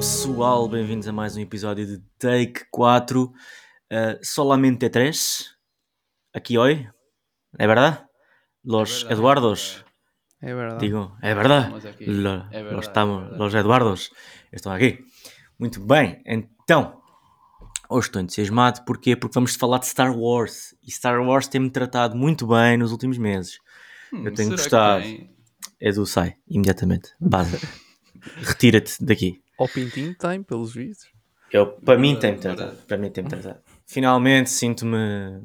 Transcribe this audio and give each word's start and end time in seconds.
pessoal. 0.00 0.66
Bem-vindos 0.66 1.06
a 1.06 1.12
mais 1.12 1.36
um 1.36 1.40
episódio 1.40 1.84
de 1.86 1.98
Take 2.18 2.64
4. 2.70 3.24
Uh, 3.24 3.32
solamente 4.22 4.88
três. 4.88 5.50
Aqui 6.32 6.56
hoy. 6.56 6.88
¿É 7.58 7.66
verdade? 7.66 7.98
Los 8.64 9.02
verdade, 9.02 9.12
Eduardos. 9.12 9.84
É 10.40 10.54
verdade. 10.54 10.80
Digo, 10.86 11.14
é 11.20 11.34
verdade? 11.34 11.68
Lo- 12.06 12.46
É 12.50 12.62
verdade, 12.62 12.74
los, 12.76 12.86
estamos, 12.86 13.18
é 13.18 13.20
verdade. 13.28 13.38
los 13.42 13.54
Eduardos 13.54 14.10
estão 14.50 14.72
aqui. 14.72 15.00
Muito 15.58 15.80
bem, 15.84 16.22
então, 16.24 16.98
hoje 17.90 18.06
estou 18.08 18.22
entusiasmado. 18.22 18.82
Porquê? 18.86 19.14
Porque 19.14 19.34
vamos 19.34 19.54
falar 19.54 19.80
de 19.80 19.86
Star 19.86 20.16
Wars. 20.16 20.74
E 20.82 20.90
Star 20.90 21.20
Wars 21.20 21.46
tem-me 21.46 21.68
tratado 21.68 22.16
muito 22.16 22.46
bem 22.46 22.78
nos 22.78 22.90
últimos 22.90 23.18
meses. 23.18 23.58
Hum, 24.14 24.24
Eu 24.24 24.32
tenho 24.32 24.48
gostado. 24.48 25.02
tem? 25.02 25.30
Edu, 25.78 26.06
sai, 26.06 26.36
imediatamente. 26.48 27.10
Base. 27.20 27.58
Retira-te 28.40 29.04
daqui. 29.04 29.42
Ao 29.60 29.68
Pintinho 29.68 30.14
tem, 30.14 30.42
pelos 30.42 30.72
vistos. 30.72 31.06
Eu, 31.52 31.66
para 31.66 31.98
mim 31.98 32.16
tem-me 32.16 32.38
tratado. 32.38 32.68
verdade. 32.68 32.86
Para 32.86 32.96
mim 32.96 33.10
tem-me 33.10 33.28
tratado. 33.28 33.60
Finalmente 33.86 34.48
sinto-me 34.48 35.42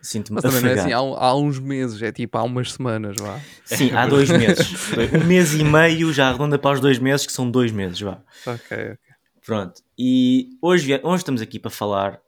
sinto-me 0.00 0.36
Mas 0.40 0.44
também 0.44 0.62
não 0.62 0.70
é 0.70 0.80
assim 0.80 0.92
há, 0.92 0.98
há 0.98 1.34
uns 1.34 1.58
meses, 1.58 2.00
é 2.00 2.12
tipo 2.12 2.38
há 2.38 2.44
umas 2.44 2.72
semanas, 2.72 3.16
vá. 3.18 3.40
Sim, 3.64 3.90
há 3.90 4.06
dois 4.06 4.30
meses. 4.30 4.72
Um 5.12 5.26
mês 5.26 5.52
e 5.54 5.64
meio 5.64 6.12
já 6.12 6.28
arredonda 6.28 6.58
para 6.58 6.74
os 6.74 6.80
dois 6.80 7.00
meses, 7.00 7.26
que 7.26 7.32
são 7.32 7.50
dois 7.50 7.72
meses, 7.72 8.00
vá. 8.00 8.22
Ok, 8.46 8.76
ok. 8.76 8.98
Pronto. 9.44 9.82
E 9.98 10.50
hoje, 10.62 11.00
hoje 11.02 11.16
estamos 11.16 11.40
aqui 11.40 11.58
para 11.58 11.70
falar 11.70 12.20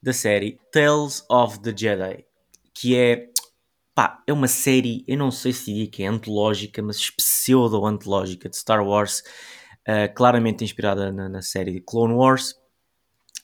da 0.00 0.12
série 0.12 0.60
Tales 0.70 1.24
of 1.28 1.58
the 1.60 1.74
Jedi, 1.76 2.24
que 2.72 2.96
é, 2.96 3.30
pá, 3.94 4.22
é 4.26 4.32
uma 4.32 4.46
série, 4.46 5.04
eu 5.08 5.16
não 5.16 5.32
sei 5.32 5.52
se 5.52 5.72
diria 5.72 5.88
que 5.88 6.04
é 6.04 6.06
antológica, 6.06 6.80
mas 6.82 7.10
pseudo-antológica 7.10 8.48
de 8.48 8.56
Star 8.56 8.86
Wars, 8.86 9.22
ah, 9.86 10.08
claramente 10.08 10.64
inspirada 10.64 11.12
na, 11.12 11.28
na 11.28 11.42
série 11.42 11.80
Clone 11.80 12.14
Wars. 12.14 12.54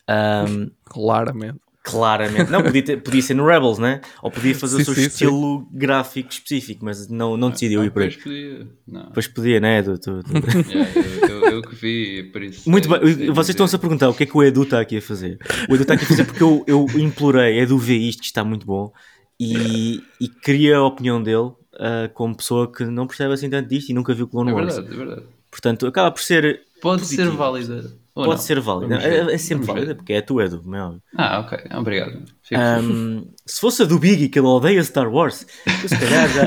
Ahm, 0.08 0.70
Claramente. 0.84 1.60
claramente. 1.82 2.50
Não, 2.50 2.62
podia, 2.62 2.82
ter- 2.84 3.02
podia 3.02 3.22
ser 3.22 3.34
no 3.34 3.46
Rebels, 3.46 3.78
né? 3.78 4.00
Ou 4.22 4.30
podia 4.30 4.54
fazer 4.54 4.76
Sim, 4.76 4.82
o 4.82 4.84
seu 4.86 4.94
sim, 4.94 5.00
sim. 5.02 5.06
estilo 5.06 5.68
gráfico 5.72 6.30
específico, 6.30 6.84
mas 6.84 7.08
não, 7.08 7.36
não 7.36 7.50
decidiu 7.50 7.84
ir 7.84 7.90
por 7.90 8.02
aí. 8.02 8.10
Pois 8.10 8.22
podia. 8.22 8.68
Não. 8.86 9.10
Pois 9.12 9.28
podia, 9.28 9.60
né, 9.60 9.78
Edu? 9.78 9.98
Tu- 9.98 10.20
tu- 10.22 10.32
Yeah, 10.70 10.90
eu, 10.96 11.28
eu, 11.28 11.44
eu 11.52 11.62
que 11.62 11.74
vi, 11.76 12.24
por 12.32 12.42
isso. 12.42 12.68
Muito 12.68 12.88
sei- 12.88 12.98
bem, 13.14 13.30
vocês 13.32 13.50
estão-se 13.50 13.76
a 13.76 13.78
perguntar 13.78 14.08
o 14.08 14.14
que 14.14 14.24
é 14.24 14.26
que 14.26 14.36
o 14.36 14.42
Edu 14.42 14.64
está 14.64 14.80
aqui 14.80 14.98
a 14.98 15.02
fazer. 15.02 15.38
O 15.68 15.74
Edu 15.74 15.82
está 15.82 15.94
aqui 15.94 16.04
a 16.04 16.08
fazer 16.08 16.24
porque 16.24 16.42
eu, 16.42 16.64
eu 16.66 16.86
implorei, 16.98 17.60
Edu 17.60 17.78
vê 17.78 17.96
isto, 17.96 18.22
está 18.24 18.42
muito 18.44 18.66
bom, 18.66 18.92
e, 19.38 20.00
e 20.20 20.28
queria 20.28 20.76
a 20.78 20.84
opinião 20.84 21.22
dele 21.22 21.52
ah, 21.78 22.10
como 22.12 22.36
pessoa 22.36 22.70
que 22.70 22.84
não 22.84 23.06
percebe 23.06 23.32
assim 23.32 23.48
tanto 23.48 23.68
disto 23.68 23.88
e 23.90 23.94
nunca 23.94 24.12
viu 24.12 24.26
Clone 24.28 24.50
É 24.50 24.54
Wars. 24.54 24.74
verdade, 24.76 24.94
é 24.94 24.98
verdade. 24.98 25.22
Portanto, 25.50 25.86
acaba 25.86 26.10
por 26.10 26.22
ser, 26.22 26.62
Pode 26.80 27.02
Positivo. 27.02 27.30
ser 27.30 27.36
válida. 27.36 27.92
pode 28.14 28.28
não. 28.30 28.36
ser 28.38 28.60
válida. 28.60 28.96
É, 28.96 29.34
é 29.34 29.38
sempre 29.38 29.66
vamos 29.66 29.66
ver. 29.66 29.72
válida 29.72 29.94
porque 29.96 30.12
é 30.12 30.20
tu, 30.20 30.40
Edu, 30.40 30.62
como 30.62 30.76
é 30.76 30.82
óbvio. 30.82 31.02
Ah, 31.16 31.40
ok. 31.40 31.58
Obrigado. 31.76 32.24
Ahm, 32.54 33.24
se 33.44 33.60
fosse 33.60 33.82
a 33.82 33.84
do 33.84 33.98
Biggie, 33.98 34.28
que 34.28 34.38
ele 34.38 34.46
odeia 34.46 34.82
Star 34.82 35.12
Wars, 35.12 35.46
eu 35.66 35.88
se 35.88 35.98
calhar 35.98 36.28
já, 36.28 36.44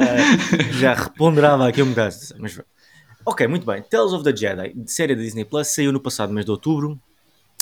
já 0.79 0.93
reponderava 0.93 1.67
aqui 1.67 1.81
um 1.83 1.89
bocado. 1.89 2.15
Mas, 2.39 2.59
ok, 3.25 3.47
muito 3.47 3.65
bem. 3.65 3.81
Tales 3.83 4.13
of 4.13 4.23
the 4.23 4.35
Jedi, 4.35 4.73
de 4.73 4.91
série 4.91 5.15
da 5.15 5.21
Disney 5.21 5.45
Plus, 5.45 5.67
saiu 5.67 5.91
no 5.91 5.99
passado 5.99 6.33
mês 6.33 6.45
de 6.45 6.51
outubro, 6.51 6.99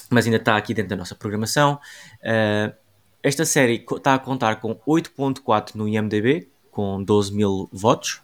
mas 0.09 0.25
ainda 0.25 0.37
está 0.37 0.55
aqui 0.55 0.73
dentro 0.73 0.89
da 0.91 0.95
nossa 0.95 1.15
programação. 1.15 1.79
Ah, 2.23 2.73
esta 3.23 3.45
série 3.45 3.85
está 3.89 4.15
a 4.15 4.19
contar 4.19 4.55
com 4.55 4.75
8.4 4.87 5.75
no 5.75 5.87
IMDB, 5.87 6.49
com 6.71 7.03
12 7.03 7.33
mil 7.33 7.69
votos, 7.71 8.21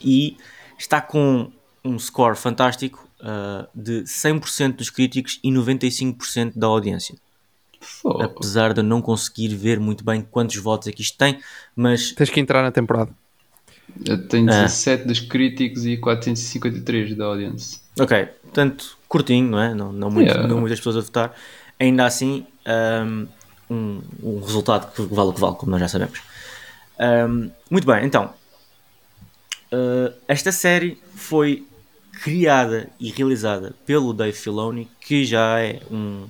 e 0.00 0.36
está 0.78 1.00
com 1.00 1.50
um 1.86 1.98
score 1.98 2.36
fantástico 2.36 3.08
ah, 3.20 3.66
de 3.74 4.02
100% 4.02 4.76
dos 4.76 4.90
críticos 4.90 5.38
e 5.42 5.50
95% 5.50 6.52
da 6.56 6.66
audiência 6.66 7.14
apesar 8.20 8.72
de 8.72 8.80
eu 8.80 8.84
não 8.84 9.00
conseguir 9.00 9.48
ver 9.54 9.78
muito 9.78 10.02
bem 10.04 10.20
quantos 10.22 10.56
votos 10.56 10.88
é 10.88 10.92
que 10.92 11.02
isto 11.02 11.16
tem, 11.16 11.38
mas 11.76 12.10
Tens 12.12 12.30
que 12.30 12.40
entrar 12.40 12.62
na 12.62 12.72
temporada. 12.72 13.12
Eu 14.04 14.26
tenho 14.26 14.50
Ah. 14.50 14.62
17 14.62 15.06
dos 15.06 15.20
críticos 15.20 15.84
e 15.86 15.96
453 15.96 17.14
da 17.16 17.26
audience. 17.26 17.80
ok, 18.00 18.24
portanto, 18.42 18.98
curtinho, 19.08 19.48
não 19.50 19.60
é? 19.60 19.72
Não, 19.74 19.92
não, 19.92 20.10
muito- 20.10 20.26
Yeah. 20.28 20.48
não 20.48 20.58
muitas 20.60 20.80
pessoas 20.80 20.96
a 20.96 21.00
votar. 21.00 21.34
Ainda 21.78 22.06
assim, 22.06 22.44
um, 22.66 23.26
um, 23.70 24.02
um 24.22 24.40
resultado 24.40 24.92
que 24.92 25.02
vale 25.02 25.28
o 25.28 25.32
que 25.32 25.40
vale, 25.40 25.54
como 25.56 25.70
nós 25.70 25.80
já 25.80 25.86
sabemos. 25.88 26.20
Um, 26.98 27.50
muito 27.70 27.86
bem, 27.86 28.04
então, 28.04 28.32
uh, 29.72 30.12
esta 30.26 30.50
série 30.50 30.98
foi 31.14 31.66
criada 32.22 32.88
e 32.98 33.10
realizada 33.10 33.74
pelo 33.84 34.12
Dave 34.12 34.36
Filoni, 34.36 34.88
que 35.00 35.24
já 35.24 35.60
é 35.60 35.80
um- 35.90 36.26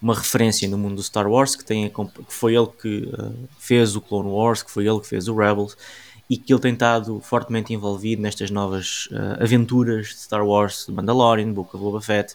uma 0.00 0.14
referência 0.14 0.68
no 0.68 0.76
mundo 0.76 0.96
do 0.96 1.02
Star 1.02 1.28
Wars, 1.28 1.54
que, 1.54 1.64
tem, 1.64 1.88
que 1.88 2.34
foi 2.34 2.56
ele 2.56 2.66
que 2.80 3.08
uh, 3.12 3.48
fez 3.58 3.94
o 3.94 4.00
Clone 4.00 4.28
Wars, 4.28 4.62
que 4.62 4.70
foi 4.70 4.86
ele 4.86 5.00
que 5.00 5.06
fez 5.06 5.28
o 5.28 5.34
Rebels, 5.36 5.76
e 6.28 6.36
que 6.36 6.52
ele 6.52 6.60
tem 6.60 6.72
estado 6.72 7.20
fortemente 7.20 7.72
envolvido 7.72 8.20
nestas 8.20 8.50
novas 8.50 9.06
uh, 9.12 9.42
aventuras 9.42 10.08
de 10.08 10.18
Star 10.18 10.44
Wars, 10.44 10.86
de 10.88 10.92
Mandalorian, 10.92 11.52
Book 11.52 11.74
of 11.76 11.84
Boba 11.84 12.00
Fett, 12.00 12.34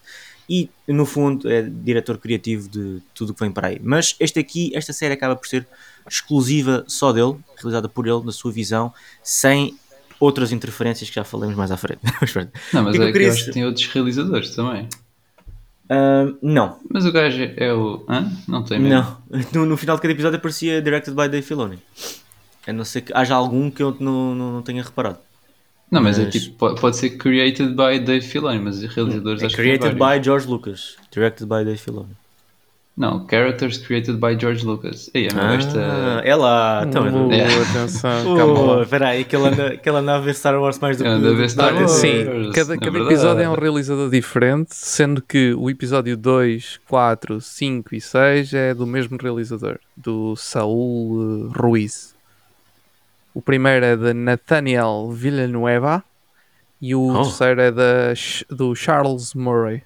e 0.49 0.69
no 0.87 1.05
fundo 1.05 1.51
é 1.51 1.61
diretor 1.61 2.17
criativo 2.17 2.69
de 2.69 3.01
tudo 3.13 3.33
que 3.33 3.41
vem 3.41 3.51
para 3.51 3.67
aí. 3.67 3.81
Mas 3.83 4.15
este 4.17 4.39
aqui, 4.39 4.71
esta 4.73 4.93
série 4.93 5.13
acaba 5.13 5.35
por 5.35 5.45
ser 5.45 5.67
exclusiva 6.09 6.85
só 6.87 7.11
dele, 7.11 7.35
realizada 7.57 7.89
por 7.89 8.07
ele, 8.07 8.23
na 8.23 8.31
sua 8.31 8.51
visão, 8.51 8.93
sem 9.21 9.77
outras 10.19 10.51
interferências 10.51 11.09
que 11.09 11.15
já 11.15 11.23
falamos 11.23 11.55
mais 11.55 11.71
à 11.71 11.77
frente. 11.77 11.99
Não, 12.73 12.83
mas 12.83 12.95
que 12.95 13.01
é 13.03 13.11
que 13.11 13.17
eu 13.17 13.21
é 13.21 13.25
que 13.25 13.25
acho 13.29 13.45
que 13.45 13.51
tem 13.51 13.65
outros 13.65 13.85
realizadores 13.87 14.55
também. 14.55 14.87
Ah, 15.89 16.25
não, 16.41 16.77
Mas 16.89 17.05
o 17.05 17.11
gajo 17.13 17.49
é 17.55 17.73
o. 17.73 18.03
Hã? 18.09 18.29
Não 18.47 18.61
tem 18.63 18.77
mesmo. 18.77 18.95
não. 19.29 19.45
No, 19.53 19.65
no 19.65 19.77
final 19.77 19.95
de 19.95 20.01
cada 20.01 20.11
episódio 20.13 20.37
aparecia 20.37 20.81
Directed 20.81 21.15
by 21.15 21.29
Dave 21.29 21.41
Filoni. 21.43 21.79
A 22.67 22.73
não 22.73 22.83
ser 22.83 23.01
que 23.01 23.13
haja 23.15 23.33
algum 23.35 23.71
que 23.71 23.81
eu 23.81 23.95
não, 23.99 24.35
não, 24.35 24.51
não 24.53 24.61
tenha 24.61 24.83
reparado. 24.83 25.17
Não, 25.89 26.01
mas, 26.01 26.19
é 26.19 26.25
Mas- 26.25 26.33
tipo, 26.33 26.57
po- 26.57 26.75
pode 26.75 26.97
ser 26.97 27.11
created 27.11 27.69
by 27.69 27.99
Dave 28.03 28.19
Filoni, 28.27 28.59
mas 28.59 28.83
os 28.83 28.93
realizadores 28.93 29.41
É 29.41 29.45
acho 29.45 29.55
que 29.55 29.61
tem 29.61 29.77
created 29.77 29.97
by 29.97 30.21
George 30.21 30.45
Lucas, 30.45 30.97
directed 31.09 31.45
by 31.47 31.63
Dave 31.63 31.77
Filoni. 31.77 32.11
Não, 32.97 33.27
characters 33.29 33.77
created 33.77 34.17
by 34.19 34.35
George 34.39 34.65
Lucas. 34.65 35.07
Ei, 35.13 35.27
Ah, 35.35 35.53
esta. 35.53 35.79
é 36.25 36.35
lá, 36.35 36.83
então. 36.83 37.03
Uh, 37.27 37.31
É. 37.31 37.43
atenção, 37.45 38.23
calma 38.35 38.59
Oh, 38.77 38.81
espera 38.81 39.09
aí, 39.09 39.23
que 39.23 39.35
ele 39.35 39.45
anda, 39.49 39.77
que 39.77 39.87
ele 39.87 39.97
anda 39.99 40.15
a 40.15 40.19
ver 40.19 40.33
Star 40.33 40.59
Wars 40.59 40.79
mais 40.79 40.97
do 40.97 41.03
que... 41.03 41.09
Anda 41.09 41.29
a 41.29 41.33
ver 41.33 41.47
Star 41.47 41.75
Wars. 41.75 41.91
Sim, 41.91 42.25
Wars, 42.25 42.55
cada, 42.55 42.75
cada 42.75 42.97
episódio 42.97 43.43
é 43.43 43.49
um 43.49 43.53
realizador 43.53 44.09
diferente, 44.09 44.73
sendo 44.75 45.21
que 45.21 45.53
o 45.53 45.69
episódio 45.69 46.17
2, 46.17 46.79
4, 46.87 47.39
5 47.39 47.93
e 47.93 48.01
6 48.01 48.53
é 48.55 48.73
do 48.73 48.87
mesmo 48.87 49.15
realizador, 49.21 49.77
do 49.95 50.35
Saul 50.35 51.51
eh, 51.53 51.59
Ruiz. 51.61 52.15
O 53.31 53.43
primeiro 53.43 53.85
é 53.85 53.95
de 53.95 54.11
Nathaniel 54.11 55.11
Villanueva 55.11 56.03
e 56.81 56.95
o 56.95 57.09
Oh. 57.13 57.21
terceiro 57.21 57.61
é 57.61 57.71
da, 57.71 58.13
do 58.49 58.73
Charles 58.73 59.35
Murray. 59.35 59.83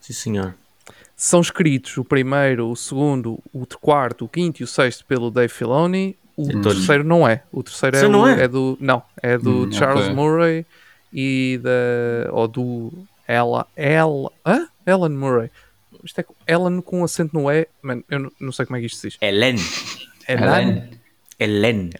Sim, 0.00 0.12
senhor. 0.12 0.54
São 1.16 1.40
escritos 1.40 1.96
o 1.96 2.04
primeiro, 2.04 2.68
o 2.70 2.76
segundo, 2.76 3.38
o 3.52 3.66
quarto, 3.80 4.24
o 4.24 4.28
quinto 4.28 4.60
e 4.60 4.64
o 4.64 4.66
sexto 4.66 5.04
pelo 5.06 5.30
Dave 5.30 5.52
Filoni. 5.52 6.16
O 6.36 6.48
todos- 6.50 6.74
terceiro 6.78 7.04
não 7.04 7.26
é. 7.28 7.42
O 7.52 7.62
terceiro 7.62 7.96
é, 7.96 8.00
Terceiro 8.00 8.12
não 8.12 8.24
o- 8.24 8.28
é? 8.28 8.42
é 8.44 8.48
do. 8.48 8.76
Não, 8.80 9.02
é 9.22 9.38
do 9.38 9.64
Hum, 9.66 9.72
Charles 9.72 10.04
ok. 10.06 10.14
Murray 10.14 10.66
e 11.12 11.60
da. 11.62 12.32
Ou 12.32 12.48
do. 12.48 12.92
Ela. 13.28 13.66
Ela. 13.76 14.32
Hã? 14.44 14.66
Ellen 14.86 15.10
Murray. 15.16 15.50
Isto 16.02 16.20
é 16.20 16.24
Ellen 16.46 16.80
com 16.82 17.04
acento 17.04 17.38
no 17.38 17.48
E. 17.50 17.66
Mano, 17.80 18.04
eu 18.10 18.18
não, 18.18 18.32
não 18.40 18.52
sei 18.52 18.66
como 18.66 18.76
é 18.76 18.80
que 18.80 18.86
isto 18.86 18.98
se 18.98 19.08
diz. 19.10 19.18
Ellen. 19.20 19.56
Ellen? 20.28 20.48
Ellen. 20.68 20.90
Ellen. 21.38 21.90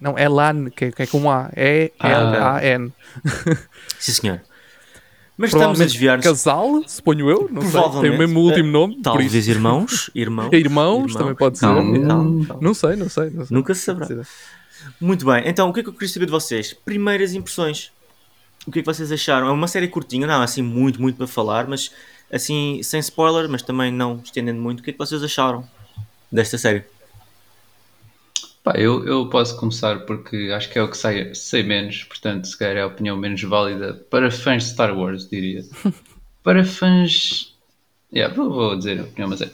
Não, 0.00 0.16
Elan, 0.18 0.70
que, 0.70 0.86
é- 0.86 0.92
que 0.92 1.02
é 1.02 1.06
com 1.06 1.30
A. 1.30 1.50
É 1.54 1.90
Ah. 1.98 2.08
L-A-N. 2.10 2.92
Sim, 3.98 4.12
senhor. 4.12 4.40
Mas 5.36 5.52
estamos 5.52 5.80
a 5.80 5.84
desviar-nos. 5.84 6.24
Casal, 6.24 6.82
suponho 6.86 7.28
eu. 7.28 7.48
Não 7.50 7.62
sei. 7.62 7.80
Tem 8.00 8.10
o 8.10 8.18
mesmo 8.18 8.40
último 8.40 8.70
nome. 8.70 8.94
por 8.96 9.02
Talvez 9.02 9.34
isso. 9.34 9.50
irmãos. 9.50 10.10
Irmãos. 10.14 10.50
Irmãos, 10.52 11.14
também 11.14 11.34
pode 11.34 11.58
ser. 11.58 11.66
Não. 11.66 11.82
Não, 11.84 12.24
não. 12.24 12.60
Não 12.60 12.74
sei, 12.74 12.94
não 12.96 13.08
sei. 13.08 13.30
Não 13.30 13.44
sei. 13.44 13.56
Nunca 13.56 13.74
se 13.74 13.80
saberá. 13.82 14.24
Muito 15.00 15.24
bem, 15.24 15.42
então 15.46 15.68
o 15.68 15.72
que 15.72 15.80
é 15.80 15.82
que 15.82 15.88
eu 15.88 15.92
queria 15.92 16.08
saber 16.08 16.26
de 16.26 16.32
vocês? 16.32 16.72
Primeiras 16.72 17.34
impressões. 17.34 17.90
O 18.66 18.70
que 18.70 18.78
é 18.78 18.82
que 18.82 18.86
vocês 18.86 19.10
acharam? 19.10 19.48
É 19.48 19.50
uma 19.50 19.68
série 19.68 19.88
curtinha, 19.88 20.26
não 20.26 20.34
há 20.34 20.44
assim 20.44 20.62
muito, 20.62 21.00
muito 21.00 21.16
para 21.16 21.26
falar, 21.26 21.66
mas 21.66 21.90
assim, 22.32 22.80
sem 22.82 23.00
spoiler, 23.00 23.48
mas 23.48 23.62
também 23.62 23.92
não 23.92 24.20
estendendo 24.22 24.60
muito. 24.60 24.80
O 24.80 24.82
que 24.82 24.90
é 24.90 24.92
que 24.92 24.98
vocês 24.98 25.22
acharam 25.22 25.66
desta 26.30 26.58
série? 26.58 26.84
Pá, 28.64 28.72
eu, 28.78 29.04
eu 29.06 29.28
posso 29.28 29.58
começar 29.58 30.06
porque 30.06 30.50
acho 30.50 30.70
que 30.70 30.78
é 30.78 30.82
o 30.82 30.88
que 30.88 30.96
sei, 30.96 31.34
sei 31.34 31.62
menos, 31.62 32.02
portanto, 32.04 32.46
se 32.46 32.58
calhar 32.58 32.78
é 32.78 32.80
a 32.80 32.86
opinião 32.86 33.14
menos 33.14 33.42
válida 33.42 33.92
para 34.08 34.30
fãs 34.30 34.64
de 34.64 34.70
Star 34.70 34.98
Wars, 34.98 35.28
diria. 35.28 35.62
para 36.42 36.64
fãs. 36.64 37.54
Yeah, 38.10 38.34
vou, 38.34 38.50
vou 38.50 38.76
dizer 38.78 39.00
a 39.00 39.02
opinião, 39.02 39.28
mas 39.28 39.42
é. 39.42 39.50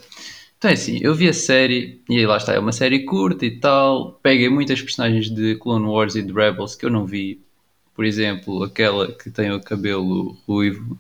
Então 0.57 0.71
é 0.71 0.75
assim, 0.75 1.01
eu 1.03 1.13
vi 1.13 1.29
a 1.29 1.33
série 1.33 2.01
e 2.09 2.19
aí 2.19 2.27
lá 2.27 2.37
está, 2.37 2.53
é 2.53 2.59
uma 2.61 2.71
série 2.71 3.05
curta 3.05 3.45
e 3.45 3.59
tal. 3.59 4.13
Peguei 4.23 4.49
muitas 4.49 4.81
personagens 4.81 5.29
de 5.29 5.57
Clone 5.57 5.87
Wars 5.87 6.15
e 6.15 6.23
de 6.23 6.33
Rebels 6.33 6.77
que 6.77 6.87
eu 6.87 6.91
não 6.91 7.05
vi. 7.05 7.41
Por 7.97 8.05
exemplo, 8.05 8.63
aquela 8.63 9.11
que 9.11 9.29
tem 9.29 9.51
o 9.51 9.61
cabelo 9.61 10.37
ruivo, 10.47 10.97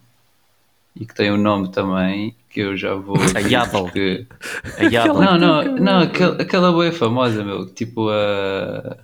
e 1.00 1.06
que 1.06 1.14
tem 1.14 1.32
um 1.32 1.36
nome 1.38 1.72
também 1.72 2.36
que 2.50 2.60
eu 2.60 2.76
já 2.76 2.94
vou. 2.94 3.16
A 3.34 3.38
Yaddle. 3.40 3.84
porque- 3.84 4.26
A 4.78 4.82
Yaddle. 4.84 5.20
Não, 5.20 5.38
não, 5.38 5.64
não, 5.76 5.98
aquela, 6.00 6.40
aquela 6.42 6.70
boa 6.72 6.92
famosa, 6.92 7.42
meu, 7.42 7.66
tipo 7.66 8.08
a. 8.10 8.96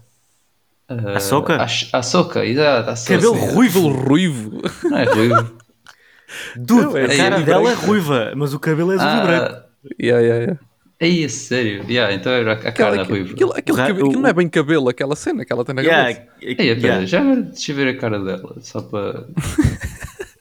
A 0.88 1.16
Ahsoka? 1.16 1.56
A, 1.92 2.02
Soca, 2.02 2.44
exato. 2.46 2.92
Cabelo 3.08 3.32
ruivo. 3.34 3.88
Ruivo. 3.88 4.62
Não 4.84 4.96
é 4.98 5.04
ruivo. 5.04 5.52
Dude, 6.56 6.82
Não, 6.84 6.96
é 6.96 7.04
a 7.04 7.16
cara 7.16 7.40
dela 7.40 7.62
é 7.70 7.72
branco. 7.74 7.86
ruiva, 7.86 8.32
mas 8.36 8.52
o 8.54 8.60
cabelo 8.60 8.92
é 8.92 8.94
azul 8.96 9.08
e 9.08 9.22
branco. 9.26 9.54
Ah, 9.54 9.64
yeah, 10.00 10.20
yeah, 10.22 10.42
yeah. 10.44 10.60
aí, 11.00 11.24
a 11.24 11.28
sério. 11.28 11.84
Yeah, 11.88 12.12
então 12.14 12.30
era 12.32 12.52
a 12.52 12.54
Aquela, 12.54 12.72
cara 12.96 13.02
ruiva. 13.04 13.32
aquilo, 13.32 13.50
ra- 13.52 13.62
cabelo- 13.62 14.06
aquilo 14.08 14.20
não 14.22 14.28
é 14.28 14.32
bem 14.32 14.48
cabelo, 14.48 14.88
aquela 14.88 15.14
cena 15.16 15.44
que 15.44 15.52
ela 15.52 15.64
tem 15.64 15.74
na 15.74 15.82
Yeah, 15.82 16.14
cabeça. 16.14 16.62
Yeah. 16.62 17.04
já 17.06 17.22
deixa 17.34 17.72
eu 17.72 17.76
ver 17.76 17.88
a 17.88 17.96
cara 17.98 18.18
dela, 18.20 18.56
só 18.60 18.80
para. 18.82 19.24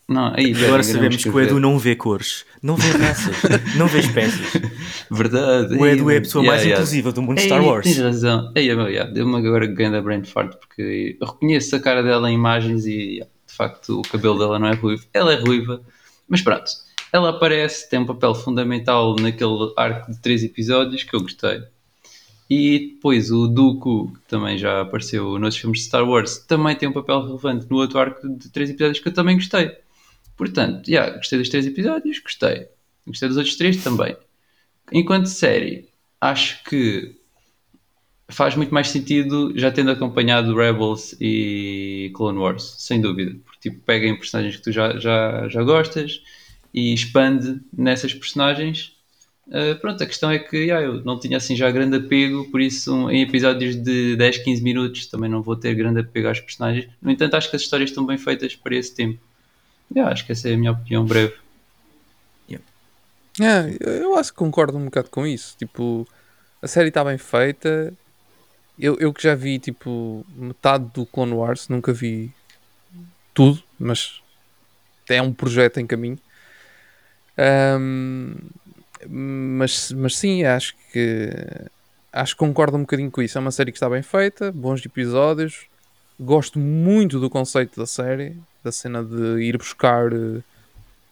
Não, 0.07 0.31
aí, 0.36 0.54
agora 0.54 0.84
sabemos 0.84 1.16
que 1.16 1.28
o 1.28 1.31
escrever. 1.31 1.50
Edu 1.50 1.60
não 1.60 1.80
vê 1.80 1.96
cores, 1.96 2.46
não 2.62 2.75
vê 2.75 2.90
raças, 2.92 3.36
não 3.75 3.88
vê 3.88 4.00
espécies. 4.00 4.62
Verdade. 5.10 5.75
O 5.75 5.86
Edu 5.86 6.12
é 6.12 6.18
a 6.18 6.22
pessoa 6.22 6.44
yeah, 6.44 6.56
mais 6.56 6.62
yeah. 6.62 6.80
inclusiva 6.80 7.12
do 7.12 7.22
mundo 7.24 7.38
de 7.38 7.46
Star 7.46 7.66
Wars. 7.66 7.86
Tens 7.86 7.98
razão. 7.98 8.52
Meu, 8.54 8.88
yeah, 8.88 9.12
deu-me 9.12 9.36
agora 9.36 9.66
grande 9.66 10.00
brain 10.02 10.24
fart 10.24 10.56
porque 10.60 11.18
eu 11.19 11.28
reconheço 11.28 11.75
a 11.75 11.80
cara 11.80 12.04
dela 12.04 12.30
em 12.30 12.36
imagens 12.36 12.86
e 12.86 13.16
yeah, 13.16 13.31
de 13.48 13.54
facto 13.54 14.00
o 14.00 14.02
cabelo 14.04 14.38
dela 14.38 14.60
não 14.60 14.68
é 14.68 14.75
ruivo. 14.75 15.04
Ela 15.12 15.34
é 15.34 15.38
ruiva, 15.38 15.81
mas 16.30 16.42
pronto. 16.42 16.69
Ela 17.12 17.30
aparece, 17.30 17.90
tem 17.90 17.98
um 17.98 18.06
papel 18.06 18.36
fundamental 18.36 19.16
naquele 19.16 19.74
arco 19.75 20.12
de 20.12 20.22
três 20.22 20.44
episódios 20.44 21.02
que 21.02 21.16
eu 21.16 21.22
gostei. 21.22 21.63
E 22.48 22.94
depois 22.94 23.31
o 23.31 23.48
Dooku, 23.48 24.13
que 24.13 24.28
também 24.28 24.56
já 24.56 24.81
apareceu 24.81 25.40
nos 25.40 25.57
filmes 25.57 25.80
de 25.80 25.86
Star 25.86 26.07
Wars, 26.07 26.38
também 26.48 26.75
tem 26.75 26.88
um 26.88 26.94
papel 26.94 27.24
relevante 27.25 27.66
no 27.72 27.78
outro 27.78 27.98
arco 27.98 28.30
de 28.30 28.52
três 28.52 28.69
episódios 28.69 29.00
que 29.00 29.07
eu 29.07 29.13
também 29.13 29.36
gostei. 29.36 29.72
Portanto, 30.37 30.87
yeah, 30.89 31.15
gostei 31.17 31.39
dos 31.39 31.49
três 31.49 31.65
episódios, 31.65 32.19
gostei. 32.19 32.67
Gostei 33.07 33.27
dos 33.29 33.37
outros 33.37 33.55
três 33.55 33.83
também. 33.83 34.15
Enquanto 34.91 35.27
série, 35.27 35.89
acho 36.21 36.63
que 36.65 37.15
faz 38.29 38.55
muito 38.55 38.73
mais 38.73 38.89
sentido 38.89 39.53
já 39.55 39.71
tendo 39.71 39.91
acompanhado 39.91 40.55
Rebels 40.55 41.15
e 41.21 42.11
Clone 42.15 42.39
Wars, 42.39 42.75
sem 42.79 42.99
dúvida. 42.99 43.35
Porque 43.45 43.69
tipo, 43.69 43.81
pega 43.83 44.07
em 44.07 44.15
personagens 44.17 44.55
que 44.57 44.63
tu 44.63 44.71
já, 44.71 44.97
já, 44.97 45.47
já 45.47 45.63
gostas 45.63 46.21
e 46.73 46.93
expande 46.93 47.59
nessas 47.75 48.13
personagens. 48.13 48.93
Uh, 49.47 49.79
pronto, 49.79 50.01
a 50.03 50.07
questão 50.07 50.31
é 50.31 50.39
que 50.39 50.57
yeah, 50.57 50.83
eu 50.83 51.03
não 51.03 51.19
tinha 51.19 51.37
assim 51.37 51.55
já 51.55 51.69
grande 51.69 51.97
apego, 51.97 52.49
por 52.49 52.59
isso 52.59 52.91
um- 52.95 53.11
em 53.11 53.21
episódios 53.21 53.75
de 53.75 54.15
10, 54.15 54.39
15 54.39 54.63
minutos 54.63 55.05
também 55.05 55.29
não 55.29 55.43
vou 55.43 55.55
ter 55.55 55.75
grande 55.75 55.99
apego 55.99 56.27
às 56.29 56.39
personagens. 56.39 56.87
No 56.99 57.11
entanto, 57.11 57.35
acho 57.35 57.49
que 57.51 57.55
as 57.55 57.61
histórias 57.61 57.91
estão 57.91 58.03
bem 58.05 58.17
feitas 58.17 58.55
para 58.55 58.75
esse 58.75 58.95
tempo. 58.95 59.19
Yeah, 59.93 60.11
acho 60.11 60.25
que 60.25 60.31
essa 60.31 60.49
é 60.49 60.53
a 60.53 60.57
minha 60.57 60.71
opinião 60.71 61.05
breve. 61.05 61.35
É, 63.39 63.75
eu 63.99 64.15
acho 64.17 64.31
que 64.31 64.37
concordo 64.37 64.77
um 64.77 64.85
bocado 64.85 65.09
com 65.09 65.25
isso. 65.27 65.55
Tipo, 65.57 66.07
a 66.61 66.67
série 66.67 66.87
está 66.89 67.03
bem 67.03 67.17
feita. 67.17 67.93
Eu, 68.79 68.97
eu 68.99 69.13
que 69.13 69.23
já 69.23 69.35
vi 69.35 69.59
tipo 69.59 70.25
metade 70.35 70.85
do 70.93 71.05
Clone 71.05 71.33
Wars, 71.33 71.67
nunca 71.69 71.93
vi 71.93 72.31
tudo, 73.33 73.61
mas 73.79 74.21
é 75.09 75.21
um 75.21 75.33
projeto 75.33 75.79
em 75.79 75.87
caminho. 75.87 76.17
Ahm, 77.37 78.35
mas, 79.07 79.91
mas 79.91 80.17
sim, 80.17 80.43
acho 80.43 80.75
que 80.91 81.29
acho 82.11 82.33
que 82.33 82.39
concordo 82.39 82.77
um 82.77 82.81
bocadinho 82.81 83.11
com 83.11 83.21
isso. 83.21 83.37
É 83.37 83.41
uma 83.41 83.51
série 83.51 83.71
que 83.71 83.77
está 83.77 83.89
bem 83.89 84.01
feita, 84.01 84.51
bons 84.51 84.85
episódios. 84.85 85.67
Gosto 86.19 86.59
muito 86.59 87.19
do 87.19 87.29
conceito 87.29 87.79
da 87.79 87.85
série, 87.85 88.38
da 88.63 88.71
cena 88.71 89.03
de 89.03 89.41
ir 89.44 89.57
buscar, 89.57 90.12
eh, 90.13 90.41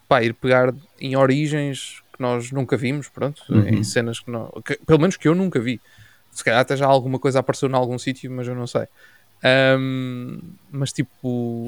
pá, 0.07 0.23
ir 0.23 0.33
pegar 0.33 0.73
em 0.99 1.15
origens 1.15 2.01
que 2.13 2.21
nós 2.21 2.51
nunca 2.51 2.77
vimos, 2.77 3.09
pronto, 3.09 3.41
Uhum. 3.49 3.67
em 3.67 3.83
cenas 3.83 4.19
que, 4.19 4.31
não, 4.31 4.49
que- 4.65 4.79
pelo 4.85 4.99
menos 4.99 5.17
que 5.17 5.27
eu 5.27 5.35
nunca 5.35 5.59
vi. 5.59 5.81
Se 6.31 6.43
calhar 6.43 6.61
até 6.61 6.77
já 6.77 6.85
alguma 6.85 7.19
coisa 7.19 7.39
apareceu 7.39 7.69
em 7.69 7.73
algum 7.73 7.97
sítio, 7.99 8.31
mas 8.31 8.47
eu 8.47 8.55
não 8.55 8.65
sei. 8.65 8.87
Ahm, 9.43 10.39
mas 10.71 10.93
tipo, 10.93 11.67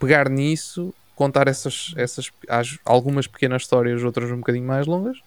pegar 0.00 0.28
nisso, 0.30 0.94
contar 1.14 1.46
essas, 1.48 1.92
essas 1.96 2.30
as- 2.48 2.78
algumas 2.84 3.26
pequenas 3.26 3.62
histórias, 3.62 4.02
outras 4.02 4.30
um 4.30 4.38
bocadinho 4.38 4.66
mais 4.66 4.86
longas, 4.86 5.18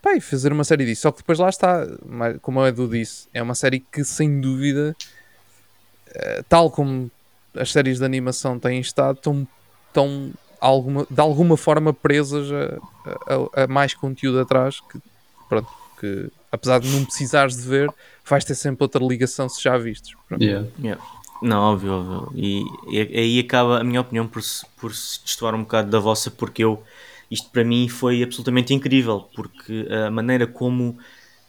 pá, 0.00 0.14
e 0.14 0.20
fazer 0.20 0.50
uma 0.52 0.64
série 0.64 0.86
disso. 0.86 1.02
Só 1.02 1.12
que 1.12 1.18
depois 1.18 1.38
lá 1.38 1.48
está, 1.50 1.86
como 2.40 2.60
o 2.60 2.66
Edu 2.66 2.88
disse, 2.88 3.28
é 3.34 3.42
uma 3.42 3.54
série 3.54 3.80
que 3.80 4.02
sem 4.02 4.40
dúvida, 4.40 4.96
tal 6.48 6.70
como 6.70 7.10
as 7.56 7.70
séries 7.72 7.98
de 7.98 8.04
animação 8.04 8.58
têm 8.58 8.80
estado, 8.80 9.16
estão, 9.16 9.46
estão 9.88 10.32
alguma, 10.60 11.06
de 11.10 11.20
alguma 11.20 11.56
forma 11.56 11.92
presas 11.92 12.50
a, 12.50 12.78
a- 13.56 13.64
a 13.64 13.66
mais 13.66 13.94
conteúdo 13.94 14.40
atrás 14.40 14.80
que, 14.80 14.98
pronto, 15.48 15.68
que 16.00 16.30
apesar 16.50 16.78
de 16.80 16.88
não 16.88 17.04
precisares 17.04 17.56
de 17.56 17.62
ver, 17.62 17.90
vais 18.28 18.44
ter 18.44 18.54
sempre 18.54 18.82
outra 18.84 19.04
ligação 19.04 19.48
se 19.48 19.62
já 19.62 19.76
vistes. 19.78 20.14
Yeah. 20.40 20.68
Yeah. 20.80 21.02
Não, 21.42 21.60
óbvio, 21.74 21.92
óbvio. 21.92 22.32
E, 22.34 22.64
e 22.90 22.98
aí 23.18 23.40
acaba 23.40 23.80
a 23.80 23.84
minha 23.84 24.00
opinião 24.00 24.26
por 24.26 24.42
se, 24.42 24.64
por 24.80 24.94
se 24.94 25.20
destoar 25.22 25.54
um 25.54 25.62
bocado 25.62 25.90
da 25.90 25.98
vossa, 25.98 26.30
porque 26.30 26.64
eu, 26.64 26.82
isto 27.30 27.50
para 27.50 27.62
mim 27.64 27.88
foi 27.88 28.22
absolutamente 28.22 28.72
incrível, 28.72 29.28
porque 29.34 29.86
a 30.06 30.10
maneira 30.10 30.46
como 30.46 30.96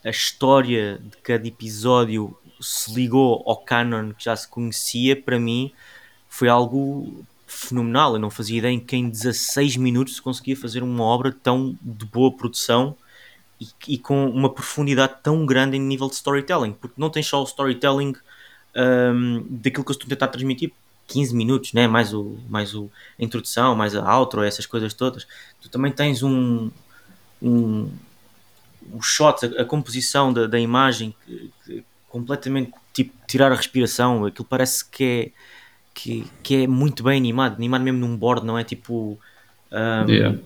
a 0.03 0.09
história 0.09 1.00
de 1.01 1.18
cada 1.23 1.47
episódio 1.47 2.35
se 2.60 2.94
ligou 2.94 3.44
ao 3.46 3.57
canon 3.57 4.13
que 4.13 4.25
já 4.25 4.36
se 4.36 4.48
conhecia, 4.48 5.16
para 5.16 5.40
mim 5.40 5.72
foi 6.30 6.50
algo 6.50 7.25
fenomenal. 7.48 8.13
Eu 8.13 8.19
não 8.19 8.30
fazia 8.30 8.57
ideia 8.57 8.74
em 8.74 8.80
que 8.80 8.96
em 8.96 9.10
16 9.10 9.78
minutos 9.78 10.16
se 10.16 10.22
conseguia 10.22 10.56
fazer 10.56 10.84
uma 10.84 11.04
obra 11.04 11.31
tão 11.31 11.78
de 11.81 12.06
boa 12.06 12.31
produção 12.31 12.96
e, 13.60 13.68
e 13.88 13.98
com 13.98 14.30
uma 14.30 14.50
profundidade 14.50 15.16
tão 15.24 15.46
grande 15.46 15.78
em 15.78 15.81
nível 15.81 16.07
de 16.07 16.16
storytelling, 16.16 16.74
porque 16.74 17.00
não 17.00 17.09
tem 17.09 17.24
só 17.24 17.42
o 17.42 17.45
storytelling 17.45 18.14
um, 18.76 19.45
daquilo 19.50 19.85
que 19.85 19.92
eu 19.92 19.94
estou 19.94 20.07
a 20.07 20.09
tentar 20.09 20.28
transmitir 20.28 20.71
15 21.07 21.35
minutos, 21.35 21.74
né? 21.74 21.88
mais, 21.88 22.14
o, 22.14 22.38
mais 22.50 22.74
o, 22.74 22.90
a 23.19 23.24
introdução, 23.24 23.76
mais 23.76 23.95
a 23.95 24.19
outro, 24.19 24.44
essas 24.44 24.66
coisas 24.66 24.94
todas. 24.94 25.28
Tu 25.62 25.69
também 25.69 25.92
tens 25.92 26.24
um, 26.24 26.69
um, 27.42 27.90
um 28.92 29.02
shot, 29.02 29.45
a, 29.45 29.62
a 29.62 29.66
composição 29.66 30.33
da, 30.33 30.47
da 30.47 30.59
imagem 30.59 31.16
que 31.64 31.83
completamente 32.16 32.72
tipo 32.94 33.14
tirar 33.28 33.52
a 33.52 33.56
respiração, 33.56 34.24
aquilo 34.26 34.48
parece 34.48 34.86
que 34.86 35.04
é, 35.04 35.31
que, 35.94 36.26
que 36.42 36.64
é 36.64 36.68
muito 36.68 37.04
bem 37.04 37.18
animado, 37.18 37.56
animado 37.56 37.84
mesmo 37.84 38.00
num 38.00 38.16
board, 38.16 38.45
não 38.45 38.57
é 38.57 38.64
tipo 38.64 39.19
um, 39.69 40.10
Yeah. 40.10 40.40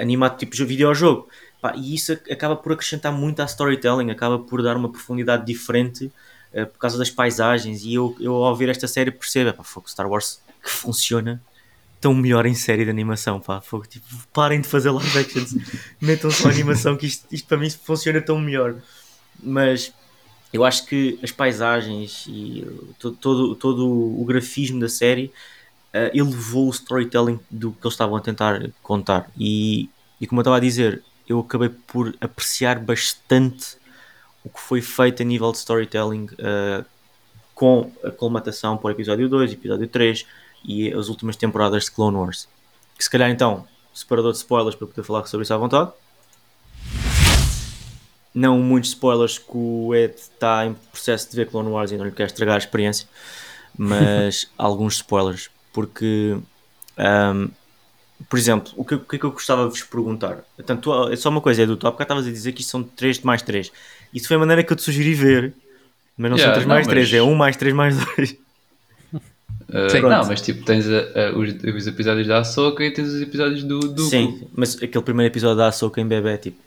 animado 0.00 0.38
tipo 0.38 0.54
de 0.54 0.64
videojogo. 0.64 1.28
Pá, 1.60 1.74
e 1.76 1.96
isso 1.96 2.12
ac- 2.12 2.30
acaba 2.32 2.54
por 2.54 2.72
acrescentar 2.72 3.12
muito 3.12 3.40
à 3.40 3.44
storytelling, 3.44 4.08
acaba 4.12 4.38
por 4.38 4.62
dar 4.62 4.76
uma 4.76 4.88
profundidade 4.88 5.44
diferente 5.44 6.12
eh, 6.52 6.64
por 6.64 6.78
causa 6.78 6.96
das 6.96 7.10
paisagens. 7.10 7.82
E 7.84 7.94
eu, 7.94 8.16
eu 8.20 8.32
ao 8.44 8.54
ver 8.54 8.68
esta 8.68 8.86
série 8.86 9.10
percebo, 9.10 9.52
pá, 9.52 9.64
fogo, 9.64 9.90
Star 9.90 10.06
Wars 10.08 10.40
que 10.62 10.70
funciona 10.70 11.42
tão 12.00 12.14
melhor 12.14 12.46
em 12.46 12.54
série 12.54 12.84
de 12.84 12.90
animação. 12.90 13.40
Pá, 13.40 13.60
fogo, 13.60 13.84
tipo, 13.86 14.06
parem 14.32 14.60
de 14.60 14.68
fazer 14.68 14.90
live 14.92 15.18
actions, 15.18 15.54
metam 16.00 16.30
só 16.30 16.48
animação, 16.48 16.96
que 16.96 17.06
isto, 17.06 17.26
isto 17.32 17.48
para 17.48 17.58
mim 17.58 17.68
funciona 17.68 18.20
tão 18.20 18.38
melhor. 18.38 18.76
Mas 19.42 19.92
eu 20.52 20.64
acho 20.64 20.86
que 20.86 21.18
as 21.22 21.30
paisagens 21.30 22.24
e 22.28 22.64
uh, 22.66 22.94
to- 22.98 23.12
todo, 23.12 23.54
todo 23.54 23.86
o 23.88 24.24
grafismo 24.24 24.80
da 24.80 24.88
série 24.88 25.26
uh, 25.94 26.10
elevou 26.12 26.66
o 26.66 26.70
storytelling 26.70 27.38
do 27.50 27.72
que 27.72 27.86
eles 27.86 27.94
estavam 27.94 28.16
a 28.16 28.20
tentar 28.20 28.70
contar. 28.82 29.30
E, 29.38 29.88
e 30.20 30.26
como 30.26 30.40
eu 30.40 30.42
estava 30.42 30.56
a 30.56 30.60
dizer, 30.60 31.02
eu 31.28 31.40
acabei 31.40 31.68
por 31.68 32.14
apreciar 32.20 32.78
bastante 32.78 33.76
o 34.44 34.48
que 34.48 34.60
foi 34.60 34.80
feito 34.82 35.22
a 35.22 35.24
nível 35.24 35.52
de 35.52 35.58
storytelling 35.58 36.26
uh, 36.26 36.84
com 37.54 37.92
a 38.02 38.10
colmatação 38.10 38.80
o 38.82 38.90
episódio 38.90 39.28
2, 39.28 39.52
episódio 39.52 39.86
3 39.86 40.26
e 40.64 40.92
as 40.92 41.08
últimas 41.08 41.36
temporadas 41.36 41.84
de 41.84 41.90
Clone 41.90 42.16
Wars. 42.16 42.48
Que 42.96 43.04
se 43.04 43.10
calhar 43.10 43.30
então, 43.30 43.66
separador 43.94 44.32
de 44.32 44.38
spoilers 44.38 44.74
para 44.74 44.86
poder 44.86 45.02
falar 45.02 45.26
sobre 45.26 45.44
isso 45.44 45.54
à 45.54 45.56
vontade. 45.58 45.92
Não 48.34 48.58
muitos 48.60 48.90
spoilers 48.90 49.38
que 49.38 49.50
o 49.56 49.94
Ed 49.94 50.14
está 50.16 50.64
em 50.66 50.74
processo 50.92 51.28
de 51.30 51.36
ver 51.36 51.48
Clone 51.48 51.68
Wars 51.68 51.90
e 51.90 51.96
não 51.96 52.04
lhe 52.04 52.12
quer 52.12 52.26
estragar 52.26 52.54
a 52.54 52.58
experiência, 52.58 53.08
mas 53.76 54.48
alguns 54.56 54.94
spoilers, 54.96 55.50
porque 55.72 56.36
um, 56.98 57.48
por 58.28 58.38
exemplo, 58.38 58.72
o 58.76 58.84
que, 58.84 58.94
o 58.94 59.00
que 59.00 59.16
é 59.16 59.18
que 59.18 59.24
eu 59.24 59.32
gostava 59.32 59.64
de 59.64 59.70
vos 59.70 59.82
perguntar? 59.82 60.44
Portanto, 60.56 61.08
é 61.10 61.16
só 61.16 61.28
uma 61.30 61.40
coisa, 61.40 61.62
Edu, 61.62 61.76
tu 61.76 61.86
há 61.86 61.90
bocado 61.90 62.04
estavas 62.12 62.26
a 62.26 62.30
dizer 62.30 62.52
que 62.52 62.60
isto 62.60 62.70
são 62.70 62.82
3 62.82 63.20
mais 63.20 63.42
3. 63.42 63.72
Isso 64.12 64.28
foi 64.28 64.36
a 64.36 64.40
maneira 64.40 64.62
que 64.62 64.72
eu 64.72 64.76
te 64.76 64.82
sugeri 64.82 65.14
ver, 65.14 65.52
mas 66.16 66.30
não 66.30 66.36
Yeah, 66.36 66.54
são 66.54 66.62
3 66.62 66.66
não, 66.68 66.74
mais 66.74 66.86
3, 66.86 67.08
mas- 67.08 67.14
é 67.18 67.22
1 67.22 67.34
mais 67.34 67.56
3 67.56 67.74
mais 67.74 67.96
2. 68.16 68.30
Uh, 69.12 69.20
Sim. 69.90 70.00
não, 70.02 70.26
mas 70.26 70.40
tipo, 70.42 70.64
tens 70.64 70.86
a- 70.88 71.30
a- 71.30 71.36
os, 71.36 71.54
os 71.74 71.86
episódios 71.86 72.26
da 72.26 72.38
Ahsoka 72.40 72.84
e 72.84 72.90
tens 72.92 73.08
os 73.08 73.22
episódios 73.22 73.62
do 73.64 73.80
Dooku. 73.80 74.10
Sim, 74.10 74.46
mas 74.52 74.76
aquele 74.82 75.02
primeiro 75.04 75.32
episódio 75.32 75.56
da 75.56 75.68
Ahsoka 75.68 76.00
em 76.00 76.06
bebê, 76.06 76.36
tipo, 76.38 76.58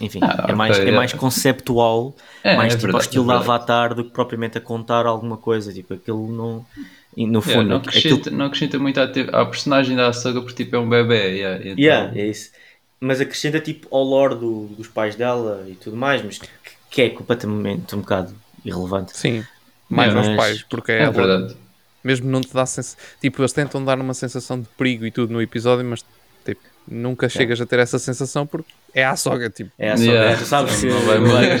enfim, 0.00 0.18
Ah, 0.22 0.46
é, 0.48 0.54
mais, 0.54 0.78
é 0.78 0.88
é. 0.88 0.92
mais 0.92 1.12
conceptual, 1.12 2.14
É, 2.44 2.56
mais 2.56 2.72
é 2.74 2.76
tipo 2.76 2.86
verdade, 2.92 3.04
estilo 3.04 3.30
é. 3.32 3.36
Avatar 3.36 3.94
do 3.94 4.04
que 4.04 4.10
propriamente 4.10 4.58
a 4.58 4.60
contar 4.60 5.06
alguma 5.06 5.36
coisa, 5.36 5.72
tipo, 5.72 5.94
aquilo 5.94 6.30
não... 6.32 6.66
E, 7.16 7.26
no 7.26 7.40
Yeah, 7.40 7.52
fundo, 7.52 7.68
não, 7.68 7.76
aquilo- 7.78 7.90
acrescenta, 8.14 8.30
não 8.30 8.44
acrescenta 8.46 8.78
muito 8.78 9.00
à, 9.00 9.04
à 9.40 9.44
personagem 9.46 9.96
da 9.96 10.12
Saga 10.12 10.40
porque 10.40 10.64
tipo 10.64 10.76
é 10.76 10.78
um 10.78 10.88
bebê. 10.88 11.38
Yeah, 11.38 11.58
então- 11.60 11.78
Yeah, 11.78 12.18
é 12.18 12.26
isso. 12.28 12.50
Mas 13.00 13.20
acrescenta 13.20 13.58
tipo 13.60 13.88
ao 13.94 14.04
lore 14.04 14.36
do- 14.36 14.66
dos 14.68 14.86
pais 14.86 15.16
dela 15.16 15.64
e 15.68 15.74
tudo 15.74 15.96
mais, 15.96 16.22
mas 16.22 16.38
que, 16.38 16.48
que 16.88 17.02
é 17.02 17.10
completamente 17.10 17.94
um 17.96 18.00
bocado 18.00 18.32
irrelevante. 18.64 19.16
Sim, 19.16 19.44
mais 19.88 20.14
Mas- 20.14 20.28
aos 20.28 20.36
pais, 20.36 20.62
porque 20.62 20.92
é, 20.92 20.98
É 20.98 21.02
ela- 21.02 21.12
verdade. 21.12 21.56
mesmo 22.04 22.30
não 22.30 22.40
te 22.40 22.54
dá 22.54 22.64
sens... 22.64 22.96
tipo, 23.20 23.42
eles 23.42 23.52
tentam 23.52 23.84
dar 23.84 23.98
uma 23.98 24.14
sensação 24.14 24.60
de 24.60 24.68
perigo 24.78 25.04
e 25.04 25.10
tudo 25.10 25.32
no 25.32 25.42
episódio, 25.42 25.84
mas 25.84 26.04
tipo, 26.54 26.60
nunca 26.88 27.28
chegas 27.28 27.60
a 27.60 27.66
ter 27.66 27.78
essa 27.78 27.98
sensação 27.98 28.46
porque 28.46 28.70
é 28.94 29.04
a 29.04 29.16
soga, 29.16 29.48
tipo. 29.50 29.70
É 29.78 29.96
só, 29.96 30.02
Yeah. 30.04 30.30
é, 30.32 30.36
tu 30.36 30.44
sabes 30.44 30.76
que 30.80 30.86
Não 30.86 31.00
vai. 31.02 31.60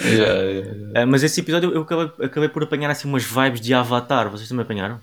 Yeah, 0.00 0.16
yeah, 0.32 0.42
yeah. 0.50 1.02
Ah, 1.02 1.06
mas 1.06 1.22
esse 1.24 1.40
episódio 1.40 1.72
eu 1.72 1.82
acabei, 1.82 2.26
acabei 2.26 2.48
por 2.48 2.62
apanhar 2.62 2.88
assim 2.90 3.08
umas 3.08 3.24
vibes 3.24 3.60
de 3.60 3.74
Avatar. 3.74 4.30
Vocês 4.30 4.48
também 4.48 4.62
apanharam? 4.64 5.00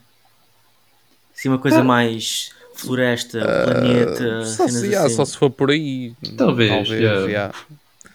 Assim, 1.38 1.50
uma 1.50 1.60
coisa 1.60 1.84
mais 1.84 2.50
floresta, 2.76 3.40
planeta, 3.40 4.40
Ah, 4.42 4.46
Só 4.46 4.68
se, 4.68 4.88
yeah, 4.88 5.06
assim. 5.06 5.16
só 5.16 5.26
se 5.26 5.38
for 5.38 5.50
por 5.50 5.70
aí, 5.70 6.14
Talvez, 6.38 6.88
yeah. 6.90 7.20
yeah, 7.28 7.54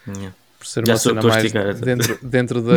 Yeah. 0.08 0.32
por 0.58 0.66
ser 0.66 0.86
Já 0.86 0.92
uma 0.94 0.98
cena 0.98 1.22
mais 1.22 1.54
a 1.54 1.72
dentro, 1.72 2.18
dentro 2.26 2.62
da, 2.62 2.74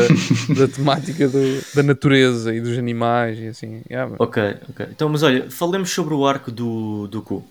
da 0.58 0.68
temática 0.68 1.28
do- 1.28 1.62
da 1.74 1.82
natureza 1.84 2.54
e 2.54 2.60
dos 2.62 2.78
animais 2.78 3.40
e 3.40 3.48
assim. 3.48 3.82
yeah, 3.90 4.14
Ok, 4.20 4.44
ok. 4.70 4.86
Então, 4.92 5.08
mas 5.10 5.24
olha, 5.24 5.50
falemos 5.50 5.90
sobre 5.90 6.14
o 6.14 6.28
arco 6.28 6.52
do, 6.52 7.08
do 7.08 7.22
Ku. 7.22 7.46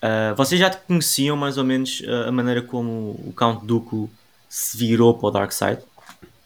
Ah, 0.00 0.34
vocês 0.36 0.60
já 0.60 0.70
conheciam 0.70 1.36
mais 1.36 1.58
ou 1.58 1.64
menos 1.64 2.02
ah, 2.06 2.28
a 2.28 2.32
maneira 2.32 2.62
como 2.62 3.10
o 3.26 3.32
Count 3.34 3.66
Dooku 3.66 4.10
se 4.48 4.76
virou 4.76 5.14
para 5.14 5.28
o 5.28 5.30
Dark 5.30 5.52
Side? 5.52 5.78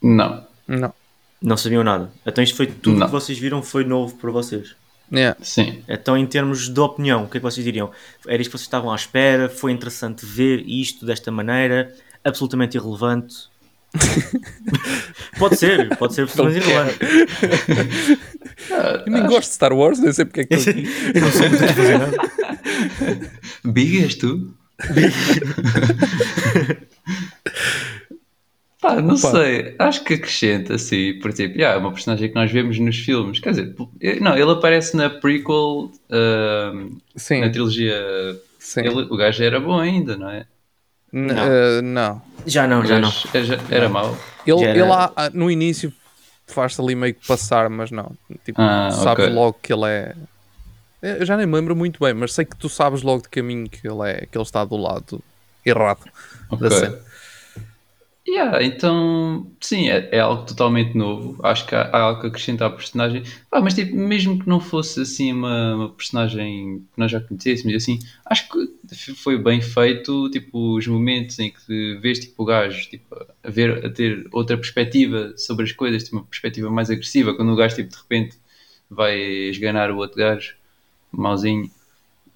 Não. 0.02 0.44
Não. 0.66 0.92
Não 1.40 1.56
sabiam 1.56 1.82
nada. 1.84 2.10
Então 2.24 2.42
isto 2.42 2.56
foi 2.56 2.66
tudo 2.66 2.98
Não. 2.98 3.06
que 3.06 3.12
vocês 3.12 3.38
viram 3.38 3.62
foi 3.62 3.84
novo 3.84 4.14
para 4.16 4.30
vocês. 4.30 4.74
Yeah. 5.12 5.36
Sim. 5.42 5.82
Então 5.88 6.16
em 6.16 6.26
termos 6.26 6.68
de 6.68 6.80
opinião, 6.80 7.24
o 7.24 7.28
que 7.28 7.36
é 7.36 7.40
que 7.40 7.44
vocês 7.44 7.64
diriam? 7.64 7.90
Era 8.26 8.40
isto 8.40 8.50
que 8.50 8.56
vocês 8.56 8.66
estavam 8.66 8.90
à 8.90 8.94
espera? 8.96 9.48
Foi 9.48 9.70
interessante 9.72 10.24
ver 10.24 10.64
isto 10.66 11.04
desta 11.04 11.30
maneira? 11.30 11.94
Absolutamente 12.24 12.76
irrelevante? 12.76 13.50
pode 15.38 15.56
ser, 15.56 15.94
pode 15.98 16.14
ser 16.14 16.22
absolutamente 16.22 16.66
irrelevante. 16.66 16.98
Eu 19.04 19.12
nem 19.12 19.26
gosto 19.26 19.48
de 19.48 19.54
Star 19.54 19.72
Wars, 19.72 19.98
nem 19.98 20.12
sei 20.12 20.24
porque 20.24 20.40
é 20.40 20.44
que 20.44 20.54
estou 20.54 20.72
aqui. 20.72 20.88
Eu 21.14 21.20
não 21.20 21.30
sei 21.30 21.50
fazer 21.50 21.98
nada. 21.98 22.16
Big 23.64 24.02
és 24.02 24.14
tu? 24.16 24.54
Pá, 28.80 28.96
não 29.00 29.14
Opa. 29.14 29.30
sei. 29.30 29.76
Acho 29.78 30.02
que 30.02 30.14
acrescenta, 30.14 30.74
assim, 30.74 31.18
por 31.20 31.30
exemplo, 31.30 31.56
yeah, 31.56 31.76
é 31.76 31.78
uma 31.80 31.92
personagem 31.92 32.28
que 32.28 32.34
nós 32.34 32.50
vemos 32.50 32.78
nos 32.78 32.96
filmes. 32.98 33.38
Quer 33.38 33.50
dizer, 33.50 33.74
eh, 34.00 34.18
não, 34.18 34.36
ele 34.36 34.50
aparece 34.50 34.96
na 34.96 35.08
prequel, 35.08 35.92
Sim, 37.14 37.40
na 37.42 37.50
trilogia. 37.50 37.94
sim. 38.58 38.80
Ele, 38.80 39.02
o 39.02 39.16
gajo 39.16 39.42
era 39.42 39.60
bom 39.60 39.78
ainda, 39.78 40.16
não 40.16 40.28
é? 40.30 40.46
N- 41.12 41.32
Não. 41.32 41.46
eh, 41.46 41.82
não. 41.82 42.22
Já 42.44 42.66
não, 42.66 42.84
já 42.84 42.98
não. 42.98 43.12
Era, 43.32 43.60
era 43.70 43.88
mau. 43.88 44.18
Ele, 44.44 44.64
era- 44.64 44.78
ele 44.80 44.90
há- 44.92 45.12
há- 45.14 45.30
no 45.30 45.48
início 45.48 45.92
faz-se 46.48 46.80
ali 46.80 46.96
meio 46.96 47.14
que 47.14 47.24
passar, 47.24 47.70
mas 47.70 47.92
não. 47.92 48.10
Tipo, 48.44 48.60
Ah, 48.60 48.90
sabes 48.90 49.26
ok. 49.26 49.34
logo 49.34 49.58
que 49.62 49.72
ele 49.72 49.84
é. 49.86 50.14
Eu 51.02 51.26
já 51.26 51.36
nem 51.36 51.46
me 51.46 51.54
lembro 51.54 51.74
muito 51.76 51.98
bem, 52.00 52.14
mas 52.14 52.32
sei 52.32 52.44
que 52.44 52.56
tu 52.56 52.68
sabes 52.68 53.02
logo 53.02 53.22
de 53.22 53.28
caminho 53.28 53.68
que 53.68 53.86
ele 53.86 54.08
é, 54.10 54.26
que 54.26 54.36
ele 54.38 54.44
está 54.44 54.64
do 54.64 54.76
lado 54.76 55.22
errado 55.64 56.08
da 56.58 56.68
Ok. 56.68 56.70
cena. 56.70 56.98
Yeah, 58.26 58.62
então, 58.64 59.52
sim, 59.60 59.88
é, 59.90 60.08
é 60.12 60.20
algo 60.20 60.46
totalmente 60.46 60.96
novo. 60.96 61.36
Acho 61.44 61.66
que 61.66 61.74
há, 61.74 61.82
há 61.92 61.98
algo 62.02 62.20
que 62.20 62.28
acrescenta 62.28 62.64
à 62.66 62.70
personagem. 62.70 63.24
Pá, 63.50 63.60
mas 63.60 63.74
tipo, 63.74 63.96
mesmo 63.96 64.38
que 64.38 64.48
não 64.48 64.60
fosse 64.60 65.00
assim 65.02 65.32
uma, 65.32 65.74
uma 65.74 65.88
personagem 65.90 66.86
que 66.92 66.98
nós 66.98 67.10
já 67.10 67.20
conhecêssemos, 67.20 67.74
assim, 67.74 67.98
acho 68.24 68.48
que 68.48 69.14
foi 69.16 69.36
bem 69.42 69.60
feito, 69.60 70.30
tipo, 70.30 70.76
os 70.76 70.86
momentos 70.86 71.36
em 71.40 71.50
que 71.50 71.96
vês 72.00 72.20
tipo, 72.20 72.42
o 72.44 72.46
gajo 72.46 72.88
tipo, 72.88 73.14
a, 73.42 73.50
ver, 73.50 73.84
a 73.84 73.90
ter 73.90 74.28
outra 74.32 74.56
perspectiva 74.56 75.34
sobre 75.36 75.64
as 75.64 75.72
coisas, 75.72 76.04
tipo, 76.04 76.16
uma 76.16 76.24
perspectiva 76.24 76.70
mais 76.70 76.90
agressiva, 76.90 77.34
quando 77.34 77.52
o 77.52 77.56
gajo 77.56 77.74
tipo, 77.74 77.90
de 77.90 77.96
repente 77.96 78.36
vai 78.88 79.18
esganar 79.18 79.90
o 79.90 79.96
outro 79.96 80.16
gajo, 80.18 80.54
mauzinho. 81.20 81.70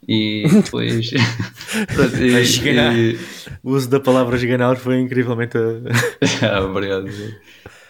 E 0.08 0.44
depois. 0.64 1.10
E- 2.20 2.40
esganar. 2.40 2.96
e- 2.96 3.18
O 3.62 3.72
uso 3.72 3.88
da 3.90 3.98
palavra 4.00 4.36
esganar 4.36 4.76
foi 4.76 5.00
incrivelmente. 5.00 5.56
Ah, 6.42 6.60
obrigado. 6.62 7.08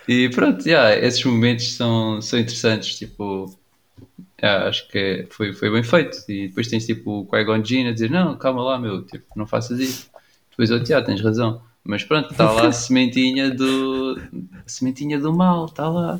E 0.09 0.29
pronto, 0.31 0.67
yeah, 0.67 0.97
esses 0.97 1.23
momentos 1.25 1.75
são, 1.75 2.23
são 2.23 2.39
interessantes, 2.39 2.97
tipo, 2.97 3.53
yeah, 4.43 4.69
acho 4.69 4.89
que 4.89 5.27
foi, 5.31 5.53
foi 5.53 5.71
bem 5.71 5.83
feito. 5.83 6.19
E 6.29 6.49
depois 6.49 6.69
tens 6.69 6.87
tipo 6.87 7.21
o 7.21 7.27
Qui-Gon 7.27 7.65
Jinn 7.65 7.89
a 7.89 7.93
dizer, 7.93 8.11
não, 8.11 8.37
calma 8.37 8.63
lá, 8.63 8.79
meu, 8.79 9.03
tipo, 9.03 9.25
não 9.37 9.47
faças 9.47 9.79
isso. 9.81 10.09
Depois 10.51 10.71
outro, 10.71 10.89
yeah, 10.89 11.05
tens 11.05 11.21
razão. 11.21 11.61
Mas 11.85 12.03
pronto, 12.03 12.31
está 12.33 12.51
lá 12.51 12.69
a 12.69 12.73
sementinha 12.73 13.51
do. 13.51 14.19
A 14.65 14.69
sementinha 14.69 15.19
do 15.21 15.33
mal, 15.35 15.67
está 15.67 15.89
lá. 15.89 16.19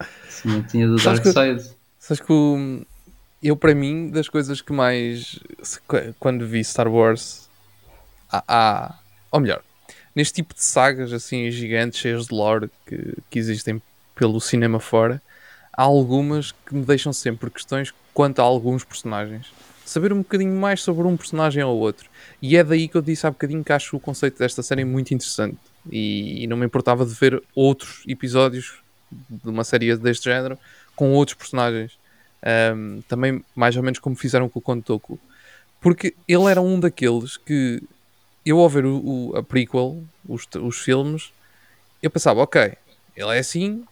A 0.00 0.04
sementinha 0.28 0.88
do 0.88 0.96
Dark 0.96 1.22
que- 1.22 1.32
Side. 1.32 1.70
Sabes 1.98 2.20
que 2.22 2.32
o- 2.32 2.82
eu, 3.48 3.56
para 3.56 3.74
mim, 3.74 4.10
das 4.10 4.28
coisas 4.28 4.60
que 4.60 4.72
mais. 4.72 5.38
Quando 6.18 6.46
vi 6.46 6.62
Star 6.64 6.88
Wars. 6.88 7.48
Há. 8.30 8.42
há- 8.46 8.98
ou 9.30 9.40
melhor, 9.40 9.62
neste 10.14 10.34
tipo 10.34 10.54
de 10.54 10.62
sagas 10.62 11.12
assim 11.12 11.50
gigantes, 11.50 11.98
cheias 11.98 12.26
de 12.26 12.34
lore 12.34 12.70
que, 12.86 13.14
que 13.30 13.38
existem 13.38 13.82
pelo 14.14 14.40
cinema 14.40 14.80
fora, 14.80 15.20
há 15.72 15.82
algumas 15.82 16.52
que 16.52 16.74
me 16.74 16.84
deixam 16.84 17.12
sempre 17.12 17.50
questões 17.50 17.92
quanto 18.14 18.40
a 18.40 18.42
alguns 18.42 18.82
personagens. 18.82 19.52
Saber 19.84 20.12
um 20.12 20.18
bocadinho 20.18 20.58
mais 20.58 20.80
sobre 20.80 21.06
um 21.06 21.16
personagem 21.16 21.62
ou 21.62 21.78
outro. 21.78 22.08
E 22.40 22.56
é 22.56 22.64
daí 22.64 22.88
que 22.88 22.96
eu 22.96 23.02
disse 23.02 23.26
há 23.26 23.30
bocadinho 23.30 23.62
que 23.62 23.72
acho 23.72 23.96
o 23.96 24.00
conceito 24.00 24.38
desta 24.38 24.62
série 24.62 24.84
muito 24.84 25.12
interessante. 25.12 25.58
E, 25.90 26.42
e 26.42 26.46
não 26.46 26.56
me 26.56 26.66
importava 26.66 27.04
de 27.06 27.12
ver 27.14 27.40
outros 27.54 28.02
episódios 28.08 28.80
de 29.12 29.48
uma 29.48 29.62
série 29.62 29.94
deste 29.96 30.24
género 30.24 30.58
com 30.96 31.12
outros 31.12 31.36
personagens. 31.36 31.92
Um, 32.44 33.02
também 33.08 33.44
mais 33.54 33.76
ou 33.76 33.82
menos 33.82 33.98
como 33.98 34.14
fizeram 34.16 34.48
com 34.48 34.58
o 34.58 34.62
Kontoku. 34.62 35.18
Porque 35.80 36.14
ele 36.28 36.44
era 36.50 36.60
um 36.60 36.78
daqueles 36.80 37.36
que 37.36 37.82
eu 38.44 38.60
ao 38.60 38.68
ver 38.68 38.86
o, 38.86 38.98
o- 39.32 39.36
a 39.36 39.42
prequel, 39.42 40.02
os, 40.28 40.46
os 40.60 40.78
filmes, 40.78 41.32
eu 42.02 42.10
pensava, 42.10 42.40
ok, 42.40 42.72
ele 43.16 43.36
é 43.36 43.38
assim, 43.38 43.84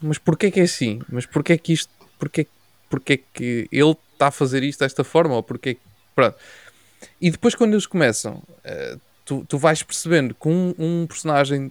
mas 0.00 0.18
porquê 0.18 0.50
que 0.50 0.60
é 0.60 0.64
assim? 0.64 1.00
Mas 1.08 1.26
porquê 1.26 1.58
que 1.58 1.72
isto, 1.72 1.90
porquê, 2.18 2.46
porquê 2.90 3.18
que 3.32 3.68
ele 3.72 3.96
está 4.12 4.28
a 4.28 4.32
fazer 4.32 4.62
isto 4.62 4.80
desta 4.80 5.04
forma? 5.04 5.34
Ou 5.36 5.42
porquê 5.42 5.78
pronto. 6.14 6.36
E 7.20 7.30
depois 7.30 7.54
quando 7.54 7.74
eles 7.74 7.86
começam, 7.86 8.42
eh, 8.64 8.96
tu, 9.24 9.44
tu 9.48 9.58
vais 9.58 9.82
percebendo 9.82 10.34
que 10.34 10.48
um, 10.48 10.74
um 10.78 11.06
personagem 11.06 11.70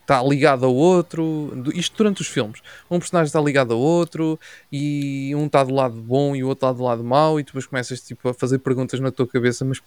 está 0.00 0.22
ligado 0.22 0.64
ao 0.64 0.74
outro, 0.74 1.52
isto 1.74 1.96
durante 1.96 2.22
os 2.22 2.28
filmes, 2.28 2.60
um 2.90 2.98
personagem 2.98 3.26
está 3.26 3.40
ligado 3.40 3.74
ao 3.74 3.80
outro 3.80 4.38
e 4.72 5.34
um 5.34 5.46
está 5.46 5.62
do 5.64 5.74
lado 5.74 6.02
bom 6.02 6.34
e 6.34 6.42
o 6.42 6.48
outro 6.48 6.66
está 6.66 6.72
do 6.76 6.82
lado 6.82 7.04
mau 7.04 7.38
e 7.38 7.44
tu 7.44 7.48
depois 7.48 7.66
começas 7.66 8.00
tipo, 8.00 8.28
a 8.28 8.34
fazer 8.34 8.58
perguntas 8.60 9.00
na 9.00 9.10
tua 9.12 9.26
cabeça, 9.28 9.64
mas 9.64 9.80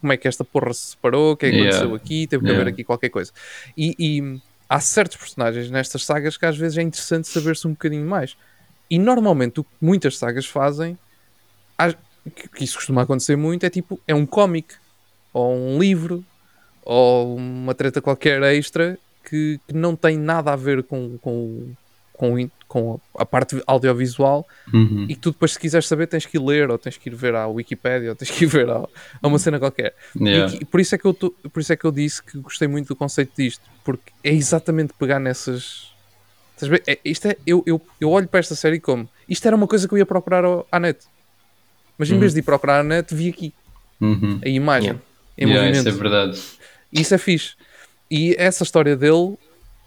como 0.00 0.12
é 0.12 0.16
que 0.16 0.28
esta 0.28 0.44
porra 0.44 0.72
se 0.72 0.90
separou? 0.90 1.32
O 1.32 1.36
que 1.36 1.46
é 1.46 1.50
que 1.50 1.56
Yeah. 1.56 1.76
aconteceu 1.76 1.94
aqui? 1.96 2.26
Teve 2.26 2.42
que 2.42 2.48
Yeah. 2.50 2.62
haver 2.62 2.72
aqui 2.72 2.84
qualquer 2.84 3.08
coisa. 3.10 3.32
E, 3.76 3.94
e 3.98 4.40
há 4.68 4.80
certos 4.80 5.16
personagens 5.16 5.70
nestas 5.70 6.04
sagas 6.04 6.36
que 6.36 6.46
às 6.46 6.56
vezes 6.56 6.78
é 6.78 6.82
interessante 6.82 7.28
saber-se 7.28 7.66
um 7.66 7.70
bocadinho 7.72 8.06
mais. 8.06 8.36
E 8.90 8.98
normalmente 8.98 9.60
o 9.60 9.64
que 9.64 9.70
muitas 9.80 10.18
sagas 10.18 10.46
fazem, 10.46 10.98
que 12.54 12.64
isso 12.64 12.76
costuma 12.76 13.02
acontecer 13.02 13.36
muito, 13.36 13.64
é 13.64 13.70
tipo, 13.70 14.00
é 14.06 14.14
um 14.14 14.26
cómic, 14.26 14.74
ou 15.32 15.54
um 15.54 15.78
livro, 15.78 16.24
ou 16.84 17.36
uma 17.36 17.74
treta 17.74 18.00
qualquer 18.00 18.42
extra 18.42 18.98
que, 19.24 19.58
que 19.66 19.74
não 19.74 19.96
tem 19.96 20.16
nada 20.18 20.52
a 20.52 20.56
ver 20.56 20.82
com, 20.82 21.16
com, 21.18 21.72
com, 22.12 22.50
com 22.68 23.00
a 23.18 23.24
parte 23.24 23.62
audiovisual 23.66 24.46
Uhum. 24.72 25.04
e 25.08 25.14
que 25.14 25.20
tu 25.20 25.30
depois 25.30 25.52
se 25.52 25.58
quiseres 25.58 25.86
saber 25.86 26.06
tens 26.06 26.26
que 26.26 26.36
ir 26.36 26.40
ler, 26.42 26.70
ou 26.70 26.76
tens 26.78 26.96
que 26.96 27.08
ir 27.08 27.14
ver 27.14 27.34
à 27.34 27.46
Wikipédia, 27.46 28.10
ou 28.10 28.14
tens 28.16 28.30
que 28.30 28.44
ir 28.44 28.46
ver 28.48 28.68
a, 28.68 28.86
a 29.22 29.26
uma 29.28 29.38
cena 29.38 29.58
qualquer. 29.58 29.94
E 30.20 30.28
Yeah. 30.28 30.58
que- 30.58 30.64
por, 30.64 30.80
isso 30.80 30.94
é 30.94 30.98
que 30.98 31.04
eu 31.06 31.14
tô- 31.14 31.30
por 31.52 31.60
isso 31.60 31.72
é 31.72 31.76
que 31.76 31.84
eu 31.84 31.92
disse 31.92 32.22
que 32.22 32.38
gostei 32.38 32.68
muito 32.68 32.88
do 32.88 32.96
conceito 32.96 33.32
disto, 33.36 33.62
porque 33.84 34.12
é 34.22 34.32
exatamente 34.32 34.92
pegar 34.98 35.18
nessas. 35.18 35.92
Estás 36.54 36.70
a 36.70 36.76
ver? 36.76 36.82
É- 36.86 36.98
isto 37.04 37.26
é, 37.28 37.36
eu, 37.46 37.62
eu, 37.66 37.80
eu 38.00 38.10
olho 38.10 38.28
para 38.28 38.40
esta 38.40 38.54
série 38.54 38.78
como 38.80 39.08
isto 39.28 39.46
era 39.46 39.56
uma 39.56 39.66
coisa 39.66 39.88
que 39.88 39.94
eu 39.94 39.98
ia 39.98 40.06
procurar 40.06 40.44
ao- 40.44 40.66
à 40.70 40.78
net, 40.78 40.98
mas 41.98 42.10
em 42.10 42.14
Uhum. 42.14 42.20
vez 42.20 42.32
de 42.34 42.40
ir 42.40 42.42
procurar 42.42 42.80
à 42.80 42.82
net, 42.82 43.14
vi 43.14 43.28
aqui 43.30 43.52
Uhum. 44.00 44.40
a 44.44 44.48
imagem 44.48 44.90
Yeah. 44.90 45.02
em 45.38 45.44
Yeah, 45.48 45.62
movimento. 45.66 45.88
isso 45.88 45.96
é 45.96 46.00
verdade. 46.02 46.40
E 46.94 47.00
isso 47.00 47.14
é 47.14 47.18
fixe. 47.18 47.54
E 48.10 48.34
essa 48.38 48.62
história 48.62 48.96
dele, 48.96 49.36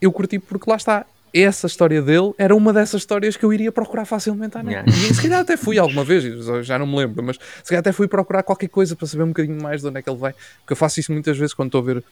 eu 0.02 0.12
curti 0.12 0.38
porque 0.38 0.70
lá 0.70 0.76
está. 0.76 1.06
Essa 1.34 1.68
história 1.68 2.02
dele 2.02 2.34
era 2.38 2.56
uma 2.56 2.74
dessas 2.74 3.02
histórias 3.02 3.38
que 3.38 3.44
eu 3.44 3.54
iria 3.54 3.72
procurar 3.72 4.06
facilmente 4.06 4.58
à 4.58 4.64
net. 4.64 4.90
Yeah. 4.90 4.92
E 4.92 5.14
se 5.14 5.22
calhar 5.22 5.42
até 5.42 5.56
fui 5.56 5.78
alguma 5.78 6.04
vez, 6.04 6.24
já 6.66 6.80
não 6.80 6.88
me 6.88 6.98
lembro, 6.98 7.22
mas 7.24 7.38
se 7.38 7.70
calhar 7.70 7.80
até 7.80 7.92
fui 7.92 8.08
procurar 8.08 8.44
qualquer 8.44 8.70
coisa 8.70 8.96
para 8.96 9.06
saber 9.06 9.24
um 9.24 9.28
bocadinho 9.28 9.62
mais 9.62 9.82
de 9.82 9.88
onde 9.88 10.00
é 10.00 10.02
que 10.02 10.10
ele 10.10 10.18
vai. 10.18 10.34
Porque 10.60 10.74
eu 10.74 10.78
faço 10.78 11.00
isso 11.00 11.12
muitas 11.12 11.38
vezes 11.38 11.54
quando 11.54 11.68
estou 11.68 11.82
a 11.82 11.84
ver 11.84 12.04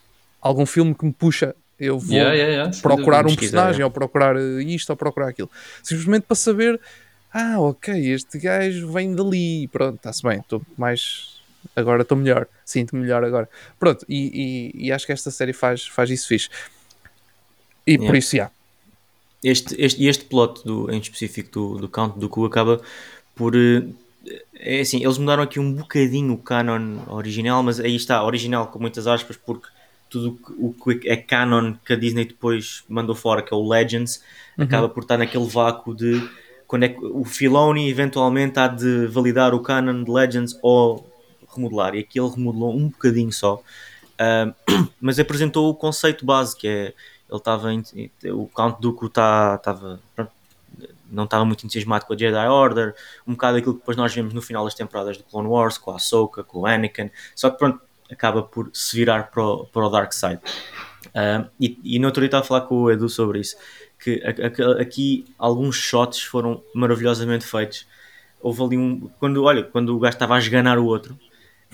algum 0.41 0.65
filme 0.65 0.93
que 0.93 1.05
me 1.05 1.13
puxa 1.13 1.55
eu 1.79 1.99
vou 1.99 2.15
Yeah, 2.15 2.33
yeah, 2.33 2.71
procurar 2.81 3.25
um 3.25 3.35
personagem, 3.35 3.83
ou 3.83 3.91
procurar 3.91 4.37
eh, 4.37 4.63
isto, 4.63 4.89
ou 4.89 4.95
procurar 4.95 5.27
aquilo. 5.27 5.49
Simplesmente 5.83 6.23
para 6.23 6.35
saber, 6.35 6.79
ah, 7.33 7.59
ok, 7.59 7.93
este 8.11 8.39
gajo 8.39 8.91
vem 8.91 9.13
dali, 9.13 9.67
pronto, 9.67 9.97
está-se 9.97 10.23
bem, 10.23 10.39
estou 10.39 10.61
mais. 10.77 11.34
Agora 11.75 12.01
estou 12.01 12.17
melhor, 12.17 12.47
sinto-me 12.65 13.01
melhor 13.01 13.23
agora. 13.23 13.49
Pronto, 13.79 14.05
e, 14.09 14.71
e- 14.75 14.87
e 14.87 14.91
acho 14.91 15.05
que 15.05 15.11
esta 15.11 15.31
série 15.31 15.53
faz, 15.53 15.85
faz 15.87 16.09
isso 16.09 16.27
fixe. 16.27 16.49
E 17.87 17.97
por 17.97 18.03
Yeah. 18.05 18.17
isso, 18.17 18.35
já. 18.37 18.51
Este, 19.43 19.75
este, 19.79 20.01
e 20.03 20.07
este 20.07 20.25
plot 20.25 20.63
do, 20.65 20.91
em 20.91 20.99
específico 20.99 21.51
do, 21.51 21.77
do 21.81 21.89
Count 21.89 22.17
Dooku 22.19 22.45
acaba 22.45 22.81
por. 23.35 23.55
eh, 23.55 23.83
É 24.59 24.79
assim, 24.79 25.03
eles 25.03 25.19
mudaram 25.19 25.43
aqui 25.43 25.59
um 25.59 25.71
bocadinho 25.71 26.33
o 26.33 26.37
canon 26.39 27.03
original, 27.07 27.61
mas 27.61 27.79
aí 27.79 27.95
está, 27.95 28.23
original 28.23 28.67
com 28.67 28.79
muitas 28.79 29.05
aspas, 29.05 29.37
porque 29.37 29.67
tudo 30.09 30.39
o 30.57 30.73
que- 30.73 30.89
o 30.89 30.99
que 30.99 31.07
é 31.07 31.15
canon 31.15 31.75
que 31.85 31.93
a 31.93 31.95
Disney 31.95 32.25
depois 32.25 32.83
mandou 32.89 33.13
fora, 33.13 33.43
que 33.43 33.53
é 33.53 33.57
o 33.57 33.67
Legends, 33.67 34.23
acaba 34.57 34.89
por 34.89 35.03
estar 35.03 35.17
naquele 35.19 35.45
vácuo 35.45 35.93
de 35.93 36.27
quando 36.65 36.83
é 36.85 36.89
que 36.89 36.99
o 37.05 37.23
Filoni 37.23 37.87
eventualmente 37.87 38.57
há 38.57 38.67
de 38.67 39.05
validar 39.05 39.53
o 39.53 39.59
canon 39.59 40.03
de 40.03 40.09
Legends 40.09 40.57
ou 40.63 41.07
remodelar. 41.55 41.95
E 41.95 41.99
aqui 41.99 42.19
ele 42.19 42.29
remodelou 42.29 42.75
um 42.75 42.89
bocadinho 42.89 43.31
só. 43.31 43.61
Ah, 44.17 44.53
mas 44.99 45.19
apresentou 45.19 45.69
o 45.69 45.75
conceito 45.75 46.25
base 46.25 46.55
que 46.55 46.67
é 46.67 46.93
ele 47.27 47.37
estava 47.37 47.69
o 48.33 48.47
Count 48.47 48.79
Dooku 48.79 49.07
estava 49.07 49.99
não 51.09 51.23
estava 51.25 51.43
muito 51.43 51.65
entusiasmado 51.65 52.05
com 52.05 52.13
a 52.13 52.17
Jedi 52.17 52.47
Order 52.47 52.95
um 53.27 53.33
bocado 53.33 53.57
aquilo 53.57 53.73
que 53.73 53.79
depois 53.79 53.97
nós 53.97 54.13
vemos 54.13 54.33
no 54.33 54.41
final 54.41 54.63
das 54.63 54.75
temporadas 54.75 55.17
do 55.17 55.23
Clone 55.23 55.47
Wars 55.47 55.77
com 55.77 55.91
a 55.91 55.95
Ahsoka, 55.95 56.43
com 56.43 56.59
o 56.59 56.65
Anakin 56.65 57.09
só 57.35 57.49
que 57.49 57.57
pronto, 57.57 57.81
acaba 58.09 58.43
por 58.43 58.69
se 58.73 58.95
virar 58.95 59.31
para 59.31 59.43
o, 59.43 59.65
para 59.65 59.85
o 59.85 59.89
Dark 59.89 60.13
Side 60.13 60.39
Ah, 61.13 61.47
e, 61.59 61.77
e 61.83 61.99
no 61.99 62.07
outro 62.07 62.21
dia 62.21 62.27
estava 62.27 62.43
a 62.43 62.47
falar 62.47 62.61
com 62.61 62.83
o 62.83 62.91
Edu 62.91 63.09
sobre 63.09 63.39
isso 63.39 63.57
que 63.99 64.21
aqui 64.79 65.25
alguns 65.37 65.75
shots 65.75 66.21
foram 66.21 66.63
maravilhosamente 66.73 67.45
feitos 67.45 67.87
houve 68.39 68.63
ali 68.63 68.77
um 68.77 69.09
quando, 69.19 69.43
olha, 69.43 69.63
quando 69.63 69.95
o 69.95 69.99
gajo 69.99 70.15
estava 70.15 70.35
a 70.35 70.39
esganar 70.39 70.77
o 70.77 70.85
outro 70.85 71.19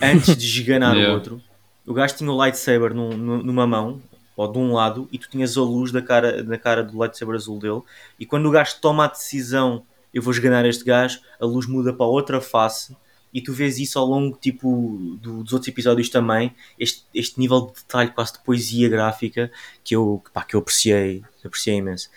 antes 0.00 0.36
de 0.36 0.46
esganar 0.46 0.94
Yeah. 0.96 1.12
o 1.12 1.14
outro 1.14 1.42
o 1.86 1.92
gajo 1.94 2.14
tinha 2.16 2.30
o 2.30 2.36
lightsaber 2.36 2.94
num- 2.94 3.16
num- 3.16 3.42
numa 3.42 3.66
mão 3.66 4.00
ou 4.36 4.50
de 4.50 4.58
um 4.58 4.72
lado 4.72 5.08
e 5.12 5.18
tu 5.18 5.28
tinhas 5.28 5.56
a 5.56 5.60
luz 5.62 5.90
da 5.92 6.00
cara, 6.00 6.42
da 6.42 6.56
cara 6.56 6.82
do 6.82 6.96
lightsaber 6.98 7.34
azul 7.34 7.58
dele 7.58 7.82
e 8.18 8.24
quando 8.24 8.46
o 8.46 8.50
gajo 8.50 8.76
toma 8.80 9.04
a 9.04 9.08
decisão 9.08 9.84
eu 10.14 10.22
vou 10.22 10.32
esganar 10.32 10.64
este 10.66 10.84
gajo, 10.84 11.20
a 11.40 11.44
luz 11.46 11.66
muda 11.66 11.92
para 11.92 12.06
outra 12.06 12.40
face 12.40 12.96
e 13.34 13.40
tu 13.40 13.52
vês 13.52 13.78
isso 13.78 13.98
ao 13.98 14.06
longo 14.06 14.36
tipo 14.40 15.16
do- 15.20 15.42
dos 15.42 15.52
outros 15.52 15.68
episódios 15.68 16.08
também 16.08 16.54
este, 16.78 17.04
este 17.14 17.40
nível 17.40 17.62
de 17.66 17.72
detalhe 17.82 18.10
quase 18.10 18.34
de 18.34 18.38
poesia 18.40 18.88
gráfica 18.88 19.50
que 19.82 19.96
eu, 19.96 20.22
pá, 20.32 20.44
que 20.44 20.54
eu 20.54 20.60
apreciei, 20.60 21.22
apreciei 21.44 21.76
imenso 21.76 22.08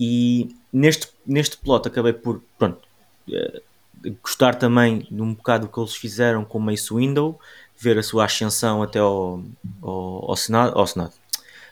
e 0.00 0.54
neste, 0.72 1.08
neste 1.26 1.56
plot 1.58 1.86
acabei 1.86 2.12
por 2.14 2.42
pronto, 2.58 2.80
eh, 3.30 3.62
gostar 4.22 4.54
também 4.54 5.06
de 5.10 5.20
um 5.22 5.34
bocado 5.34 5.66
do 5.66 5.72
que 5.72 5.78
eles 5.80 5.94
fizeram 5.94 6.44
com 6.44 6.58
Mace 6.58 6.92
Window 6.92 7.38
ver 7.78 7.98
a 7.98 8.02
sua 8.02 8.24
ascensão 8.24 8.82
até 8.82 8.98
ao, 8.98 9.42
ao, 9.82 10.30
ao 10.30 10.36
Senado, 10.36 10.78
ao 10.78 10.86
Senado 10.86 11.12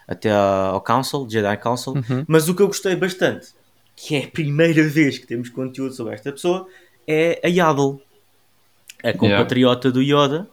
até 0.08 0.30
ao 0.32 0.80
Council, 0.80 1.26
Jedi 1.30 1.56
Council, 1.58 1.94
mas 2.26 2.49
o 2.49 2.54
que 2.54 2.62
eu 2.62 2.66
gostei 2.66 2.96
bastante, 2.96 3.48
que 3.94 4.16
é 4.16 4.24
a 4.24 4.28
primeira 4.28 4.83
vez 4.88 5.18
que 5.18 5.26
temos 5.26 5.48
conteúdo 5.48 5.94
sobre 5.94 6.14
esta 6.14 6.33
pessoa, 6.33 6.66
é 7.07 7.40
a 7.44 7.48
Yaddle, 7.48 8.02
a 9.05 9.12
compatriota 9.12 9.90
do 9.90 10.02
Yoda, 10.02 10.48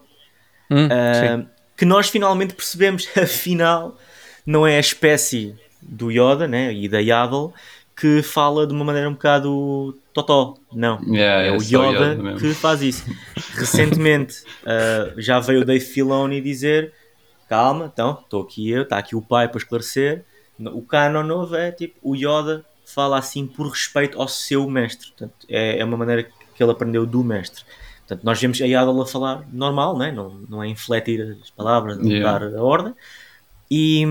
Hum, 0.69 0.88
sim. 0.88 1.47
que 1.78 1.86
nós 1.86 2.10
finalmente 2.10 2.54
percebemos, 2.54 3.08
afinal, 3.17 3.97
não 4.45 4.67
é 4.67 4.78
a 4.78 4.80
espécie 4.80 5.56
do 5.82 6.12
Yoda 6.12 6.47
né, 6.47 6.73
e 6.73 6.88
da 6.88 6.99
Yaddle 6.99 7.54
que 7.97 8.21
fala 8.21 8.67
de 8.67 8.73
uma 8.73 8.86
maneira 8.86 9.10
um 9.10 9.13
bocado 9.13 9.97
totó, 10.13 10.53
não. 10.71 11.01
Yeah, 11.01 11.43
é 11.43 11.47
é 11.47 11.51
o 11.51 11.62
Yoda, 11.62 12.38
que 12.39 12.53
faz 12.53 12.83
isso. 12.83 13.03
Recentemente 13.55 14.43
ah, 14.63 15.13
já 15.17 15.39
veio 15.39 15.62
o 15.62 15.65
Dave 15.65 15.83
Filoni 15.83 16.39
dizer: 16.39 16.93
calma, 17.49 17.89
então, 17.91 18.19
estou 18.23 18.43
aqui 18.43 18.69
eu, 18.69 18.83
está 18.83 18.99
aqui 18.99 19.15
o 19.15 19.21
pai 19.21 19.47
para 19.49 19.57
esclarecer. 19.57 20.23
O 20.60 20.83
canon 20.83 21.23
novo 21.23 21.55
é 21.55 21.71
tipo: 21.71 21.95
o 22.03 22.15
Yoda 22.15 22.63
fala 22.86 23.17
assim 23.17 23.47
por 23.47 23.67
respeito 23.67 24.21
ao 24.21 24.27
seu 24.27 24.69
mestre. 24.69 25.07
Portanto, 25.10 25.47
é, 25.49 25.79
é 25.79 25.83
uma 25.83 25.97
maneira 25.97 26.23
que 26.23 26.63
ele 26.63 26.71
aprendeu 26.71 27.05
do 27.05 27.23
mestre. 27.23 27.63
Portanto, 28.07 28.23
nós 28.23 28.39
vemos 28.39 28.62
a 28.62 28.65
Yaddle 28.65 29.01
a 29.01 29.05
falar 29.05 29.45
normal, 29.51 29.97
né? 29.97 30.12
não, 30.12 30.29
não 30.47 30.63
é 30.63 30.67
infletir 30.67 31.38
as 31.41 31.49
palavras, 31.49 31.97
não 31.97 32.05
Yeah. 32.10 32.39
dar 32.39 32.57
a 32.57 32.63
ordem. 32.63 32.93
E, 33.69 34.05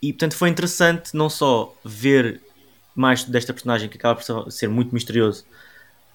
e 0.00 0.12
portanto 0.14 0.34
foi 0.34 0.48
interessante 0.48 1.14
não 1.14 1.28
só 1.28 1.74
ver 1.84 2.40
mais 2.98 3.24
desta 3.24 3.52
personagem 3.52 3.88
que 3.88 3.96
acaba 3.96 4.20
por 4.20 4.50
ser 4.50 4.68
muito 4.68 4.92
misterioso. 4.92 5.44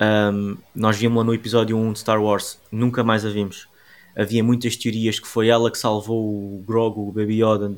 Um, 0.01 0.57
nós 0.75 0.97
vimos-la 0.97 1.23
no 1.23 1.33
episódio 1.33 1.77
1 1.77 1.93
de 1.93 1.99
Star 1.99 2.21
Wars, 2.21 2.59
nunca 2.71 3.03
mais 3.03 3.25
a 3.25 3.29
vimos. 3.29 3.67
Havia 4.15 4.43
muitas 4.43 4.75
teorias 4.75 5.19
que 5.19 5.27
foi 5.27 5.47
ela 5.47 5.71
que 5.71 5.77
salvou 5.77 6.19
o 6.19 6.63
Grogu, 6.67 7.07
o 7.07 7.11
Baby 7.11 7.41
Yoda, 7.41 7.71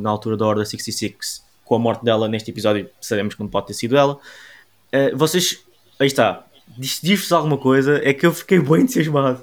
na 0.00 0.10
altura 0.10 0.36
da 0.36 0.46
Order 0.46 0.66
66. 0.66 1.42
Com 1.64 1.76
a 1.76 1.78
morte 1.78 2.04
dela 2.04 2.28
neste 2.28 2.50
episódio, 2.50 2.88
sabemos 3.00 3.34
que 3.34 3.40
não 3.40 3.48
pode 3.48 3.68
ter 3.68 3.74
sido 3.74 3.96
ela. 3.96 4.14
Uh, 4.92 5.16
vocês, 5.16 5.64
aí 5.98 6.06
está, 6.06 6.44
diz- 6.76 7.00
diz-vos 7.02 7.32
alguma 7.32 7.56
coisa, 7.56 8.00
é 8.04 8.12
que 8.12 8.26
eu 8.26 8.32
fiquei 8.32 8.58
bem 8.60 8.82
entusiasmado 8.82 9.40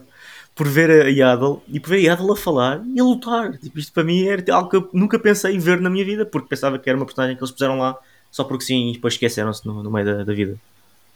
por 0.54 0.68
ver 0.68 0.90
a 0.90 1.10
Yaddle 1.10 1.62
e 1.68 1.80
por 1.80 1.90
ver 1.90 1.98
a 1.98 2.02
Yaddle 2.02 2.34
a 2.34 2.36
falar 2.36 2.84
e 2.94 3.00
a 3.00 3.04
lutar. 3.04 3.58
Tipo, 3.58 3.80
isto 3.80 3.92
para 3.94 4.04
mim 4.04 4.26
era 4.28 4.44
algo 4.54 4.70
que 4.70 4.76
eu 4.76 4.90
nunca 4.94 5.18
pensei 5.18 5.58
ver 5.58 5.80
na 5.82 5.90
minha 5.90 6.06
vida, 6.06 6.26
porque 6.26 6.48
pensava 6.50 6.78
que 6.78 6.90
era 6.90 6.98
uma 6.98 7.06
personagem 7.06 7.36
que 7.36 7.44
eles 7.44 7.52
puseram 7.52 7.78
lá 7.80 7.98
só 8.32 8.44
porque 8.44 8.64
sim 8.64 8.90
e 8.90 8.94
depois 8.94 9.14
esqueceram-se 9.16 9.66
no, 9.66 9.82
no 9.84 9.92
meio 9.92 10.06
da, 10.06 10.24
da 10.24 10.34
vida. 10.34 10.58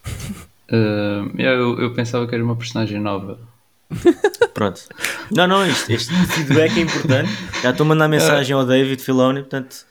Uh, 0.73 1.27
yeah, 1.37 1.59
eu, 1.59 1.77
eu 1.81 1.93
pensava 1.93 2.25
que 2.25 2.33
era 2.33 2.41
uma 2.41 2.55
personagem 2.55 2.97
nova. 2.97 3.37
Pronto. 4.53 4.81
Não, 5.29 5.45
não, 5.45 5.65
este, 5.65 5.91
este 5.91 6.13
feedback 6.27 6.77
é 6.77 6.81
importante. 6.83 7.29
Já 7.61 7.71
estou 7.71 7.83
a 7.83 7.89
mandar 7.89 8.07
mensagem 8.09 8.55
ao 8.55 8.65
David 8.65 9.01
Filoni, 9.01 9.41
portanto. 9.41 9.85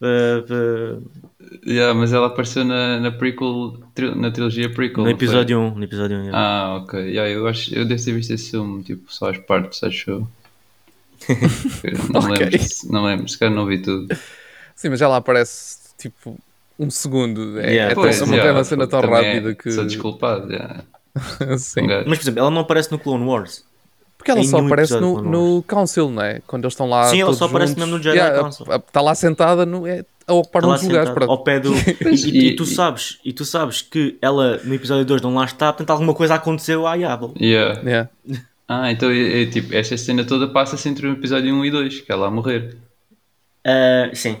uh, 0.00 0.98
uh, 0.98 1.02
Yeah, 1.66 1.92
mas 1.92 2.14
ela 2.14 2.28
apareceu 2.28 2.64
na, 2.64 2.98
na 3.00 3.10
prequel, 3.12 3.78
tri- 3.94 4.14
na 4.14 4.30
trilogia 4.30 4.70
prequel. 4.72 5.04
no 5.04 5.10
episódio 5.10 5.60
1. 5.60 5.74
No 5.74 5.84
episódio 5.84 6.16
1 6.16 6.22
yeah. 6.24 6.38
Ah, 6.38 6.76
ok. 6.76 6.98
Yeah, 7.00 7.28
eu, 7.30 7.46
acho, 7.46 7.74
eu 7.74 7.84
devo 7.84 8.02
ter 8.02 8.12
visto 8.12 8.30
esse 8.32 8.50
filme, 8.52 8.82
tipo, 8.82 9.12
só 9.12 9.28
as 9.28 9.36
partes, 9.36 9.84
acho 9.84 10.10
eu. 10.10 10.28
não, 12.10 12.22
me 12.22 12.32
Ok. 12.32 12.46
lembro, 12.46 12.60
não 12.90 13.04
lembro, 13.04 13.28
se 13.28 13.38
calhar 13.38 13.54
não 13.54 13.66
vi 13.66 13.76
tudo. 13.82 14.08
Sim, 14.74 14.88
mas 14.88 15.02
ela 15.02 15.18
aparece 15.18 15.78
tipo 15.98 16.38
um 16.78 16.90
segundo. 16.90 17.58
É, 17.60 17.70
Yeah, 17.72 17.92
é, 17.92 17.94
pois, 17.94 18.18
tão- 18.18 18.26
uma, 18.26 18.34
yeah, 18.36 18.50
é 18.50 18.54
uma 18.54 18.64
cena 18.64 18.86
tão 18.86 19.00
é- 19.00 19.06
rápida 19.06 19.54
que. 19.54 19.70
Sou 19.70 19.84
desculpado, 19.84 20.50
yeah. 20.52 20.82
Sim. 21.58 21.82
Um. 21.82 22.04
Mas, 22.06 22.18
por 22.18 22.24
exemplo, 22.24 22.40
ela 22.40 22.50
não 22.50 22.60
aparece 22.62 22.90
no 22.90 22.98
Clone 22.98 23.24
Wars. 23.24 23.64
Porque 24.16 24.30
ela 24.30 24.40
Em 24.40 24.44
só 24.48 24.58
aparece 24.58 24.98
no, 24.98 25.20
no 25.20 25.62
Council, 25.64 26.10
não 26.10 26.22
é? 26.22 26.40
Quando 26.46 26.64
eles 26.64 26.72
estão 26.72 26.88
lá. 26.88 27.04
Sim, 27.10 27.18
ela 27.20 27.26
todos 27.26 27.38
só 27.38 27.44
aparece 27.44 27.72
juntos. 27.74 27.84
mesmo 27.84 27.98
no 27.98 28.02
Jedi 28.02 28.16
Yeah, 28.16 28.40
Council. 28.40 28.66
Está 28.74 29.00
lá 29.02 29.14
sentada 29.14 29.66
no, 29.66 29.86
é, 29.86 30.02
a 30.26 30.32
ocupar 30.32 30.64
um 30.64 30.68
lá 30.68 30.74
dos 30.76 30.84
lugares. 30.84 31.10
Pronto. 31.10 31.30
ao 31.30 31.44
pé 31.44 31.60
do. 31.60 31.72
E, 32.10 32.14
e- 32.30 32.46
e 32.48 32.56
tu 32.56 32.64
sabes, 32.64 33.18
e 33.22 33.32
tu 33.34 33.44
sabes 33.44 33.82
que 33.82 34.16
ela 34.22 34.58
no 34.64 34.72
episódio 34.74 35.04
2 35.04 35.20
não 35.20 35.34
lá 35.34 35.44
está, 35.44 35.70
portanto 35.72 35.90
alguma 35.90 36.14
coisa 36.14 36.36
aconteceu 36.36 36.86
à 36.86 36.94
Yaddle. 36.94 37.34
Yeah. 37.40 37.80
Yeah. 37.82 38.08
Ah, 38.66 38.90
então 38.90 39.10
é, 39.10 39.42
é, 39.42 39.46
tipo, 39.46 39.74
esta 39.74 39.94
cena 39.98 40.24
toda 40.24 40.48
passa-se 40.48 40.88
entre 40.88 41.06
o 41.06 41.12
episódio 41.12 41.54
1 41.54 41.66
e 41.66 41.70
2, 41.70 42.00
que 42.00 42.10
é 42.10 42.14
ela 42.14 42.28
a 42.28 42.30
morrer. 42.30 42.74
Uh, 43.66 44.16
sim. 44.16 44.38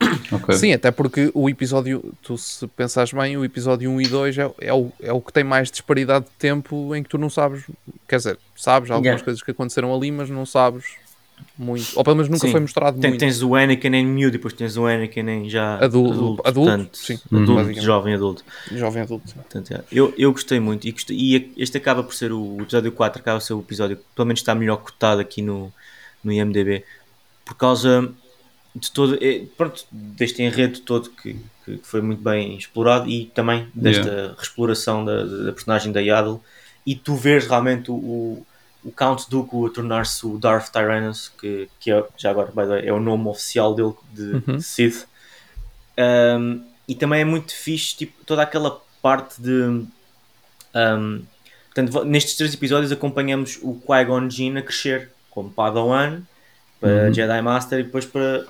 Ok. 0.32 0.54
Sim, 0.56 0.72
até 0.72 0.90
porque 0.90 1.30
o 1.34 1.48
episódio, 1.48 2.12
tu 2.22 2.36
se 2.38 2.66
pensares 2.68 3.12
bem, 3.12 3.36
o 3.36 3.44
episódio 3.44 3.90
1 3.90 4.00
e 4.02 4.08
2 4.08 4.38
é, 4.38 4.50
é, 4.60 4.72
o, 4.74 4.92
é 5.02 5.12
o 5.12 5.20
que 5.20 5.32
tem 5.32 5.42
mais 5.42 5.70
disparidade 5.70 6.26
de 6.26 6.30
tempo 6.38 6.94
em 6.94 7.02
que 7.02 7.08
tu 7.08 7.16
não 7.18 7.30
sabes, 7.30 7.64
quer 8.06 8.16
dizer, 8.18 8.38
sabes 8.56 8.90
algumas 8.90 9.06
Yeah. 9.06 9.24
coisas 9.24 9.42
que 9.42 9.50
aconteceram 9.50 9.94
ali, 9.94 10.10
mas 10.12 10.28
não 10.30 10.44
sabes 10.46 10.84
muito, 11.56 11.86
ou 11.96 12.04
pelo 12.04 12.16
menos 12.16 12.28
nunca 12.28 12.46
Sim. 12.46 12.52
foi 12.52 12.60
mostrado 12.60 13.00
Tem- 13.00 13.10
muito. 13.10 13.20
tens 13.20 13.42
o 13.42 13.54
Anakin 13.54 13.88
em 13.94 14.04
miúdo 14.06 14.34
e 14.34 14.38
depois 14.38 14.52
tens 14.54 14.76
o 14.76 14.86
Anakin 14.86 15.20
em 15.28 15.48
já 15.48 15.76
Adulto- 15.76 16.12
adulto, 16.12 16.42
adulto, 16.44 16.70
portanto, 16.70 16.96
sim, 16.98 17.18
adulto, 17.32 17.54
basicamente. 17.54 17.84
jovem 17.84 18.14
adulto. 18.14 18.44
Jovem 18.72 19.02
adulto. 19.02 19.34
Portanto, 19.34 19.72
é, 19.72 19.82
eu, 19.90 20.12
eu 20.18 20.32
gostei 20.32 20.60
muito 20.60 20.86
e, 20.86 20.92
gostei- 20.92 21.16
e 21.16 21.52
este 21.56 21.76
acaba 21.78 22.02
por 22.02 22.14
ser 22.14 22.32
o, 22.32 22.56
o 22.56 22.62
episódio 22.62 22.92
4, 22.92 23.20
acaba 23.22 23.38
por 23.38 23.44
ser 23.44 23.54
o 23.54 23.60
episódio 23.60 23.96
que 23.96 24.02
pelo 24.14 24.26
menos 24.26 24.40
está 24.40 24.54
melhor 24.54 24.76
cotado 24.78 25.20
aqui 25.20 25.40
no, 25.42 25.72
no 26.22 26.32
IMDB 26.32 26.84
por 27.44 27.54
causa 27.54 28.12
de 28.78 28.90
todo, 28.90 29.18
é, 29.20 29.44
pronto, 29.56 29.84
deste 29.90 30.42
enredo 30.42 30.80
todo 30.80 31.10
que, 31.10 31.36
que 31.64 31.78
foi 31.82 32.00
muito 32.00 32.22
bem 32.22 32.56
explorado 32.56 33.08
e 33.08 33.26
também 33.26 33.68
desta 33.74 34.36
exploração 34.40 35.04
da, 35.04 35.24
da 35.24 35.52
personagem 35.52 35.92
da 35.92 36.00
Yaddle 36.00 36.40
e 36.86 36.94
tu 36.94 37.14
vês 37.14 37.46
realmente 37.46 37.90
o, 37.90 38.44
o, 38.84 38.92
Count 38.96 39.28
Dooku 39.28 39.66
a 39.66 39.70
tornar-se 39.70 40.24
o 40.26 40.38
Darth 40.38 40.70
Tyrannus 40.70 41.30
que, 41.40 41.68
que 41.80 41.90
é, 41.90 42.04
já 42.16 42.30
agora 42.30 42.48
by 42.48 42.62
the 42.62 42.66
way, 42.66 42.86
é 42.88 42.92
o 42.92 43.00
nome 43.00 43.28
oficial 43.28 43.74
dele 43.74 43.94
de, 44.12 44.22
Uhum. 44.22 44.56
de 44.56 44.62
Sith 44.62 45.06
um, 45.98 46.64
e 46.86 46.94
também 46.94 47.20
é 47.20 47.24
muito 47.24 47.54
fixe 47.54 47.96
tipo, 47.96 48.12
toda 48.24 48.42
aquela 48.42 48.80
parte 49.02 49.40
de 49.40 49.86
um, 50.74 51.22
portanto, 51.74 52.04
nestes 52.04 52.36
três 52.36 52.54
episódios 52.54 52.92
acompanhamos 52.92 53.58
o 53.62 53.74
Qui-Gon 53.74 54.30
Jinn 54.30 54.56
a 54.58 54.62
crescer 54.62 55.10
como 55.30 55.50
Padawan 55.50 56.22
para 56.80 57.06
Uhum. 57.08 57.14
Jedi 57.14 57.42
Master 57.42 57.80
e 57.80 57.82
depois 57.82 58.06
para 58.06 58.46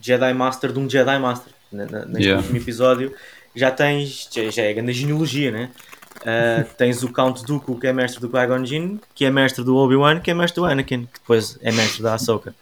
Jedi 0.00 0.32
Master 0.34 0.72
de 0.72 0.78
um 0.78 0.88
Jedi 0.88 1.18
Master. 1.18 1.52
Na, 1.70 1.84
na, 1.84 2.04
neste 2.06 2.24
Yeah. 2.24 2.40
último 2.40 2.56
episódio 2.56 3.14
já 3.54 3.70
tens, 3.70 4.28
já, 4.32 4.48
já 4.50 4.62
é 4.62 4.70
a 4.70 4.72
grande 4.72 4.92
genealogia, 4.92 5.50
né? 5.50 5.70
Uh, 6.18 6.64
tens 6.78 7.02
o 7.02 7.12
Count 7.12 7.44
Dooku, 7.44 7.78
que 7.78 7.86
é 7.86 7.92
mestre 7.92 8.20
do 8.20 8.28
Qui-Gon 8.28 8.64
Jinn, 8.64 8.98
que 9.14 9.24
é 9.24 9.30
mestre 9.30 9.62
do 9.64 9.76
Obi-Wan, 9.76 10.20
que 10.20 10.30
é 10.30 10.34
mestre 10.34 10.60
do 10.60 10.66
Anakin, 10.66 11.06
que 11.06 11.20
depois 11.20 11.58
é 11.62 11.70
mestre 11.72 12.02
da 12.02 12.14
Ahsoka. 12.14 12.54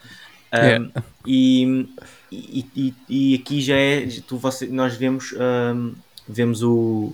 Um, 0.53 0.57
Yeah. 0.57 0.91
e, 1.27 1.89
e, 2.33 2.67
e, 2.77 2.95
e 3.09 3.35
aqui 3.35 3.61
já 3.61 3.77
é, 3.77 4.07
tu, 4.27 4.39
você, 4.39 4.67
nós 4.67 4.95
vemos, 4.97 5.35
um, 5.35 5.95
vemos 6.29 6.63
o, 6.63 7.13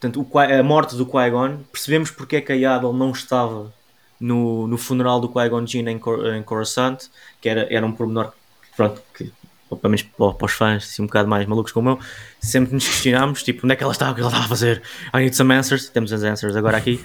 portanto, 0.00 0.26
o, 0.30 0.38
a 0.38 0.62
morte 0.62 0.96
do 0.96 1.06
Qui-Gon, 1.06 1.58
percebemos 1.72 2.10
porque 2.10 2.36
é 2.36 2.40
que 2.40 2.52
a 2.52 2.56
Yaddle 2.56 2.92
não 2.92 3.10
estava 3.10 3.72
no, 4.20 4.66
no 4.66 4.76
funeral 4.78 5.20
do 5.20 5.28
Qui-Gon 5.28 5.66
Jinn 5.66 5.88
em, 5.88 5.98
Cor, 5.98 6.34
em 6.34 6.42
Coruscant, 6.42 6.98
que 7.40 7.48
era, 7.48 7.66
era 7.70 7.84
um 7.84 7.92
pormenor 7.92 8.32
pronto, 8.76 9.02
que 9.16 9.32
pelo 9.68 9.80
menos 9.90 10.02
para, 10.02 10.46
os 10.46 10.52
fãs 10.52 10.84
assim, 10.84 11.02
um 11.02 11.06
bocado 11.06 11.28
mais 11.28 11.46
malucos 11.46 11.72
como 11.72 11.90
eu, 11.90 11.98
sempre 12.40 12.74
nos 12.74 12.86
questionámos, 12.86 13.42
tipo, 13.42 13.66
onde 13.66 13.74
é 13.74 13.76
que 13.76 13.82
ela 13.82 13.92
estava, 13.92 14.12
o 14.12 14.14
que 14.14 14.20
ela 14.20 14.30
estava 14.30 14.44
a 14.44 14.48
fazer? 14.48 14.82
I 15.12 15.18
need 15.18 15.36
some 15.36 15.52
answers, 15.52 15.88
temos 15.88 16.12
as 16.12 16.22
answers 16.22 16.56
agora 16.56 16.76
aqui, 16.76 17.04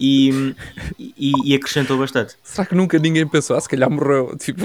e, 0.00 0.54
e, 0.98 1.32
e 1.44 1.54
acrescentou 1.54 1.98
bastante. 1.98 2.34
Será 2.42 2.64
que 2.66 2.74
nunca 2.74 2.98
ninguém 2.98 3.26
pensou? 3.26 3.54
Ah, 3.54 3.60
se 3.60 3.68
calhar 3.68 3.90
morreu. 3.90 4.34
Tipo, 4.40 4.64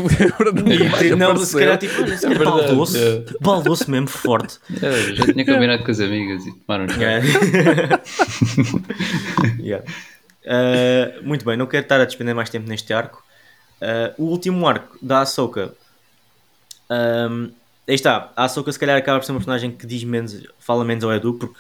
Não, 1.18 1.32
apareceu. 1.32 1.46
se 1.46 1.60
calhar 1.60 1.78
tipo, 1.78 2.02
olha, 2.02 2.16
se 2.16 2.22
calhar 2.22 2.38
verdade, 2.38 2.68
baldou-se, 2.68 2.98
é. 2.98 3.26
baldou-se 3.42 3.92
mesmo 3.92 4.08
forte. 4.08 4.58
É, 4.82 5.14
já 5.14 5.26
tinha 5.26 5.46
combinado 5.46 5.84
com 5.84 5.92
as 5.92 6.00
amigas 6.00 6.46
e 6.46 6.54
tomaram. 6.54 6.86
Yeah. 6.96 7.26
Yeah. 9.60 9.86
Uh, 10.46 11.28
muito 11.28 11.44
bem, 11.44 11.58
não 11.58 11.66
quero 11.66 11.84
estar 11.84 12.00
a 12.00 12.06
despender 12.06 12.36
mais 12.36 12.50
tempo 12.50 12.70
neste 12.70 12.94
arco. 12.94 13.24
Uh, 13.82 14.24
o 14.24 14.28
último 14.28 14.66
arco 14.68 14.98
da 15.02 15.22
Ahsoka. 15.22 15.74
Um, 16.90 17.52
aí 17.88 17.96
está, 17.96 18.32
a 18.36 18.46
Ahsoka 18.46 18.72
se 18.72 18.80
calhar 18.80 18.98
acaba 18.98 19.20
por 19.20 19.26
ser 19.26 19.32
uma 19.32 19.40
personagem 19.40 19.72
que 19.72 19.86
diz 19.88 20.04
menos, 20.04 20.44
fala 20.60 20.84
menos 20.86 21.04
ao 21.04 21.14
Edu, 21.14 21.34
porque 21.36 21.60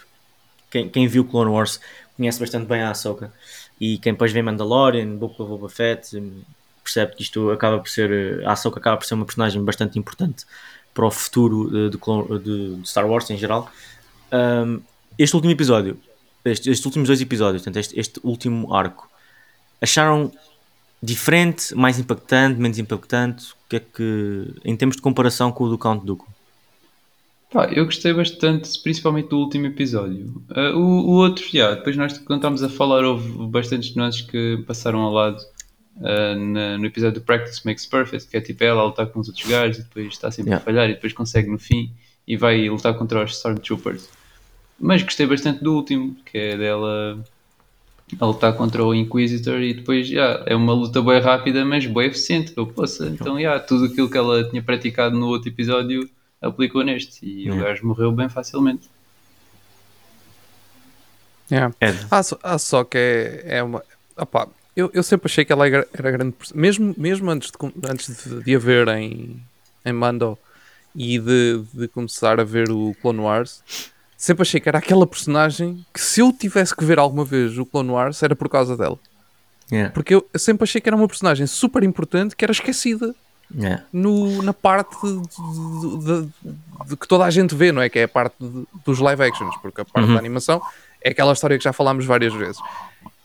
quem, 0.70 0.90
quem 0.90 1.08
viu 1.08 1.26
Clone 1.26 1.52
Wars 1.52 1.80
conhece 2.18 2.40
bastante 2.40 2.66
bem 2.68 2.82
a 2.82 2.92
Ahsoka. 2.92 3.34
E 3.80 3.98
quem 3.98 4.14
depois 4.14 4.32
vê 4.32 4.42
Mandalorian, 4.42 5.16
Book 5.16 5.42
of 5.42 5.50
Boba 5.50 5.70
Fett, 5.70 6.16
hum, 6.18 6.42
percebe 6.84 7.16
que 7.16 7.24
isto 7.24 7.50
acaba 7.52 7.80
por 7.80 7.90
ser. 7.90 8.44
A 8.46 8.54
Ahsoka 8.54 8.80
acaba 8.80 8.98
por 8.98 9.06
ser 9.06 9.16
uma 9.16 9.26
personagem 9.26 9.64
bastante 9.64 9.98
importante 10.00 10.46
para 10.94 11.06
o 11.06 11.12
futuro 11.12 11.68
eh, 11.68 11.90
de, 11.90 11.98
de- 12.40 12.76
de 12.78 12.88
Star 12.88 13.06
Wars 13.10 13.30
em 13.30 13.38
geral. 13.38 13.70
Um, 14.32 14.82
este 15.18 15.36
último 15.36 15.52
episódio, 15.52 16.00
este- 16.46 16.70
estes 16.70 16.86
últimos 16.86 17.08
dois 17.10 17.20
episódios, 17.20 17.64
portanto, 17.64 17.78
este, 17.78 18.00
este 18.00 18.20
último 18.24 18.74
arco, 18.74 19.10
acharam 19.82 20.32
diferente, 21.06 21.74
mais 21.76 22.00
impactante, 22.00 22.60
menos 22.60 22.78
impactante? 22.80 23.52
O 23.52 23.56
que 23.70 23.76
é 23.78 23.80
que, 23.80 24.54
em 24.64 24.76
termos 24.76 24.96
de 24.96 25.02
comparação 25.02 25.52
com 25.52 25.64
o 25.66 25.70
do 25.70 25.78
Count 25.78 26.06
Dooku? 26.06 26.28
Pá, 27.52 27.66
eu 27.72 27.86
gostei 27.86 28.12
bastante, 28.14 28.78
principalmente 28.82 29.30
do 29.30 29.38
último 29.38 29.68
episódio. 29.68 30.42
Ah, 30.50 30.72
o, 30.76 30.80
o 30.82 31.12
outro, 31.12 31.46
já, 31.52 31.76
depois 31.76 31.96
nós 31.96 32.18
quando 32.18 32.40
estávamos 32.40 32.64
a 32.64 32.70
falar, 32.70 33.04
houve 33.06 33.30
bastantes 33.48 33.96
nuances 33.96 34.22
que 34.22 34.62
passaram 34.68 35.00
ao 35.00 35.14
lado 35.14 35.38
ah, 36.02 36.36
na- 36.36 36.78
no 36.78 36.86
episódio 36.86 37.22
do 37.22 37.26
Practice 37.26 37.62
Makes 37.66 37.86
Perfect, 37.86 38.30
que 38.30 38.36
é 38.38 38.42
tipo 38.42 38.64
ela 38.64 38.82
a 38.82 38.86
lutar 38.86 39.08
com 39.08 39.20
os 39.20 39.28
outros 39.30 39.48
gajos 39.48 39.78
e 39.80 39.84
depois 39.84 40.08
está 40.08 40.30
sempre 40.32 40.50
Yeah. 40.52 40.62
a 40.62 40.66
falhar 40.66 40.90
e 40.90 40.96
depois 40.96 41.14
consegue 41.14 41.50
no 41.50 41.58
fim 41.60 41.92
e 42.28 42.36
vai 42.36 42.68
lutar 42.68 42.94
contra 42.96 43.24
os 43.24 43.32
Stormtroopers. 43.32 44.10
Mas 44.80 45.02
gostei 45.04 45.26
bastante 45.26 45.64
do 45.64 45.74
último, 45.76 46.18
que 46.26 46.38
é 46.38 46.58
dela 46.58 47.24
a 48.20 48.26
lutar 48.26 48.54
contra 48.54 48.84
o 48.84 48.94
Inquisitor 48.94 49.62
e 49.62 49.74
depois 49.74 50.08
já 50.08 50.44
é 50.46 50.56
uma 50.56 50.74
luta 50.74 51.02
bem 51.02 51.20
rápida, 51.20 51.66
mas 51.66 51.86
bem 51.86 52.08
eficiente. 52.08 52.54
Eu, 52.56 52.68
poxa, 52.68 53.08
então 53.08 53.40
já, 53.40 53.60
tudo 53.60 53.86
aquilo 53.86 54.10
que 54.10 54.18
ela 54.18 54.48
tinha 54.50 54.62
praticado 54.62 55.18
no 55.18 55.28
outro 55.28 55.50
episódio 55.50 56.10
aplicou 56.42 56.84
neste 56.84 57.26
e 57.26 57.50
o 57.50 57.54
Yeah. 57.54 57.64
gajo 57.64 57.88
morreu 57.88 58.12
bem 58.12 58.30
facilmente. 58.30 58.90
Yeah. 61.52 61.74
Ed. 61.80 61.98
Ah, 62.10 62.24
só, 62.24 62.40
ah, 62.44 62.58
só 62.58 62.84
que 62.84 62.98
é, 62.98 63.58
é 63.58 63.64
uma. 63.64 63.84
opá, 64.18 64.48
eu, 64.76 64.90
eu 64.94 65.04
sempre 65.04 65.28
achei 65.28 65.46
que 65.46 65.52
ela 65.52 65.68
era, 65.68 65.88
era 65.94 66.12
grande. 66.12 66.36
Mesmo, 66.54 66.94
mesmo 66.98 67.30
antes, 67.32 67.52
de, 67.52 67.90
antes 67.90 68.24
de, 68.24 68.44
de 68.44 68.56
a 68.56 68.60
ver 68.60 68.88
em, 68.90 69.42
em 69.86 69.94
Mando 69.94 70.38
e 70.96 71.20
de, 71.20 71.62
de 71.74 71.88
começar 71.88 72.40
a 72.40 72.44
ver 72.44 72.70
o 72.72 72.96
Clone 73.02 73.20
Wars, 73.20 73.64
sempre 74.18 74.42
achei 74.44 74.60
que 74.60 74.70
era 74.70 74.78
aquela 74.80 75.06
personagem 75.08 75.86
que 75.94 76.00
se 76.02 76.20
eu 76.22 76.32
tivesse 76.34 76.76
que 76.76 76.84
ver 76.86 77.00
alguma 77.00 77.24
vez 77.26 77.58
o 77.58 77.66
Clone 77.66 77.90
Wars 77.92 78.22
era 78.24 78.36
por 78.36 78.50
causa 78.50 78.76
dela. 78.78 78.98
Yeah. 79.72 79.92
Porque 79.94 80.14
eu, 80.16 80.26
sempre 80.36 80.64
achei 80.64 80.80
que 80.80 80.88
era 80.88 80.96
uma 80.96 81.08
personagem 81.08 81.48
super 81.48 81.84
importante 81.84 82.36
que 82.36 82.46
era 82.46 82.52
esquecida 82.52 83.14
Yeah. 83.56 83.84
no, 83.94 84.42
na 84.42 84.54
parte 84.54 84.96
de, 85.06 85.22
de- 86.04 86.30
de- 86.90 86.98
que 86.98 87.08
toda 87.08 87.26
a 87.26 87.30
gente 87.30 87.54
vê, 87.54 87.72
não 87.72 87.80
é? 87.80 87.88
Que 87.90 88.00
é 88.00 88.04
a 88.04 88.08
parte 88.08 88.36
dos 88.84 88.98
live 89.00 89.22
actions, 89.22 89.56
porque 89.62 89.82
a 89.82 89.86
parte 89.86 90.08
Uhum. 90.08 90.14
da 90.16 90.20
animação 90.20 90.60
é 91.00 91.12
aquela 91.12 91.32
história 91.32 91.56
que 91.56 91.64
já 91.64 91.72
falámos 91.72 92.06
várias 92.06 92.34
vezes. 92.34 92.58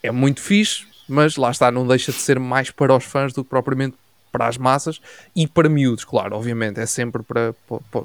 É 0.03 0.11
muito 0.11 0.43
fixe, 0.43 0.87
mas 1.09 1.37
lá 1.37 1.51
está, 1.51 1.71
não 1.73 1.87
deixa 1.87 2.13
de 2.13 2.19
ser 2.19 2.39
mais 2.39 2.71
para 2.71 2.95
os 2.95 3.05
fãs 3.05 3.33
do 3.33 3.43
que 3.43 3.49
propriamente 3.49 3.97
para 4.31 4.47
as 4.47 4.59
massas 4.59 5.01
e 5.35 5.47
para 5.49 5.71
miúdos, 5.71 6.05
claro, 6.05 6.37
obviamente, 6.37 6.79
é 6.79 6.85
sempre 6.87 7.23
para- 7.23 7.55
para- 7.91 8.05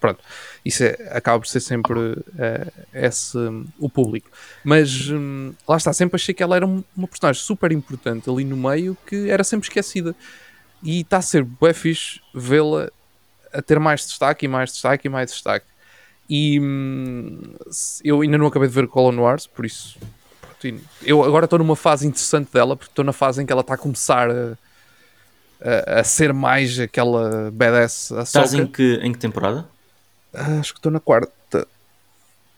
pronto, 0.00 0.22
isso 0.64 0.84
é- 0.84 0.96
acaba 1.10 1.38
por 1.40 1.46
ser 1.46 1.60
sempre 1.60 2.16
eh, 2.38 2.66
esse, 2.94 3.36
o 3.78 3.88
público. 3.88 4.28
Mas 4.64 5.08
hum, 5.10 5.52
lá 5.66 5.76
está, 5.76 5.92
sempre 5.92 6.16
achei 6.16 6.34
que 6.34 6.42
ela 6.42 6.56
era 6.56 6.66
um- 6.66 6.84
uma 6.96 7.08
personagem 7.08 7.42
super 7.42 7.72
importante 7.72 8.28
ali 8.30 8.44
no 8.44 8.56
meio 8.56 8.96
que 9.06 9.28
era 9.30 9.44
sempre 9.44 9.68
esquecida. 9.68 10.14
E 10.82 11.00
está 11.00 11.16
a 11.18 11.22
ser 11.22 11.42
bué 11.44 11.72
fixe 11.72 12.20
vê-la 12.34 12.88
a 13.52 13.60
ter 13.62 13.78
mais 13.80 14.06
destaque 14.06 14.46
e 14.46 14.48
mais 14.48 14.72
destaque 14.72 15.06
e 15.06 15.10
mais 15.10 15.30
destaque. 15.30 15.66
E 16.30 16.60
hum, 16.60 17.54
eu 18.04 18.20
ainda 18.20 18.36
não 18.38 18.46
acabei 18.46 18.68
de 18.68 18.74
ver 18.74 18.86
Clone 18.86 19.18
Wars, 19.18 19.46
por 19.46 19.64
isso 19.66 19.98
eu 21.02 21.22
agora 21.22 21.44
estou 21.44 21.58
numa 21.58 21.76
fase 21.76 22.06
interessante 22.06 22.52
dela, 22.52 22.76
porque 22.76 22.90
estou 22.90 23.04
na 23.04 23.12
fase 23.12 23.42
em 23.42 23.46
que 23.46 23.52
ela 23.52 23.60
está 23.60 23.74
a 23.74 23.78
começar 23.78 24.28
a, 24.30 24.58
a, 25.60 26.00
a 26.00 26.04
ser 26.04 26.32
mais 26.32 26.78
aquela 26.78 27.50
badass 27.52 28.10
Estás 28.10 28.54
em 28.54 28.66
que, 28.66 28.94
em 29.02 29.12
que 29.12 29.18
temporada? 29.18 29.68
Ah, 30.34 30.60
acho 30.60 30.72
que 30.72 30.78
estou 30.78 30.92
na 30.92 31.00
quarta. 31.00 31.66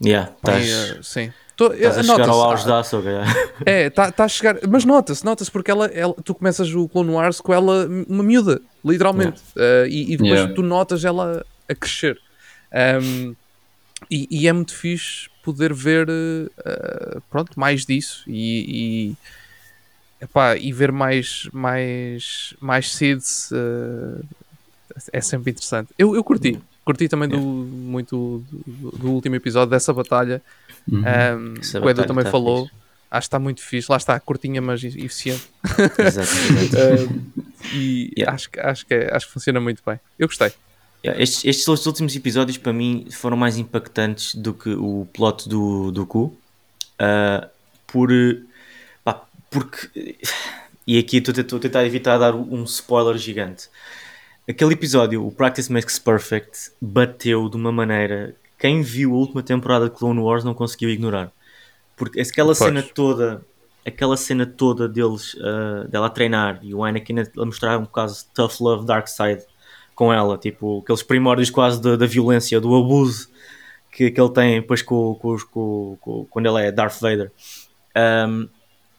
Yeah, 0.02 0.32
Pai, 0.42 0.62
estás, 0.62 0.98
ah, 0.98 1.02
sim. 1.02 1.32
Tô, 1.56 1.72
estás 1.72 1.98
a 1.98 2.00
ah, 2.00 2.02
chegar 2.04 2.28
ao 2.28 2.40
auge 2.40 2.64
ah, 2.70 2.82
da 2.82 3.00
yeah. 3.10 3.34
É, 3.66 3.86
está 3.86 4.10
tá 4.10 4.24
a 4.24 4.28
chegar. 4.28 4.58
Mas 4.68 4.84
nota-se, 4.84 5.24
nota-se 5.24 5.50
porque 5.50 5.70
ela, 5.70 5.86
ela- 5.86 6.14
tu 6.24 6.34
começas 6.34 6.72
o 6.74 6.88
Clone 6.88 7.10
Wars 7.10 7.40
com 7.40 7.52
ela 7.52 7.86
uma 8.08 8.22
miúda, 8.22 8.60
literalmente. 8.84 9.42
Uh, 9.56 9.86
e, 9.86 10.14
e 10.14 10.16
depois 10.16 10.40
Yeah. 10.40 10.54
tu 10.54 10.62
notas 10.62 11.04
ela 11.04 11.44
a 11.68 11.74
crescer. 11.74 12.18
Um, 13.02 13.36
e, 14.10 14.26
e 14.30 14.48
é 14.48 14.52
muito 14.52 14.74
fixe 14.74 15.28
poder 15.42 15.74
ver 15.74 16.08
uh, 16.08 17.20
pronto, 17.28 17.58
mais 17.58 17.84
disso 17.84 18.24
e, 18.26 19.12
e, 20.20 20.24
epá, 20.24 20.56
e 20.56 20.72
ver 20.72 20.90
mais, 20.92 21.48
mais, 21.52 22.54
mais 22.60 22.92
seeds 22.92 23.50
uh, 23.52 24.24
é 25.12 25.20
sempre 25.20 25.50
interessante. 25.50 25.92
Eu, 25.98 26.14
eu 26.14 26.24
curti. 26.24 26.60
Curti 26.84 27.08
também 27.08 27.28
do, 27.28 27.38
muito 27.40 28.44
do, 28.50 28.90
do 28.92 29.10
último 29.10 29.34
episódio 29.36 29.70
dessa 29.70 29.92
batalha. 29.92 30.42
Uhum. 30.90 30.98
Um, 31.00 31.84
o 31.84 31.90
Edu 31.90 32.04
também 32.06 32.24
tá 32.24 32.30
falou. 32.30 32.64
fixe. 32.66 32.80
Acho 33.10 33.20
que 33.20 33.26
está 33.26 33.38
muito 33.38 33.60
fixe. 33.62 33.90
Lá 33.90 33.96
está, 33.96 34.18
curtinha, 34.20 34.60
mas 34.62 34.82
eficiente. 34.84 35.48
Um, 35.66 37.20
e 37.74 38.12
Yeah. 38.16 38.34
acho, 38.34 38.50
que- 38.50 38.60
acho, 38.60 38.86
que 38.86 38.94
é- 38.94 39.14
acho 39.14 39.26
que 39.26 39.32
funciona 39.32 39.60
muito 39.60 39.82
bem. 39.84 39.98
Eu 40.18 40.26
gostei. 40.28 40.52
Yeah, 41.04 41.22
estes, 41.22 41.44
estes 41.44 41.86
últimos 41.86 42.14
episódios 42.14 42.58
para 42.58 42.72
mim 42.72 43.06
foram 43.10 43.36
mais 43.36 43.56
impactantes 43.56 44.34
do 44.34 44.52
que 44.52 44.70
o 44.70 45.06
plot 45.12 45.48
do, 45.48 45.90
do 45.90 46.04
Ku. 46.06 46.36
Ah, 46.98 47.48
por, 47.86 48.10
pá, 49.02 49.22
porque. 49.50 50.18
E 50.86 50.98
aqui 50.98 51.18
estou 51.18 51.58
a 51.58 51.60
tentar 51.60 51.84
evitar 51.86 52.18
dar 52.18 52.34
um 52.34 52.64
spoiler 52.64 53.16
gigante. 53.16 53.68
Aquele 54.50 54.72
episódio, 54.72 55.24
o 55.24 55.30
Practice 55.30 55.70
Makes 55.72 55.98
Perfect, 55.98 56.72
bateu 56.80 57.48
de 57.48 57.56
uma 57.56 57.70
maneira. 57.70 58.34
Quem 58.58 58.82
viu 58.82 59.12
a 59.12 59.16
última 59.16 59.42
temporada 59.42 59.88
de 59.88 59.96
Clone 59.96 60.18
Wars 60.20 60.42
não 60.42 60.54
conseguiu 60.54 60.90
ignorar. 60.90 61.30
Porque 61.96 62.20
aquela 62.20 62.48
Pois. 62.48 62.58
cena 62.58 62.82
toda, 62.82 63.42
aquela 63.86 64.16
cena 64.16 64.44
toda 64.44 64.88
deles, 64.88 65.36
ah, 65.40 65.86
dela 65.88 66.06
a 66.08 66.10
treinar 66.10 66.58
e 66.62 66.74
o 66.74 66.82
Anakin 66.82 67.20
a 67.20 67.44
mostrar 67.46 67.78
um 67.78 67.82
bocado 67.82 68.12
de 68.12 68.24
tough 68.34 68.60
love, 68.60 68.84
dark 68.86 69.06
side 69.06 69.42
com 69.94 70.12
ela, 70.12 70.36
tipo, 70.36 70.80
aqueles 70.80 71.02
primórdios 71.02 71.50
quase 71.50 71.80
da, 71.80 71.94
da 71.94 72.06
violência, 72.06 72.60
do 72.60 72.74
abuso 72.74 73.28
que, 73.92 74.10
que 74.10 74.20
ele 74.20 74.30
tem 74.30 74.60
depois 74.60 74.82
com, 74.82 75.14
com, 75.14 75.36
com, 75.50 75.98
com- 76.00 76.26
quando 76.28 76.46
ele 76.46 76.66
é 76.66 76.72
Darth 76.72 76.98
Vader. 77.00 77.30
Um, 78.26 78.48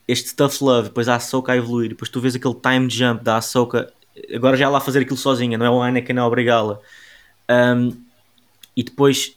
este 0.07 0.33
tough 0.35 0.61
love, 0.61 0.89
depois 0.89 1.09
a 1.09 1.15
Ahsoka 1.15 1.51
a 1.51 1.57
evoluir, 1.57 1.89
depois 1.89 2.09
tu 2.09 2.21
vês 2.21 2.35
aquele 2.35 2.55
time 2.55 2.89
jump 2.89 3.23
da 3.23 3.37
Ahsoka, 3.37 3.91
agora 4.33 4.57
já 4.57 4.65
ela 4.65 4.77
a 4.77 4.81
fazer 4.81 4.99
aquilo 5.01 5.17
sozinha, 5.17 5.57
não 5.57 5.65
é 5.65 5.69
o 5.69 5.81
Anakin 5.81 6.17
a 6.17 6.27
obrigá-la. 6.27 6.79
Um, 7.49 8.03
e 8.75 8.83
depois, 8.83 9.35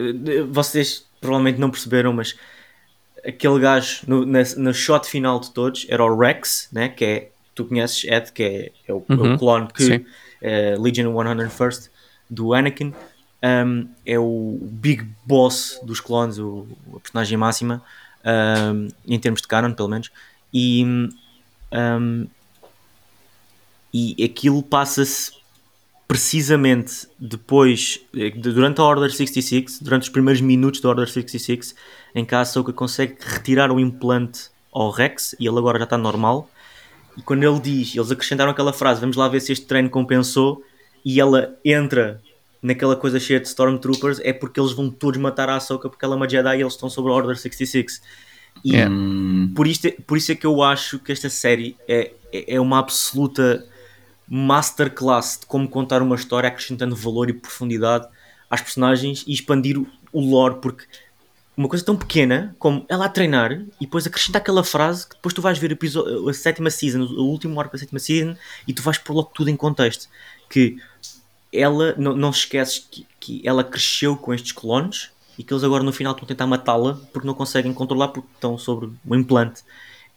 eh, 0.00 0.42
vocês 0.48 1.06
provavelmente 1.20 1.58
não 1.60 1.70
perceberam, 1.70 2.12
mas 2.12 2.36
aquele 3.26 3.58
gajo 3.60 4.02
no, 4.06 4.24
na- 4.26 4.42
no 4.56 4.72
shot 4.74 5.06
final 5.08 5.40
de 5.40 5.52
todos 5.52 5.86
era 5.88 6.04
o 6.04 6.16
Rex, 6.18 6.68
né? 6.72 6.88
que 6.88 7.04
é, 7.04 7.32
tu 7.54 7.64
conheces 7.64 8.04
Ed, 8.04 8.32
que 8.32 8.42
é, 8.42 8.72
é 8.86 8.92
o, 8.94 9.06
é 9.16 9.20
o 9.20 9.28
Uhum, 9.28 9.36
clone 9.36 9.68
que 9.72 10.04
é 10.40 10.76
Legion 10.78 11.12
101st 11.12 11.90
do 12.30 12.54
Anakin. 12.54 12.94
Um, 13.42 13.88
é 14.04 14.18
o 14.18 14.58
Big 14.62 15.04
Boss 15.24 15.78
dos 15.82 16.00
clones, 16.00 16.38
o, 16.38 16.66
a 16.96 17.00
personagem 17.00 17.38
máxima, 17.38 17.82
um, 18.74 18.88
em 19.06 19.18
termos 19.18 19.40
de 19.42 19.48
canon, 19.48 19.72
pelo 19.74 19.88
menos. 19.88 20.10
E, 20.52 20.84
um, 21.72 22.26
e 23.92 24.22
aquilo 24.22 24.62
passa-se 24.62 25.32
precisamente 26.06 27.06
depois, 27.18 28.00
eh, 28.16 28.30
durante 28.30 28.80
a 28.80 28.84
Order 28.84 29.10
66, 29.10 29.78
durante 29.80 30.04
os 30.04 30.08
primeiros 30.08 30.40
minutos 30.40 30.80
da 30.80 30.88
Order 30.88 31.06
66, 31.06 31.74
em 32.14 32.24
que 32.24 32.34
a 32.34 32.40
Ahsoka 32.40 32.72
consegue 32.72 33.16
retirar 33.20 33.70
o 33.70 33.78
implante 33.78 34.48
ao 34.72 34.90
Rex 34.90 35.34
e 35.38 35.46
ele 35.46 35.58
agora 35.58 35.78
já 35.78 35.84
está 35.84 35.98
normal. 35.98 36.50
E 37.16 37.22
quando 37.22 37.42
ele 37.42 37.60
diz, 37.60 37.94
eles 37.94 38.10
acrescentaram 38.10 38.50
aquela 38.50 38.72
frase: 38.72 39.00
Vamos 39.00 39.16
lá 39.16 39.28
ver 39.28 39.40
se 39.40 39.52
este 39.52 39.66
treino 39.66 39.90
compensou. 39.90 40.64
E 41.04 41.20
ela 41.20 41.56
entra 41.64 42.20
naquela 42.60 42.96
coisa 42.96 43.20
cheia 43.20 43.38
de 43.38 43.46
Stormtroopers, 43.46 44.20
é 44.20 44.32
porque 44.32 44.58
eles 44.58 44.72
vão 44.72 44.90
todos 44.90 45.20
matar 45.20 45.48
a 45.48 45.56
Ahsoka 45.56 45.88
porque 45.88 46.04
ela 46.04 46.14
é 46.14 46.16
uma 46.16 46.28
Jedi 46.28 46.58
e 46.58 46.60
eles 46.60 46.72
estão 46.72 46.90
sobre 46.90 47.12
a 47.12 47.14
Order 47.14 47.36
66. 47.36 48.02
E 48.64 48.76
É. 48.76 48.88
por, 49.54 49.66
isto, 49.66 49.90
por 50.06 50.16
isso 50.16 50.32
é 50.32 50.34
que 50.34 50.46
eu 50.46 50.62
acho 50.62 50.98
que 50.98 51.12
esta 51.12 51.30
série 51.30 51.76
é, 51.86 52.12
é 52.32 52.54
é 52.56 52.60
uma 52.60 52.78
absoluta 52.78 53.64
masterclass 54.28 55.38
de 55.40 55.46
como 55.46 55.68
contar 55.68 56.02
uma 56.02 56.16
história 56.16 56.48
acrescentando 56.48 56.94
valor 56.94 57.30
e 57.30 57.32
profundidade 57.32 58.06
às 58.50 58.60
personagens 58.60 59.24
e 59.26 59.32
expandir 59.32 59.78
o, 60.12 60.20
lore, 60.20 60.56
porque 60.60 60.84
uma 61.56 61.68
coisa 61.68 61.84
tão 61.84 61.96
pequena 61.96 62.54
como 62.58 62.84
ela 62.88 63.06
a 63.06 63.08
treinar 63.08 63.52
e 63.52 63.66
depois 63.80 64.06
acrescentar 64.06 64.40
aquela 64.40 64.62
frase 64.62 65.08
que 65.08 65.16
depois 65.16 65.34
tu 65.34 65.42
vais 65.42 65.58
ver 65.58 65.76
a 66.28 66.32
sétima 66.32 66.70
season, 66.70 67.02
o 67.02 67.24
último 67.24 67.58
arco 67.60 67.72
da 67.72 67.78
sétima 67.78 67.98
season 67.98 68.36
e 68.66 68.72
tu 68.72 68.82
vais 68.82 68.96
pôr 68.98 69.14
logo 69.14 69.30
tudo 69.34 69.50
em 69.50 69.56
contexto. 69.56 70.08
Que 70.48 70.78
ela, 71.52 71.94
não, 71.98 72.14
não 72.16 72.30
esqueces 72.30 72.86
que, 72.90 73.06
que 73.18 73.42
ela 73.44 73.64
cresceu 73.64 74.16
com 74.16 74.32
estes 74.32 74.52
clones 74.52 75.10
e 75.38 75.42
que 75.42 75.52
eles 75.52 75.64
agora 75.64 75.82
no 75.82 75.92
final 75.92 76.12
estão 76.12 76.24
a 76.24 76.28
tentar 76.28 76.46
matá-la 76.46 76.98
porque 77.12 77.26
não 77.26 77.34
conseguem 77.34 77.72
controlar 77.72 78.08
porque 78.08 78.28
estão 78.34 78.56
sobre 78.56 78.90
o 79.06 79.14
implante. 79.16 79.62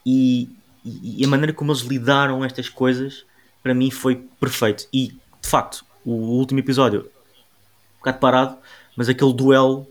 E, 0.06 0.47
e- 0.86 1.21
e 1.21 1.26
a 1.26 1.28
maneira 1.28 1.54
como 1.54 1.71
eles 1.71 1.82
lidaram 1.82 2.43
estas 2.45 2.69
coisas 2.69 3.26
para 3.62 3.74
mim 3.74 3.91
foi 3.91 4.15
perfeito. 4.39 4.88
E 4.93 5.08
de 5.41 5.50
facto, 5.50 5.86
o 6.06 6.12
último 6.12 6.60
episódio, 6.60 7.02
um 7.95 8.00
bocado 8.00 8.19
parado, 8.19 8.58
mas 8.95 9.10
aquele 9.10 9.34
duelo 9.34 9.88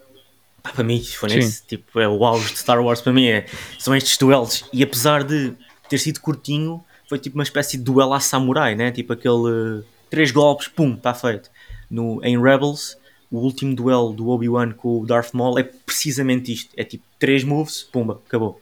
pá, 0.63 0.71
para 0.71 0.85
mim 0.85 1.03
foi 1.03 1.29
nesse, 1.31 1.65
tipo, 1.67 1.99
é 1.99 2.09
o 2.09 2.25
auge 2.25 2.53
de 2.53 2.59
Star 2.59 2.83
Wars 2.83 3.01
para 3.01 3.13
mim 3.13 3.27
é, 3.27 3.47
são 3.79 3.95
estes 3.95 4.17
duelos 4.17 4.65
e 4.73 4.83
apesar 4.83 5.25
de 5.25 5.55
ter 5.89 5.99
sido 5.99 6.21
curtinho 6.21 6.85
foi 7.09 7.19
tipo 7.19 7.37
uma 7.37 7.43
espécie 7.43 7.77
de 7.77 7.83
duelo 7.83 8.13
à 8.13 8.21
samurai 8.21 8.75
né? 8.75 8.91
tipo 8.91 9.13
aquele 9.13 9.83
três 10.09 10.31
golpes, 10.31 10.69
pum, 10.69 10.95
está 10.95 11.15
feito 11.15 11.51
no, 11.91 12.23
em 12.25 12.41
Rebels 12.41 12.97
o 13.31 13.39
último 13.39 13.75
duelo 13.75 14.13
do 14.13 14.29
Obi-Wan 14.29 14.73
com 14.73 15.01
o 15.01 15.07
Darth 15.07 15.33
Maul 15.33 15.59
é 15.59 15.63
precisamente 15.63 16.53
isto 16.53 16.71
é 16.77 16.85
tipo 16.85 17.05
três 17.19 17.43
moves, 17.45 17.83
pumba, 17.83 18.21
acabou 18.27 18.61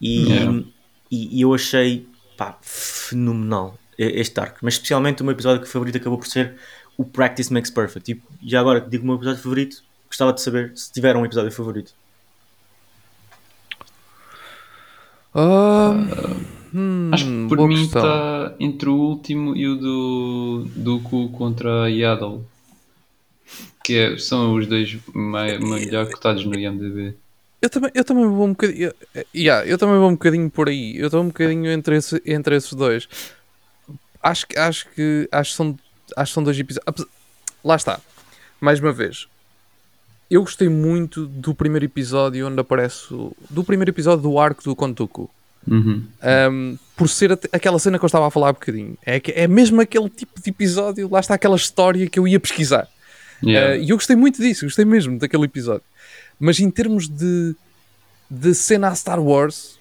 e, 0.00 0.28
Yeah. 0.28 0.62
e, 1.10 1.38
e 1.38 1.40
eu 1.40 1.54
achei 1.54 2.06
pá, 2.36 2.58
fenomenal 2.60 3.78
este 3.98 4.38
arco, 4.40 4.58
mas 4.62 4.74
especialmente 4.74 5.22
o 5.22 5.24
meu 5.24 5.32
episódio 5.32 5.66
favorito 5.66 5.96
acabou 5.98 6.18
por 6.18 6.26
ser 6.26 6.54
o 6.98 7.04
Practice 7.04 7.52
Makes 7.52 7.70
Perfect 7.70 8.12
e 8.12 8.48
já 8.50 8.60
agora 8.60 8.80
que 8.80 8.88
digo 8.90 9.04
o 9.04 9.06
meu 9.06 9.16
episódio 9.16 9.42
favorito 9.42 9.82
gostava 10.08 10.32
de 10.32 10.40
saber 10.40 10.72
se 10.74 10.90
tiveram 10.92 11.20
um 11.22 11.24
episódio 11.26 11.50
favorito 11.52 11.92
Ah, 15.34 15.92
hum, 16.74 17.10
Acho 17.12 17.24
que 17.24 17.46
por 17.48 17.68
mim 17.68 17.76
questão. 17.76 18.02
está 18.02 18.54
entre 18.58 18.88
o 18.88 18.94
último 18.94 19.54
e 19.54 19.66
o 19.68 19.76
do 19.76 20.64
Dooku 20.74 21.28
contra 21.30 21.84
a 21.84 21.88
Yaddle. 21.88 22.44
Que 23.84 23.98
é- 23.98 24.18
são 24.18 24.54
os 24.54 24.66
dois 24.66 24.96
mai- 25.14 25.58
melhor 25.58 26.10
cotados 26.10 26.44
no 26.44 26.58
IMDB. 26.58 27.14
Eu 27.62 27.70
também, 27.70 27.90
eu 27.94 28.04
também 28.04 28.26
vou 28.26 28.46
um 28.46 28.50
bocadinho. 28.50 28.92
eu- 29.14 29.24
yeah, 29.34 29.66
eu 29.66 29.78
também 29.78 29.96
vou 29.98 30.08
um 30.08 30.12
bocadinho 30.12 30.50
por 30.50 30.68
aí. 30.68 30.96
Eu 30.96 31.06
estou 31.06 31.22
um 31.22 31.28
bocadinho 31.28 31.70
entre, 31.70 31.96
esse- 31.96 32.22
entre 32.26 32.56
esses 32.56 32.72
dois. 32.72 33.08
Acho, 34.22 34.46
que- 34.46 34.58
acho 34.58 34.86
que 34.94 35.28
acho 35.30 35.50
que 35.50 35.56
são, 35.56 35.78
acho 36.16 36.30
que 36.30 36.34
são 36.34 36.42
dois 36.44 36.58
episódios. 36.58 36.86
apesar- 36.86 37.08
Lá 37.64 37.76
está. 37.76 38.00
Mais 38.60 38.80
uma 38.80 38.92
vez. 38.92 39.26
Eu 40.30 40.40
gostei 40.42 40.68
muito 40.68 41.26
do 41.26 41.54
primeiro 41.54 41.84
episódio 41.84 42.46
onde 42.48 42.60
aparece. 42.60 43.12
o- 43.14 43.36
Do 43.50 43.62
primeiro 43.64 43.90
episódio 43.90 44.22
do 44.22 44.38
arco 44.38 44.62
do 44.64 44.74
Kontuku. 44.74 45.30
Uhum. 45.68 46.04
Um, 46.50 46.78
por 46.96 47.08
ser 47.08 47.32
aquela 47.52 47.78
cena 47.78 47.98
que 47.98 48.04
eu 48.04 48.06
estava 48.06 48.26
a 48.28 48.30
falar 48.30 48.50
há 48.50 48.52
bocadinho. 48.52 48.96
É, 49.04 49.18
que- 49.20 49.32
é 49.32 49.46
mesmo 49.48 49.80
aquele 49.80 50.08
tipo 50.08 50.40
de 50.40 50.50
episódio. 50.50 51.08
Lá 51.10 51.20
está 51.20 51.34
aquela 51.34 51.56
história 51.56 52.08
que 52.08 52.18
eu 52.18 52.26
ia 52.26 52.38
pesquisar. 52.40 52.88
Yeah. 53.42 53.74
Uh, 53.74 53.84
E 53.84 53.90
eu 53.90 53.96
gostei 53.96 54.16
muito 54.16 54.40
disso, 54.40 54.64
gostei 54.64 54.84
mesmo 54.84 55.18
daquele 55.18 55.44
episódio. 55.44 55.82
Mas 56.38 56.58
em 56.60 56.70
termos 56.70 57.08
de, 57.08 57.54
de 58.30 58.54
cena 58.54 58.88
a 58.88 58.94
Star 58.94 59.20
Wars, 59.20 59.75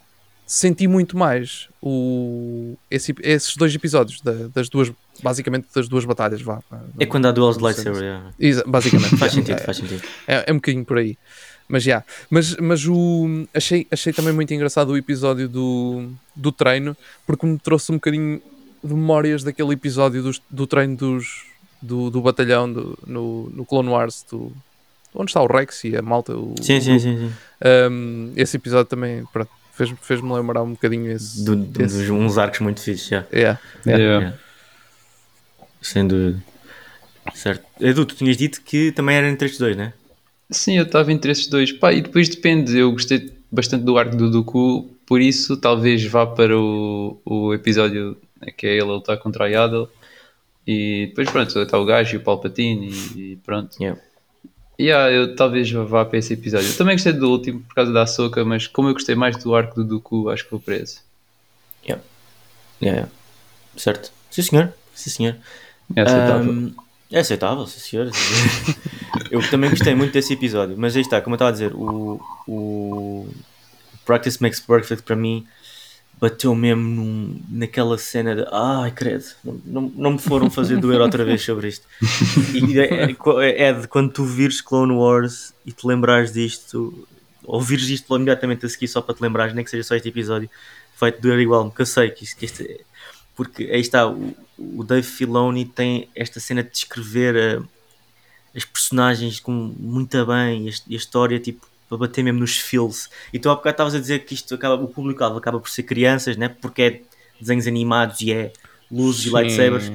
senti 0.46 0.88
muito 0.88 1.18
mais 1.18 1.68
o, 1.82 2.76
esse- 2.90 3.16
esses 3.22 3.56
dois 3.58 3.74
episódios, 3.74 4.22
da- 4.22 4.48
das 4.54 4.70
duas, 4.70 4.92
basicamente 5.24 5.68
das 5.74 5.88
duas 5.88 6.06
batalhas. 6.06 6.42
Vá, 6.42 6.62
é 7.00 7.06
quando 7.06 7.26
há 7.28 7.32
duelos 7.32 7.58
de 7.58 7.64
lightsaber 7.64 8.02
yeah. 8.02 8.32
Exa- 8.40 8.64
basicamente. 8.68 9.16
faz 9.18 9.32
é, 9.32 9.36
sentido, 9.36 9.60
é, 9.60 9.64
faz 9.64 9.78
sentido 9.78 10.04
é, 10.28 10.44
é 10.48 10.52
um 10.52 10.56
bocadinho 10.56 10.86
por 10.86 10.98
aí. 10.98 11.18
Mas 11.68 11.82
já. 11.82 12.04
Mas, 12.30 12.56
mas 12.58 12.86
o, 12.86 13.48
achei, 13.54 13.88
achei 13.90 14.14
também 14.14 14.32
muito 14.34 14.54
engraçado 14.54 14.90
o 14.90 14.98
episódio 14.98 15.50
do, 15.50 16.10
do 16.36 16.52
treino, 16.52 16.96
porque 17.26 17.46
me 17.46 17.58
trouxe 17.58 17.92
um 17.92 17.96
bocadinho 17.96 18.40
de 18.84 18.94
memórias 18.94 19.44
daquele 19.44 19.74
episódio 19.74 20.22
dos- 20.22 20.40
do 20.48 20.68
treino 20.68 20.96
dos, 20.96 21.44
do, 21.82 22.12
do 22.12 22.22
batalhão 22.22 22.72
do- 22.72 23.00
no, 23.08 23.50
no 23.50 23.66
Clone 23.66 23.90
Wars. 23.90 24.24
Do, 24.30 24.52
onde 25.16 25.32
está 25.32 25.42
o 25.42 25.48
Rex 25.48 25.84
e 25.86 25.98
a 25.98 26.04
malta? 26.04 26.38
O, 26.38 26.54
sim, 26.62 26.80
sim, 26.80 27.00
sim, 27.00 27.18
sim. 27.18 27.34
um, 27.92 28.32
esse 28.36 28.58
episódio 28.58 28.86
também 28.86 29.26
pronto, 29.34 29.50
fez- 29.76 29.94
fez-me 30.02 30.32
lembrar 30.34 30.64
um 30.64 30.72
bocadinho 30.72 31.12
esse. 31.12 31.44
Do, 31.44 31.56
do- 31.56 31.82
esse- 31.84 31.98
dos 32.00 32.10
uns 32.10 32.38
arcos 32.38 32.60
muito 32.62 32.82
fixes 32.82 33.08
já 33.08 33.26
Yeah, 33.34 33.60
yeah. 33.86 34.04
Yeah. 34.04 34.20
Yeah. 34.26 34.38
sem 35.82 36.08
dúvida 36.08 36.42
certo 37.34 37.66
Edu, 37.80 38.06
tu 38.06 38.16
tinhas 38.16 38.38
dito 38.38 38.62
que 38.62 38.92
também 38.92 39.16
era 39.18 39.28
entre 39.30 39.46
estes 39.46 39.60
dois, 39.60 39.76
né? 39.76 39.94
Sim, 40.50 40.78
eu 40.78 40.84
estava 40.84 41.12
entre 41.12 41.32
esses 41.32 41.48
dois. 41.48 41.72
Pá, 41.72 41.92
e 41.92 42.02
depois 42.02 42.30
depende. 42.30 42.78
Eu 42.78 42.92
gostei 42.92 43.34
bastante 43.52 43.84
do 43.84 43.98
arco 43.98 44.16
do 44.16 44.30
Dooku, 44.30 44.88
por 45.06 45.20
isso 45.20 45.58
talvez 45.58 46.06
vá 46.06 46.26
para 46.28 46.56
o, 46.56 47.20
o 47.26 47.54
episódio 47.54 48.16
que 48.56 48.68
é 48.68 48.74
ele 48.74 48.82
a 48.84 48.86
lutar 48.86 49.18
contra 49.18 49.46
a 49.46 49.48
Yaddle. 49.48 49.90
E 50.68 51.08
depois, 51.10 51.30
pronto, 51.32 51.60
está 51.60 51.78
o 51.80 51.86
gajo 51.86 52.14
e 52.16 52.18
o 52.18 52.22
Palpatine 52.22 52.90
e, 53.16 53.20
e 53.34 53.36
pronto. 53.38 53.76
Yeah. 53.82 54.00
Yeah, 54.80 55.10
eu 55.12 55.36
talvez 55.36 55.72
vá 55.72 56.04
para 56.04 56.20
esse 56.20 56.34
episódio. 56.34 56.68
Eu 56.68 56.78
também 56.78 56.96
gostei 56.96 57.14
do 57.14 57.30
último 57.30 57.62
por 57.62 57.76
causa 57.76 57.94
da 57.94 58.04
Ahsoka, 58.04 58.44
mas 58.44 58.68
como 58.68 58.90
eu 58.90 58.94
gostei 58.94 59.16
mais 59.16 59.38
do 59.38 59.56
arco 59.56 59.76
do 59.76 59.84
Dooku, 59.84 60.30
acho 60.30 60.44
que 60.44 60.52
vou 60.52 60.60
para 60.60 60.76
esse. 60.76 61.00
Yeah. 61.86 62.04
Yeah, 62.82 62.98
yeah. 63.02 63.12
certo 63.78 64.12
sim 64.36 64.42
senhor, 64.42 64.74
sim 64.94 65.10
senhor 65.10 65.36
É 65.96 66.02
aceitável. 66.02 66.52
Ahm, 66.52 66.72
é 67.10 67.20
aceitável, 67.20 67.66
sim 67.68 67.80
senhor. 67.80 68.12
eu 69.32 69.50
também 69.50 69.70
gostei 69.70 69.96
muito 69.96 70.12
desse 70.12 70.34
episódio, 70.34 70.76
mas 70.78 70.96
aí 70.96 71.02
está, 71.02 71.22
como 71.22 71.36
eu 71.36 71.38
estava 71.38 71.50
a 71.50 71.54
dizer, 71.54 71.74
o, 71.74 72.20
o 72.46 73.30
Practice 74.06 74.42
Makes 74.42 74.60
Perfect 74.60 75.04
para 75.04 75.16
mim 75.16 75.48
bateu 76.19 76.56
mesmo 76.56 76.82
num- 76.82 77.41
naquela 77.49 77.97
cena 77.97 78.36
de 78.36 78.45
ai 78.51 78.91
credo, 78.91 79.25
não, 79.65 79.91
não, 79.95 80.12
me 80.13 80.19
foram 80.19 80.49
fazer 80.49 80.78
doer 80.78 81.01
outra 81.01 81.25
vez 81.25 81.41
sobre 81.41 81.67
isto. 81.67 81.86
E 82.54 82.80
é, 82.80 83.12
é- 83.12 83.63
é 83.63 83.73
de 83.73 83.88
quando 83.88 84.12
tu 84.12 84.23
vires 84.25 84.62
Clone 84.62 84.93
Wars 84.93 85.54
e 85.65 85.71
te 85.71 85.86
lembrares 85.86 86.32
disto, 86.32 87.08
ou 87.43 87.62
vires 87.62 87.89
isto 87.89 88.15
imediatamente 88.15 88.65
a 88.65 88.69
seguir 88.69 88.88
só 88.88 89.01
para 89.01 89.13
te 89.15 89.21
lembrares, 89.21 89.54
nem 89.54 89.63
que 89.63 89.69
seja 89.71 89.84
só 89.84 89.95
este 89.95 90.10
episódio, 90.10 90.49
vai-te 90.99 91.21
doer 91.21 91.39
igual, 91.39 91.65
porque 91.65 91.82
eu 91.82 91.86
sei 91.86 92.10
que 92.10 92.23
isto, 92.23 92.38
que 92.38 92.45
isto 92.45 92.62
é- 92.63 92.80
porque 93.36 93.63
aí 93.65 93.82
está, 93.82 94.08
o, 94.08 94.34
o 94.58 94.84
Dave 94.84 95.06
Filoni 95.06 95.65
tem 95.65 96.08
esta 96.15 96.39
cena 96.39 96.63
de 96.63 96.69
descrever 96.71 97.36
eh, 97.36 97.62
as 98.56 98.63
personagens 98.63 99.41
com 99.41 99.51
muito 99.51 100.25
bem 100.25 100.67
e 100.67 100.69
a, 100.69 100.71
a 100.71 100.95
história 100.95 101.38
tipo 101.39 101.67
para 101.88 101.98
bater 101.98 102.24
mesmo 102.24 102.39
nos 102.39 102.58
feels 102.58 103.10
e 103.34 103.39
tu 103.39 103.50
há 103.50 103.56
bocado 103.56 103.74
estavas 103.74 103.95
a 103.95 104.00
dizer 104.00 104.26
que 104.26 104.34
isto 104.34 104.56
acaba, 104.56 104.76
o 104.76 104.88
público 104.88 105.24
acaba 105.24 105.60
por 105.60 105.69
ser 105.69 105.84
crianças 105.84 106.38
né? 106.38 106.50
porque 106.50 106.82
é 106.82 107.02
desenhos 107.39 107.67
animados 107.67 108.21
e 108.21 108.32
é 108.32 108.52
luzes 108.91 109.26
e 109.26 109.30
Sim. 109.30 109.36
lightsabers 109.36 109.91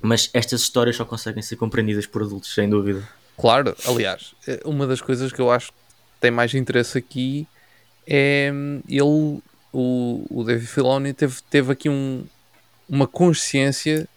mas 0.00 0.30
estas 0.32 0.60
histórias 0.62 0.96
só 0.96 1.04
conseguem 1.04 1.42
ser 1.42 1.56
compreendidas 1.56 2.06
por 2.06 2.22
adultos 2.22 2.52
sem 2.54 2.68
dúvida 2.68 3.02
Claro, 3.36 3.76
aliás, 3.86 4.34
eh, 4.46 4.60
uma 4.64 4.86
das 4.86 5.00
coisas 5.00 5.32
que 5.32 5.40
eu 5.40 5.50
acho 5.50 5.72
que 5.72 5.78
tem 6.20 6.30
mais 6.30 6.54
interesse 6.54 6.96
aqui 6.96 7.46
é 8.06 8.50
hum, 8.52 8.80
ele, 8.88 9.42
o, 9.72 10.24
o 10.30 10.44
David 10.44 10.66
Filoni, 10.66 11.12
teve, 11.12 11.36
teve 11.50 11.72
aqui 11.72 11.88
um, 11.88 12.24
uma 12.88 13.06
consciência 13.06 14.08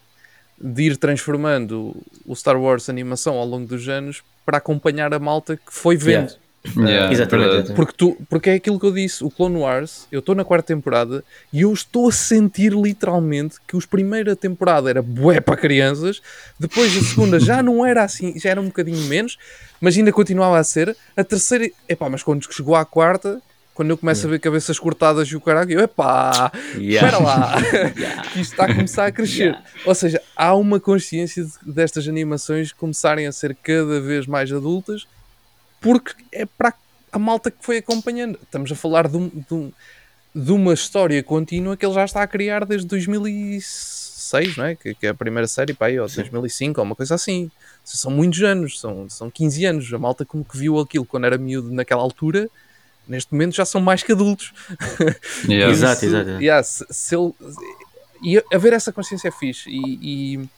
de 0.59 0.83
ir 0.83 0.97
transformando 0.97 1.95
o 2.25 2.35
Star 2.35 2.59
Wars 2.59 2.89
animação 2.89 3.35
ao 3.35 3.45
longo 3.45 3.67
dos 3.67 3.87
anos 3.87 4.23
para 4.45 4.57
acompanhar 4.57 5.13
a 5.13 5.19
malta 5.19 5.57
que 5.57 5.73
foi 5.73 5.95
vendo. 5.95 6.29
Yeah. 6.29 6.39
Yeah, 6.75 7.12
exatamente. 7.12 7.73
Porque, 7.73 7.93
tu, 7.95 8.17
porque 8.30 8.49
é 8.49 8.53
aquilo 8.56 8.80
que 8.80 8.86
eu 8.86 8.91
disse, 8.91 9.23
o 9.23 9.30
Clone 9.30 9.58
Wars, 9.58 10.08
eu 10.12 10.19
estou 10.19 10.36
na 10.36 10.43
quarta 10.43 10.67
temporada 10.67 11.23
e 11.53 11.62
eu 11.62 11.71
estou 11.71 12.10
a 12.10 12.12
sentir 12.12 12.73
literalmente 12.73 13.58
que 13.67 13.77
os 13.77 13.86
primeira 13.86 14.36
temporada 14.36 14.89
era 14.89 15.01
bué 15.01 15.39
para 15.39 15.56
crianças, 15.58 16.21
depois 16.60 16.95
a 16.97 17.01
segunda 17.01 17.39
já 17.39 17.62
não 17.63 17.86
era 17.86 18.03
assim, 18.03 18.38
já 18.39 18.49
era 18.49 18.62
um 18.62 18.65
bocadinho 18.65 19.01
menos, 19.08 19.38
mas 19.80 19.95
ainda 19.97 20.12
continuava 20.12 20.58
a 20.58 20.63
ser. 20.63 20.95
A 21.15 21.23
terceira, 21.23 21.69
epá, 21.88 22.10
mas 22.10 22.23
quando 22.23 22.45
chegou 22.51 22.75
à 22.75 22.84
quarta, 22.86 23.41
quando 23.73 23.91
eu 23.91 23.97
começo 23.97 24.25
a 24.25 24.30
ver 24.32 24.39
cabeças 24.39 24.80
cortadas 24.80 25.27
e 25.27 25.36
o 25.36 25.41
caralho, 25.41 25.71
eu, 25.73 25.80
epá, 25.82 26.51
Yeah. 26.75 27.08
espera 27.08 27.23
lá, 27.23 27.56
que 28.34 28.41
isto 28.41 28.53
está 28.53 28.65
a 28.65 28.73
começar 28.73 29.06
a 29.06 29.12
crescer. 29.12 29.56
Ou 29.86 29.93
seja, 29.93 30.19
há 30.36 30.56
uma 30.56 30.80
consciência 30.80 31.43
de- 31.43 31.51
destas 31.73 32.08
animações 32.08 32.71
começarem 32.71 33.27
a 33.27 33.32
ser 33.32 33.56
cada 33.62 34.01
vez 34.01 34.25
mais 34.25 34.51
adultas 34.51 35.06
porque 35.81 36.13
é 36.31 36.45
para 36.45 36.73
a 37.11 37.19
malta 37.19 37.49
que 37.51 37.57
foi 37.63 37.77
acompanhando. 37.77 38.37
Estamos 38.43 38.71
a 38.71 38.75
falar 38.75 39.07
de, 39.07 39.17
um- 39.17 39.29
de 39.29 39.53
um- 39.53 39.71
de 40.35 40.51
uma 40.51 40.73
história 40.73 41.21
contínua 41.23 41.75
que 41.75 41.85
ele 41.85 41.95
já 41.95 42.05
está 42.05 42.21
a 42.21 42.27
criar 42.27 42.65
desde 42.65 42.87
2006, 42.87 44.57
não 44.57 44.65
é? 44.65 44.75
Que, 44.75 44.93
que 44.93 45.07
é 45.07 45.09
a 45.09 45.13
primeira 45.13 45.47
série, 45.47 45.73
pá, 45.73 45.87
aí, 45.87 45.99
ou 45.99 46.07
2005, 46.07 46.79
ou 46.79 46.85
uma 46.85 46.95
coisa 46.95 47.15
assim. 47.15 47.49
São 47.83 48.11
muitos 48.11 48.41
anos, 48.43 48.79
são, 48.79 49.09
são 49.09 49.29
15 49.31 49.65
anos. 49.65 49.93
A 49.93 49.97
malta 49.97 50.25
como 50.25 50.43
que 50.43 50.57
viu 50.57 50.79
aquilo 50.79 51.05
quando 51.05 51.25
era 51.25 51.37
miúdo 51.37 51.71
naquela 51.71 52.01
altura, 52.01 52.49
neste 53.07 53.31
momento 53.31 53.55
já 53.55 53.65
são 53.65 53.79
mais 53.81 54.03
que 54.03 54.11
adultos. 54.11 54.53
Yeah. 55.47 55.71
Exato, 55.71 55.99
Se- 56.01 56.05
exato. 56.07 56.29
yeah, 56.41 56.61
se, 56.63 56.85
se 56.89 57.15
ele, 57.15 57.33
e 58.23 58.43
haver 58.53 58.73
essa 58.73 58.91
consciência 58.91 59.29
é 59.29 59.31
fixe. 59.31 59.69
E, 59.69 59.99
e, 60.01 60.49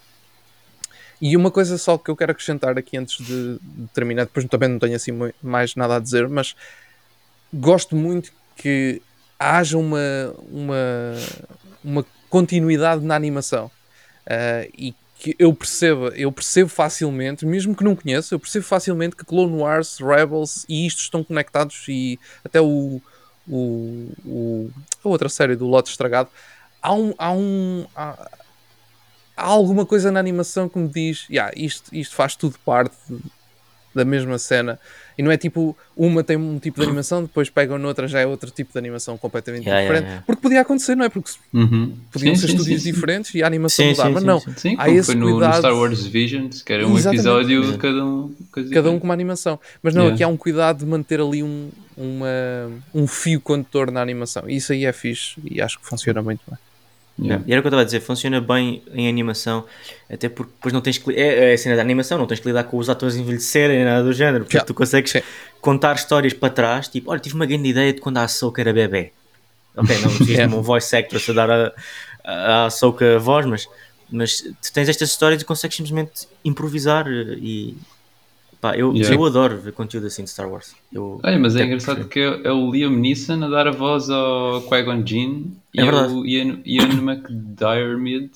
e 1.22 1.36
uma 1.38 1.52
coisa 1.52 1.78
só 1.78 1.98
que 1.98 2.10
eu 2.10 2.16
quero 2.16 2.32
acrescentar 2.32 2.78
aqui 2.78 2.98
antes 2.98 3.24
de, 3.26 3.60
terminar, 3.94 4.26
depois 4.26 4.46
também 4.48 4.70
não 4.70 4.80
tenho 4.80 4.96
assim 4.96 5.12
mais 5.42 5.76
nada 5.76 5.98
a 5.98 6.00
dizer, 6.00 6.28
mas 6.30 6.56
gosto 7.54 7.96
muito 7.96 8.32
que 8.56 9.02
haja 9.38 9.78
uma, 9.78 10.00
uma, 10.52 10.78
uma 11.84 12.06
continuidade 12.30 13.04
na 13.04 13.16
animação. 13.16 13.72
Ah, 14.28 14.68
e 14.78 14.94
que 15.20 15.36
eu 15.40 15.54
perceba, 15.54 16.10
eu 16.16 16.32
percebo 16.32 16.70
facilmente, 16.70 17.46
mesmo 17.46 17.76
que 17.76 17.84
não 17.84 17.96
conheça, 17.96 18.36
eu 18.36 18.40
percebo 18.40 18.66
facilmente 18.66 19.16
que 19.16 19.26
Clone 19.26 19.56
Wars, 19.58 20.00
Rebels 20.00 20.66
e 20.70 20.88
isto 20.88 21.00
estão 21.02 21.24
conectados 21.24 21.86
e 21.90 22.20
até 22.44 22.62
o, 22.62 23.02
o, 23.48 24.12
o- 24.26 24.72
a 25.04 25.10
outra 25.10 25.30
série 25.30 25.56
do 25.58 25.68
Lote 25.68 25.90
Estragado, 25.92 26.30
há 26.82 26.94
um. 26.94 27.14
Há, 27.18 27.32
um 27.34 27.86
há, 27.96 28.30
há 29.40 29.48
alguma 29.48 29.86
coisa 29.86 30.12
na 30.12 30.20
animação 30.20 30.68
que 30.70 30.78
me 30.78 30.88
diz, 30.88 31.26
yeah, 31.30 31.52
isto, 31.56 31.94
isto 31.94 32.16
faz 32.16 32.36
tudo 32.36 32.56
parte 32.66 32.96
de- 33.10 33.20
da 33.94 34.06
mesma 34.06 34.38
cena. 34.38 34.80
E 35.18 35.24
não 35.24 35.32
é 35.32 35.36
tipo, 35.38 35.76
uma 35.98 36.24
tem 36.24 36.38
um 36.38 36.60
tipo 36.60 36.78
de 36.78 36.84
animação, 36.86 37.24
depois 37.24 37.50
pegam 37.50 37.78
noutra, 37.80 38.08
já 38.08 38.20
é 38.20 38.26
outro 38.26 38.52
tipo 38.52 38.72
de 38.72 38.78
animação 38.78 39.18
completamente 39.18 39.64
Yeah, 39.64 39.80
yeah, 39.82 39.94
diferente. 40.00 40.10
yeah. 40.10 40.26
Porque 40.28 40.42
podia 40.42 40.62
acontecer, 40.62 40.96
não 40.96 41.04
é? 41.06 41.10
Porque 41.10 41.32
Uhum. 41.54 41.98
podiam 42.12 42.36
Sim, 42.36 42.42
ser 42.42 42.48
sim, 42.48 42.54
estúdios 42.54 42.82
sim, 42.84 42.88
sim. 42.88 42.94
diferentes 42.94 43.34
e 43.34 43.42
a 43.44 43.48
animação 43.48 43.84
Sim, 43.86 43.92
mudava. 43.92 44.20
sim, 44.20 44.26
não, 44.28 44.40
sim. 44.40 44.54
Sim, 44.56 44.76
Há 44.78 44.90
esse 44.90 45.06
foi 45.08 45.16
no, 45.16 45.26
no 45.28 45.32
cuidado. 45.34 45.58
Star 45.58 45.76
Wars 45.76 46.06
Visions, 46.06 46.62
que 46.62 46.72
era 46.72 46.88
um 46.88 46.96
Exatamente. 46.98 47.18
episódio 47.18 47.72
de 47.72 47.78
cada 47.80 48.06
um. 48.06 48.36
coisa 48.52 48.74
cada 48.74 48.92
um 48.92 49.00
com 49.00 49.06
uma 49.06 49.14
animação. 49.14 49.60
Mas 49.82 49.94
não, 49.96 50.04
Yeah. 50.04 50.16
aqui 50.16 50.24
há 50.24 50.28
um 50.28 50.38
cuidado 50.38 50.80
de 50.80 50.86
manter 50.86 51.20
ali 51.20 51.42
um, 51.44 51.70
uma, 51.98 52.28
um 52.94 53.08
fio 53.08 53.42
condutor 53.42 53.92
na 53.92 54.02
animação. 54.02 54.44
E 54.48 54.56
isso 54.58 54.72
aí 54.72 54.86
é 54.86 54.94
fixe 54.94 55.42
e 55.44 55.60
acho 55.60 55.80
que 55.80 55.88
funciona 55.88 56.22
muito 56.22 56.42
bem. 56.48 56.58
Yeah. 57.22 57.44
E 57.48 57.52
era 57.52 57.60
o 57.60 57.64
que 57.64 57.68
eu 57.68 57.70
estava 57.70 57.82
a 57.82 57.86
dizer, 57.86 58.00
funciona 58.00 58.40
bem 58.40 58.82
em 58.94 59.08
animação, 59.10 59.66
até 60.10 60.30
porque 60.30 60.52
depois 60.56 60.74
não 60.74 60.80
tens 60.82 60.98
que. 60.98 61.12
É, 61.14 61.52
é 61.52 61.54
a 61.54 61.58
cena 61.58 61.76
da 61.76 61.82
animação, 61.82 62.18
não 62.18 62.26
tens 62.26 62.40
que 62.40 62.48
lidar 62.48 62.64
com 62.64 62.78
os 62.78 62.90
atores 62.90 63.16
envelhecerem, 63.16 63.84
nada 63.84 64.04
do 64.04 64.14
género. 64.14 64.44
Porque 64.46 64.58
Yeah. 64.58 64.66
tu 64.68 64.74
consegues 64.74 65.12
Sim. 65.12 65.22
contar 65.60 65.96
histórias 65.96 66.34
para 66.34 66.50
trás, 66.54 66.88
tipo, 66.88 67.12
olha, 67.12 67.20
tive 67.20 67.36
uma 67.36 67.46
grande 67.46 67.68
ideia 67.70 67.92
de 67.94 68.00
quando 68.00 68.18
a 68.18 68.24
Ahsoka 68.24 68.62
era 68.62 68.72
bebê. 68.72 69.12
Ok, 69.76 69.96
não 69.98 70.04
precisas 70.16 70.30
Yeah. 70.30 70.54
de 70.54 70.60
um 70.60 70.62
voice 70.62 70.96
actor 70.96 71.22
a 71.30 71.34
dar 71.34 71.50
a, 71.52 71.74
a, 72.24 72.32
a 72.34 72.66
Ahsoka 72.66 73.16
a 73.16 73.20
voz, 73.20 73.46
mas, 73.46 73.68
mas 74.10 74.38
tu 74.42 74.74
tens 74.74 74.88
estas 74.88 75.10
histórias 75.10 75.42
e 75.42 75.46
consegues 75.46 75.76
simplesmente 75.76 76.28
improvisar 76.46 77.06
eh, 77.08 77.36
e. 77.38 77.78
Pá, 78.62 78.76
eu, 78.76 78.94
Yeah. 78.94 79.16
eu 79.16 79.26
adoro 79.26 79.58
ver 79.58 79.72
conteúdo 79.72 80.08
assim 80.08 80.24
de 80.26 80.30
Star 80.32 80.50
Wars. 80.52 80.76
Eu, 80.92 81.22
Olha, 81.24 81.40
mas 81.40 81.56
é 81.56 81.64
engraçado 81.64 82.06
prefiro. 82.06 82.40
que 82.42 82.48
é, 82.48 82.52
o 82.52 82.70
Liam 82.70 82.92
Neeson 82.92 83.42
a 83.44 83.48
dar 83.48 83.68
a 83.68 83.72
voz 83.72 84.10
ao 84.10 84.62
Qui-Gon 84.64 85.06
Jinn 85.08 85.46
e 85.74 85.80
É 85.80 85.86
verdade. 85.86 86.14
o 86.14 86.26
Ian, 86.26 86.60
Ian 86.66 86.90
McDiarmid, 87.02 88.32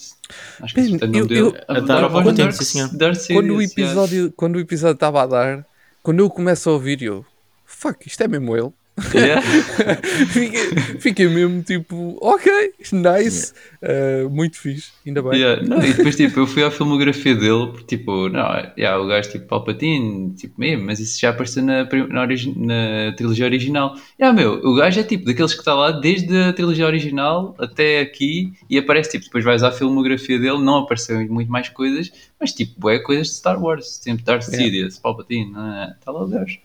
acho 0.61 0.73
que 0.73 0.79
é 0.79 0.83
o 0.83 1.07
nome 1.07 1.27
dele, 1.27 1.53
a 1.67 1.79
dar 1.81 2.03
a 2.05 2.07
voz 2.07 2.25
a 2.27 2.31
do 2.31 2.35
voz, 2.35 2.37
Darth, 2.37 2.53
sim, 2.55 2.63
senhor. 2.63 2.89
Darth 2.95 3.15
Sidious, 3.17 3.41
Quando 3.43 3.55
o 3.57 3.61
episódio 3.61 4.33
quando 4.35 4.55
o 4.55 4.59
episódio 4.59 4.93
estava 4.93 5.23
a 5.23 5.27
dar, 5.27 5.65
quando 6.01 6.19
eu 6.19 6.29
começo 6.29 6.69
a 6.69 6.73
ouvir, 6.73 7.01
eu 7.01 7.25
fuck, 7.65 8.07
isto 8.07 8.21
é 8.23 8.27
mesmo 8.27 8.55
ele. 8.55 8.71
Yeah. 9.15 9.41
fiquei, 10.29 10.99
fiquei 10.99 11.27
mesmo 11.27 11.63
tipo, 11.63 12.17
ok, 12.21 12.73
nice, 12.91 13.53
uh, 13.81 14.29
muito 14.29 14.57
fixe, 14.57 14.91
ainda 15.05 15.21
bem. 15.23 15.39
Yeah, 15.39 15.63
não, 15.63 15.83
e 15.83 15.93
depois 15.93 16.15
tipo, 16.15 16.39
eu 16.39 16.45
fui 16.45 16.63
à 16.63 16.69
filmografia 16.69 17.33
dele, 17.33 17.67
porque 17.71 17.97
tipo, 17.97 18.29
não, 18.29 18.47
yeah, 18.77 18.99
o 18.99 19.07
gajo 19.07 19.31
tipo 19.31 19.47
Palpatine, 19.47 20.35
tipo 20.35 20.59
mesmo, 20.59 20.85
mas 20.85 20.99
isso 20.99 21.19
já 21.19 21.31
apareceu 21.31 21.63
na, 21.63 21.85
na, 21.85 22.27
na 22.27 23.15
trilogia 23.15 23.45
original. 23.45 23.95
Yeah, 24.19 24.39
meu, 24.39 24.59
o 24.63 24.75
gajo 24.75 24.99
é 24.99 25.03
tipo 25.03 25.25
daqueles 25.25 25.53
que 25.53 25.59
está 25.59 25.73
lá 25.73 25.91
desde 25.91 26.37
a 26.37 26.53
trilogia 26.53 26.85
original 26.85 27.55
até 27.57 27.99
aqui 27.99 28.53
e 28.69 28.77
aparece 28.77 29.11
tipo, 29.11 29.25
depois 29.25 29.43
vais 29.43 29.63
à 29.63 29.71
filmografia 29.71 30.37
dele, 30.37 30.59
não 30.59 30.77
apareceu 30.77 31.19
muito 31.27 31.51
mais 31.51 31.67
coisas, 31.67 32.11
mas 32.39 32.53
tipo, 32.53 32.89
é 32.91 32.99
coisas 32.99 33.27
de 33.27 33.33
Star 33.33 33.59
Wars, 33.61 33.99
sempre 34.03 34.23
Darth 34.23 34.43
Yeah. 34.43 34.65
Sidious, 34.65 34.99
Palpatine, 34.99 35.51
está 35.97 36.11
lá 36.11 36.23
o 36.23 36.27
gajo, 36.27 36.59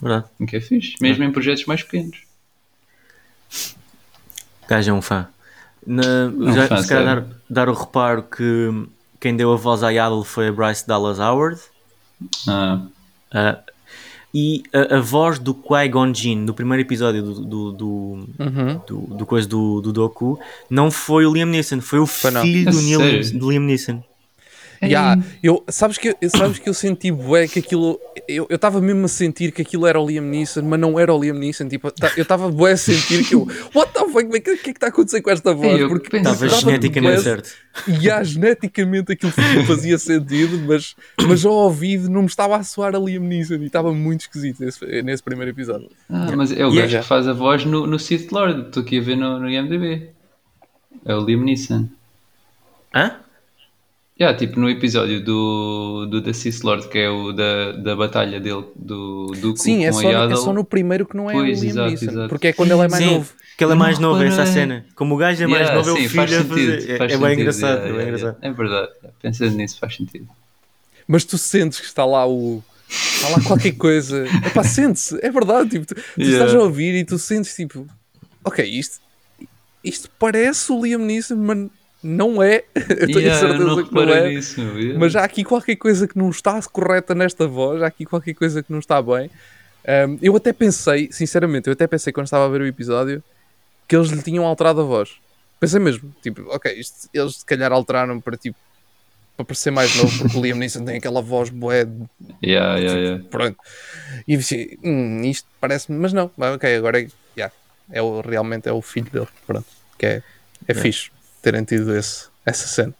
Verdade. 0.00 0.26
o 0.38 0.46
que 0.46 0.56
é 0.56 0.60
fixe, 0.60 0.94
mesmo 1.00 1.24
em 1.24 1.32
projetos 1.32 1.64
mais 1.66 1.82
pequenos. 1.82 2.18
O 4.64 4.68
gajo 4.68 4.90
é 4.90 4.94
um 4.94 5.02
fã. 5.02 5.26
Na, 5.86 6.02
um 6.36 6.52
já, 6.52 6.68
fã, 6.68 6.82
se 6.82 6.88
calhar 6.88 7.22
dar, 7.22 7.36
dar 7.48 7.68
o 7.68 7.74
reparo 7.74 8.22
que 8.22 8.86
quem 9.18 9.34
deu 9.36 9.52
a 9.52 9.56
voz 9.56 9.82
a 9.82 9.90
Yaddle 9.90 10.24
foi 10.24 10.48
a 10.48 10.52
Bryce 10.52 10.86
Dallas 10.86 11.18
Howard. 11.18 11.60
Ah, 12.46 12.82
ah, 13.32 13.58
e 14.32 14.62
a, 14.72 14.96
a 14.96 15.00
voz 15.00 15.38
do 15.38 15.52
Qui-Gon 15.54 16.14
Jinn 16.14 16.36
no 16.44 16.54
primeiro 16.54 16.82
episódio 16.82 17.22
do, 17.22 17.34
do, 17.40 17.72
do, 17.72 17.88
Uhum. 18.38 18.80
do, 18.86 18.98
do 19.16 19.26
coisa 19.26 19.48
do, 19.48 19.80
do 19.80 19.92
Doku 19.92 20.38
não 20.68 20.90
foi 20.90 21.26
o 21.26 21.32
Liam 21.32 21.46
Neeson, 21.46 21.80
foi 21.80 21.98
o 21.98 22.02
não. 22.32 22.42
filho 22.42 22.70
do, 22.70 22.80
Neil, 22.82 23.38
do 23.38 23.50
Liam 23.50 23.62
Neeson. 23.62 24.04
Yeah, 24.82 25.22
eu, 25.42 25.62
sabes, 25.68 25.98
que, 25.98 26.08
eu- 26.20 26.30
sabes 26.30 26.58
que 26.58 26.66
eu 26.66 26.72
senti 26.72 27.12
bué 27.12 27.46
que 27.46 27.58
aquilo. 27.58 28.00
Eu 28.26 28.46
estava 28.48 28.80
mesmo 28.80 29.04
a 29.04 29.08
sentir 29.08 29.52
que 29.52 29.60
aquilo 29.60 29.86
era 29.86 30.00
o 30.00 30.06
Liam 30.08 30.24
Neeson, 30.24 30.62
mas 30.62 30.80
não 30.80 30.98
era 30.98 31.12
o 31.12 31.20
Liam 31.20 31.36
Neeson. 31.36 31.68
Tipo, 31.68 31.90
tá- 31.90 32.10
eu 32.16 32.22
estava 32.22 32.50
bué 32.50 32.72
a 32.72 32.76
sentir 32.78 33.24
que 33.28 33.34
eu. 33.34 33.46
What 33.74 33.92
the 33.92 34.00
fuck? 34.08 34.24
O 34.24 34.30
que, 34.30 34.40
que 34.40 34.50
é 34.50 34.56
que 34.56 34.70
está 34.70 34.86
a 34.86 34.88
acontecer 34.88 35.20
com 35.20 35.30
esta 35.30 35.52
voz? 35.52 35.86
Porque 35.86 36.16
Estava 36.16 36.48
geneticamente 36.48 37.14
bué- 37.16 37.22
certo. 37.22 37.50
E 38.00 38.10
há, 38.10 38.22
geneticamente 38.24 39.12
aquilo 39.12 39.32
fazia 39.66 39.98
sentido, 39.98 40.58
mas, 40.66 40.96
mas 41.28 41.44
ao 41.44 41.52
ouvido 41.52 42.08
não 42.08 42.22
me 42.22 42.26
estava 42.28 42.56
a 42.56 42.62
soar 42.64 42.96
a 42.96 42.98
Liam 42.98 43.22
Neeson 43.22 43.56
e 43.56 43.66
estava 43.66 43.92
muito 43.92 44.22
esquisito 44.22 44.60
nesse, 44.64 45.02
nesse 45.02 45.22
primeiro 45.22 45.50
episódio. 45.50 45.90
ah, 46.08 46.32
mas 46.34 46.52
é 46.52 46.64
o 46.66 46.72
E 46.72 46.78
é- 46.78 46.82
gajo 46.82 47.00
que 47.00 47.04
faz 47.06 47.28
a 47.28 47.34
voz 47.34 47.66
no, 47.66 47.86
no 47.86 47.98
Sith 47.98 48.32
Lord, 48.32 48.68
estou 48.68 48.82
aqui 48.82 48.98
a 48.98 49.02
ver 49.02 49.16
no, 49.16 49.38
no 49.38 49.50
IMDb. 49.50 50.08
É 51.04 51.14
o 51.14 51.20
Liam 51.24 51.42
Neeson. 51.42 51.86
Hã? 52.94 53.16
Yeah, 54.20 54.36
tipo 54.36 54.60
no 54.60 54.68
episódio 54.68 55.24
do, 55.24 56.04
do 56.06 56.20
The 56.20 56.34
Sith 56.34 56.62
Lord, 56.62 56.88
que 56.88 56.98
é 56.98 57.08
o 57.08 57.32
da, 57.32 57.72
da 57.72 57.96
batalha 57.96 58.38
dele, 58.38 58.66
do 58.76 59.28
Dooku 59.40 59.58
Sim, 59.58 59.86
é 59.86 59.90
com 59.90 59.94
só, 60.00 60.06
a 60.08 60.10
é 60.10 60.12
Yaddle. 60.12 60.36
só 60.36 60.52
no 60.52 60.62
primeiro 60.62 61.06
que 61.06 61.16
não 61.16 61.30
é 61.30 61.32
Pois, 61.32 61.58
o 61.58 61.62
Liam 61.62 61.70
exato, 61.70 61.88
Neeson, 61.88 62.10
exato. 62.10 62.28
porque 62.28 62.48
é 62.48 62.52
quando 62.52 62.70
ele 62.72 62.82
é 62.82 62.88
mais 62.88 63.02
Sim, 63.02 63.14
novo. 63.14 63.32
que 63.56 63.64
ele 63.64 63.72
é 63.72 63.74
mais 63.76 63.98
novo, 63.98 64.22
essa 64.22 64.42
é 64.42 64.46
cena. 64.46 64.84
Como 64.94 65.14
o 65.14 65.16
gajo 65.18 65.42
é 65.42 65.46
mais 65.46 65.62
Yeah, 65.62 65.74
novo, 65.78 65.88
é 65.88 65.92
o 65.92 65.96
sim, 65.96 66.08
filho 66.08 66.16
faz 66.20 66.32
a 66.34 66.42
sentido. 66.42 66.72
É, 66.92 66.96
faz 66.98 67.12
é 67.12 67.16
bem 67.16 67.18
sentido, 67.18 67.40
engraçado. 67.40 67.70
yeah, 67.70 67.80
é 67.80 67.82
bem 67.86 67.92
yeah, 67.92 68.02
engraçado. 68.08 68.36
yeah. 68.42 68.48
É 68.48 68.52
verdade, 68.52 68.92
pensando 69.22 69.56
nisso 69.56 69.78
faz 69.80 69.96
sentido. 69.96 70.28
Mas 71.08 71.24
tu 71.24 71.38
sentes 71.38 71.80
que 71.80 71.86
está 71.86 72.04
lá 72.04 72.28
o. 72.28 72.62
Está 72.90 73.28
lá 73.30 73.40
qualquer 73.42 73.72
coisa. 73.72 74.26
Epá, 74.46 74.62
sente-se, 74.62 75.18
é 75.22 75.30
verdade. 75.30 75.70
Tipo, 75.70 75.86
tu, 75.86 75.94
tu 75.94 76.00
Yeah. 76.18 76.44
estás 76.44 76.54
a 76.54 76.58
ouvir 76.62 76.94
e 76.94 77.04
tu 77.06 77.18
sentes 77.18 77.54
tipo, 77.56 77.86
ok, 78.44 78.62
isto, 78.68 79.00
isto 79.82 80.10
parece 80.18 80.70
o 80.72 80.84
Liam 80.84 81.00
Neeson, 81.00 81.36
mas 81.36 81.70
não 82.02 82.42
é. 82.42 82.64
Eu 82.74 83.06
tenho 83.06 83.20
Yeah, 83.20 83.40
certeza 83.40 83.64
não 83.64 83.84
que 83.84 83.94
não 83.94 84.02
é. 84.14 84.28
nisso, 84.28 84.60
yeah. 84.78 84.98
Mas 84.98 85.14
há 85.16 85.24
aqui 85.24 85.44
qualquer 85.44 85.76
coisa 85.76 86.08
que 86.08 86.16
não 86.16 86.30
está 86.30 86.60
correta 86.62 87.14
nesta 87.14 87.46
voz, 87.46 87.82
há 87.82 87.86
aqui 87.86 88.04
qualquer 88.04 88.34
coisa 88.34 88.62
que 88.62 88.70
não 88.72 88.78
está 88.78 89.00
bem. 89.02 89.30
Um, 90.08 90.18
eu 90.20 90.36
até 90.36 90.52
pensei, 90.52 91.08
sinceramente, 91.10 91.68
eu 91.68 91.72
até 91.72 91.86
pensei 91.86 92.12
quando 92.12 92.26
estava 92.26 92.44
a 92.44 92.48
ver 92.48 92.60
o 92.60 92.66
episódio 92.66 93.22
que 93.88 93.96
eles 93.96 94.10
lhe 94.10 94.22
tinham 94.22 94.44
alterado 94.46 94.80
a 94.82 94.84
voz. 94.84 95.10
Pensei 95.58 95.80
mesmo, 95.80 96.14
tipo, 96.22 96.42
ok, 96.48 96.72
isto- 96.72 97.08
eles 97.12 97.36
se 97.36 97.44
calhar 97.44 97.72
alteraram 97.72 98.20
para 98.20 98.36
tipo 98.36 98.56
para 99.36 99.44
parecer 99.46 99.70
mais 99.70 99.94
novo, 99.96 100.18
porque 100.18 100.36
o 100.36 100.42
Liam 100.42 100.58
Neeson 100.58 100.84
tem 100.84 100.98
aquela 100.98 101.22
voz 101.22 101.48
de- 101.50 101.56
Yeah, 102.46 102.76
yeah, 102.78 103.00
yeah. 103.00 103.24
pronto. 103.30 103.56
E 104.28 104.34
eu 104.34 104.38
disse, 104.38 104.78
hum, 104.84 105.22
isto 105.22 105.48
parece-me, 105.58 105.98
mas 105.98 106.12
não, 106.12 106.30
ok, 106.36 106.76
agora 106.76 107.00
é, 107.00 107.08
yeah, 107.34 107.54
é 107.90 108.02
o, 108.02 108.20
realmente 108.20 108.68
é 108.68 108.72
o 108.72 108.82
filho 108.82 109.10
dele, 109.10 109.28
pronto, 109.46 109.64
que 109.98 110.04
é, 110.04 110.22
é 110.68 110.74
fixe 110.74 111.10
terem 111.40 111.64
tido 111.64 111.96
esse, 111.96 112.28
essa 112.44 112.66
cena. 112.66 112.94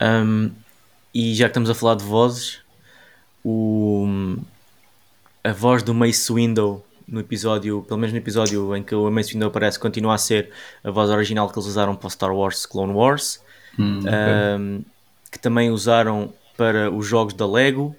Um, 0.00 0.50
e 1.14 1.34
já 1.34 1.46
que 1.46 1.50
estamos 1.50 1.70
a 1.70 1.74
falar 1.74 1.96
de 1.96 2.04
vozes, 2.04 2.60
o, 3.44 4.36
a 5.44 5.52
voz 5.52 5.82
do 5.82 5.94
Mace 5.94 6.32
Window 6.32 6.84
no 7.06 7.20
episódio, 7.20 7.82
pelo 7.82 7.98
menos 7.98 8.12
no 8.12 8.18
episódio 8.18 8.74
em 8.74 8.82
que 8.82 8.94
o 8.94 9.10
Mace 9.10 9.34
Window 9.34 9.48
aparece, 9.48 9.78
continua 9.78 10.14
a 10.14 10.18
ser 10.18 10.50
a 10.82 10.90
voz 10.90 11.10
original 11.10 11.48
que 11.48 11.58
eles 11.58 11.68
usaram 11.68 11.94
para 11.94 12.06
o 12.06 12.10
Star 12.10 12.34
Wars 12.34 12.66
Clone 12.66 12.92
Wars, 12.92 13.40
Hum, 13.78 14.00
um, 14.06 14.84
que 15.30 15.38
também 15.38 15.70
usaram 15.70 16.32
para 16.56 16.90
os 16.90 17.06
jogos 17.06 17.34
da 17.34 17.46
Lego. 17.46 17.96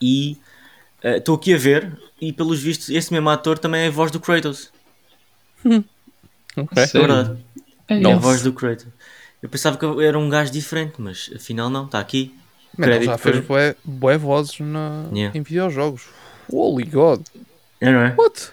E 0.00 0.38
uh, 1.02 1.16
estou 1.16 1.34
aqui 1.34 1.54
a 1.54 1.58
ver, 1.58 1.98
e 2.20 2.32
pelos 2.32 2.60
vistos, 2.62 2.88
esse 2.90 3.12
mesmo 3.12 3.28
ator 3.30 3.58
também 3.58 3.82
é 3.82 3.86
a 3.88 3.90
voz 3.90 4.10
do 4.10 4.20
Kratos. 4.20 4.70
Ok. 6.56 6.82
É 6.82 6.86
Sério? 6.86 7.08
verdade. 7.08 7.44
É, 7.88 8.12
a 8.12 8.16
voz 8.16 8.42
do 8.42 8.52
Kratos. 8.52 8.86
Eu 9.42 9.48
pensava 9.48 9.76
que 9.76 9.84
era 10.02 10.18
um 10.18 10.28
gajo 10.28 10.50
diferente, 10.50 10.94
mas 10.98 11.30
afinal 11.34 11.68
não, 11.68 11.84
está 11.86 11.98
aqui. 12.00 12.34
Mano, 12.76 12.92
ele 12.92 13.06
Crédito 13.06 13.10
já 13.10 13.18
fez 13.18 13.36
para- 13.36 13.46
bué, 13.46 13.76
bué 13.84 14.18
vozes 14.18 14.58
na, 14.60 15.04
Yeah. 15.12 15.38
em 15.38 15.42
videojogos. 15.42 16.08
Holy 16.50 16.84
God. 16.86 17.26
É, 17.80 17.90
não 17.90 18.00
é? 18.00 18.14
What? 18.16 18.52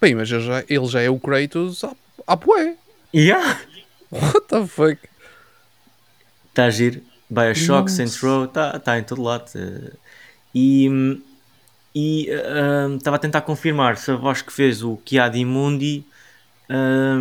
Bem, 0.00 0.14
mas 0.14 0.30
ele 0.30 0.42
já, 0.44 0.64
ele 0.68 0.86
já 0.86 1.00
é 1.00 1.10
o 1.10 1.18
Kratos 1.18 1.82
há 2.26 2.36
bué. 2.36 2.76
Yeah. 3.14 3.60
What 4.10 4.42
the 4.48 4.66
fuck? 4.66 4.98
Está 6.50 6.66
a 6.66 6.70
giro. 6.70 7.00
Bioshock. 7.30 7.90
Saints 7.90 8.18
Row, 8.20 8.44
está 8.44 8.78
tá 8.78 8.98
em 8.98 9.02
todo 9.04 9.22
lado. 9.22 9.50
E 10.54 11.20
e, 11.94 12.28
ah, 12.30 12.94
estava 12.96 13.16
a 13.16 13.18
tentar 13.18 13.40
confirmar 13.40 13.96
se 13.96 14.10
a 14.10 14.16
voz 14.16 14.40
que 14.42 14.52
fez 14.52 14.82
o 14.82 14.98
Chiadi 15.04 15.44
Mundi 15.44 16.04
ah, 16.68 17.18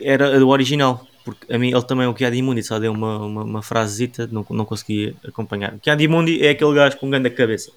era 0.00 0.36
a 0.36 0.38
do 0.38 0.48
original. 0.48 1.06
Porque 1.24 1.52
a 1.52 1.58
mim 1.58 1.70
ele 1.70 1.82
também, 1.82 2.06
o 2.06 2.16
Chiadi 2.16 2.40
Mundi, 2.40 2.62
só 2.62 2.78
deu 2.78 2.90
uma, 2.90 3.18
uma, 3.18 3.44
uma 3.44 3.62
frasezita, 3.62 4.26
não, 4.32 4.46
não 4.48 4.64
consegui 4.64 5.14
acompanhar. 5.26 5.74
O 5.74 5.80
Chiadi 5.82 6.08
Mundi 6.08 6.42
é 6.44 6.50
aquele 6.50 6.74
gajo 6.74 6.96
com 6.96 7.10
grande 7.10 7.28
cabeça. 7.28 7.70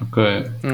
Ok. 0.00 0.22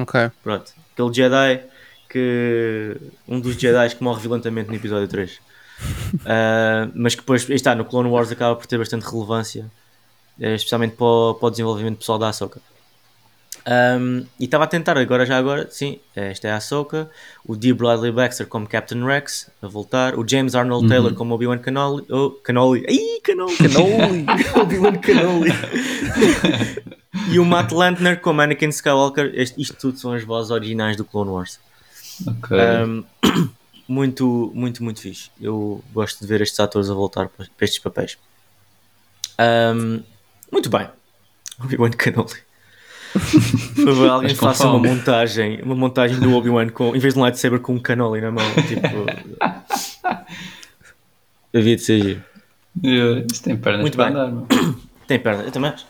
Ok. 0.01 0.31
Pronto. 0.43 0.73
Aquele 0.93 1.13
Jedi 1.13 1.61
que. 2.09 2.97
Um 3.29 3.39
dos 3.39 3.55
Jedi 3.57 3.95
que 3.95 4.03
morre 4.03 4.21
violentamente 4.23 4.69
no 4.69 4.75
episódio 4.75 5.09
3. 5.09 5.41
Ah, 6.27 6.91
mas 6.95 7.15
que 7.15 7.23
depois, 7.23 7.49
está, 7.49 7.75
no 7.75 7.87
Clone 7.87 8.11
Wars 8.11 8.31
acaba 8.31 8.55
por 8.55 8.67
ter 8.67 8.77
bastante 8.77 9.07
relevância, 9.07 9.65
eh, 10.39 10.55
especialmente 10.55 10.95
para 10.95 11.07
o, 11.07 11.35
para 11.35 11.47
o 11.47 11.51
desenvolvimento 11.51 11.99
pessoal 11.99 12.19
da 12.19 12.29
Ahsoka. 12.29 12.61
Um, 13.67 14.25
e 14.39 14.45
estava 14.45 14.65
a 14.65 14.67
tentar, 14.67 14.97
agora 14.97 15.27
já 15.27 15.37
agora, 15.37 15.69
sim, 15.71 15.99
esta 16.17 16.49
é 16.49 16.53
a 16.53 16.57
Ahsoka, 16.57 17.11
o 17.47 17.55
D. 17.55 17.73
Bradley 17.75 18.11
Baxter 18.11 18.47
como 18.47 18.67
Captain 18.67 19.05
Rex, 19.05 19.51
a 19.61 19.69
voltar, 19.69 20.19
o 20.19 20.27
James 20.27 20.55
Arnold 20.55 20.89
Taylor 20.89 21.15
como 21.15 21.35
Obi-Wan 21.35 21.59
Canoli, 21.59 22.05
oh, 22.11 22.31
Canoli, 22.31 22.85
ai, 22.89 23.21
Canoli, 23.23 23.57
Canoli. 23.57 24.27
Obi-Wan 24.61 24.99
Canoli, 24.99 25.51
e 27.31 27.39
o 27.39 27.45
Matt 27.45 27.73
Lantner 27.73 28.21
como 28.21 28.41
Anakin 28.41 28.71
Skywalker, 28.71 29.33
este, 29.35 29.61
isto 29.61 29.77
tudo 29.77 29.99
são 29.99 30.13
as 30.13 30.25
vozes 30.25 30.51
originais 30.51 30.97
do 30.97 31.05
Clone 31.05 31.31
Wars. 31.31 31.61
Ok. 32.27 32.57
Um, 32.57 33.05
muito, 33.87 34.51
muito, 34.55 34.83
muito 34.83 35.01
fixe. 35.01 35.31
Eu 35.41 35.83
gosto 35.93 36.21
de 36.21 36.27
ver 36.27 36.41
estes 36.41 36.59
atores 36.61 36.89
a 36.89 36.95
voltar 36.95 37.29
para 37.29 37.47
estes 37.61 37.79
papéis. 37.79 38.17
Um, 39.39 40.03
muito 40.51 40.71
bem. 40.71 40.89
Obi-Wan 41.63 41.91
Kenobi. 41.91 42.50
Por 43.13 43.85
favor, 43.85 44.09
alguém 44.11 44.35
faça 44.35 44.69
uma 44.69 44.79
montagem, 44.79 45.61
uma 45.63 45.75
montagem 45.75 46.19
do 46.19 46.35
Obi-Wan 46.35 46.69
com, 46.69 46.95
em 46.95 46.99
vez 46.99 47.15
de 47.15 47.21
um 47.21 47.23
lightsaber 47.23 47.61
com 47.61 47.75
um 47.75 47.79
canoli 47.79 48.21
na 48.21 48.31
mão. 48.31 48.45
Tipo, 48.69 49.07
havia 51.55 51.77
de 51.77 51.83
ser 51.83 52.03
giro. 52.03 52.25
Yeah, 52.85 53.27
Isso 53.31 53.43
tem 53.43 53.57
pernas 53.57 53.81
Muito 53.83 53.97
para 53.97 54.11
bem. 54.11 54.21
andar. 54.23 54.47
Tem 55.07 55.19
perna, 55.19 55.43
eu 55.43 55.51
também 55.51 55.71
acho. 55.71 55.85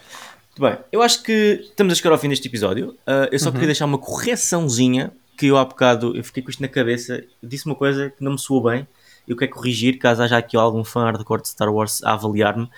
Muito 0.56 0.62
bem, 0.62 0.78
eu 0.90 1.02
acho 1.02 1.22
que 1.22 1.60
estamos 1.62 1.92
a 1.92 1.96
chegar 1.96 2.10
ao 2.12 2.18
fim 2.18 2.30
deste 2.30 2.48
episódio. 2.48 2.96
Uh, 3.06 3.28
eu 3.30 3.38
só 3.38 3.50
queria 3.50 3.66
deixar 3.66 3.84
uma 3.84 3.98
correçãozinha 3.98 5.12
que 5.36 5.46
eu 5.46 5.58
há 5.58 5.64
bocado 5.64 6.16
eu 6.16 6.24
fiquei 6.24 6.42
com 6.42 6.48
isto 6.50 6.60
na 6.60 6.68
cabeça. 6.68 7.22
Disse 7.42 7.66
uma 7.66 7.74
coisa 7.74 8.08
que 8.10 8.24
não 8.24 8.32
me 8.32 8.38
soou 8.38 8.62
bem. 8.62 8.88
Eu 9.28 9.36
quero 9.36 9.50
corrigir, 9.52 9.98
caso 9.98 10.22
haja 10.22 10.38
aqui 10.38 10.56
algum 10.56 10.82
fã 10.82 11.04
hardcore 11.04 11.42
de 11.42 11.48
Star 11.48 11.72
Wars 11.72 12.02
a 12.02 12.14
avaliar-me. 12.14 12.68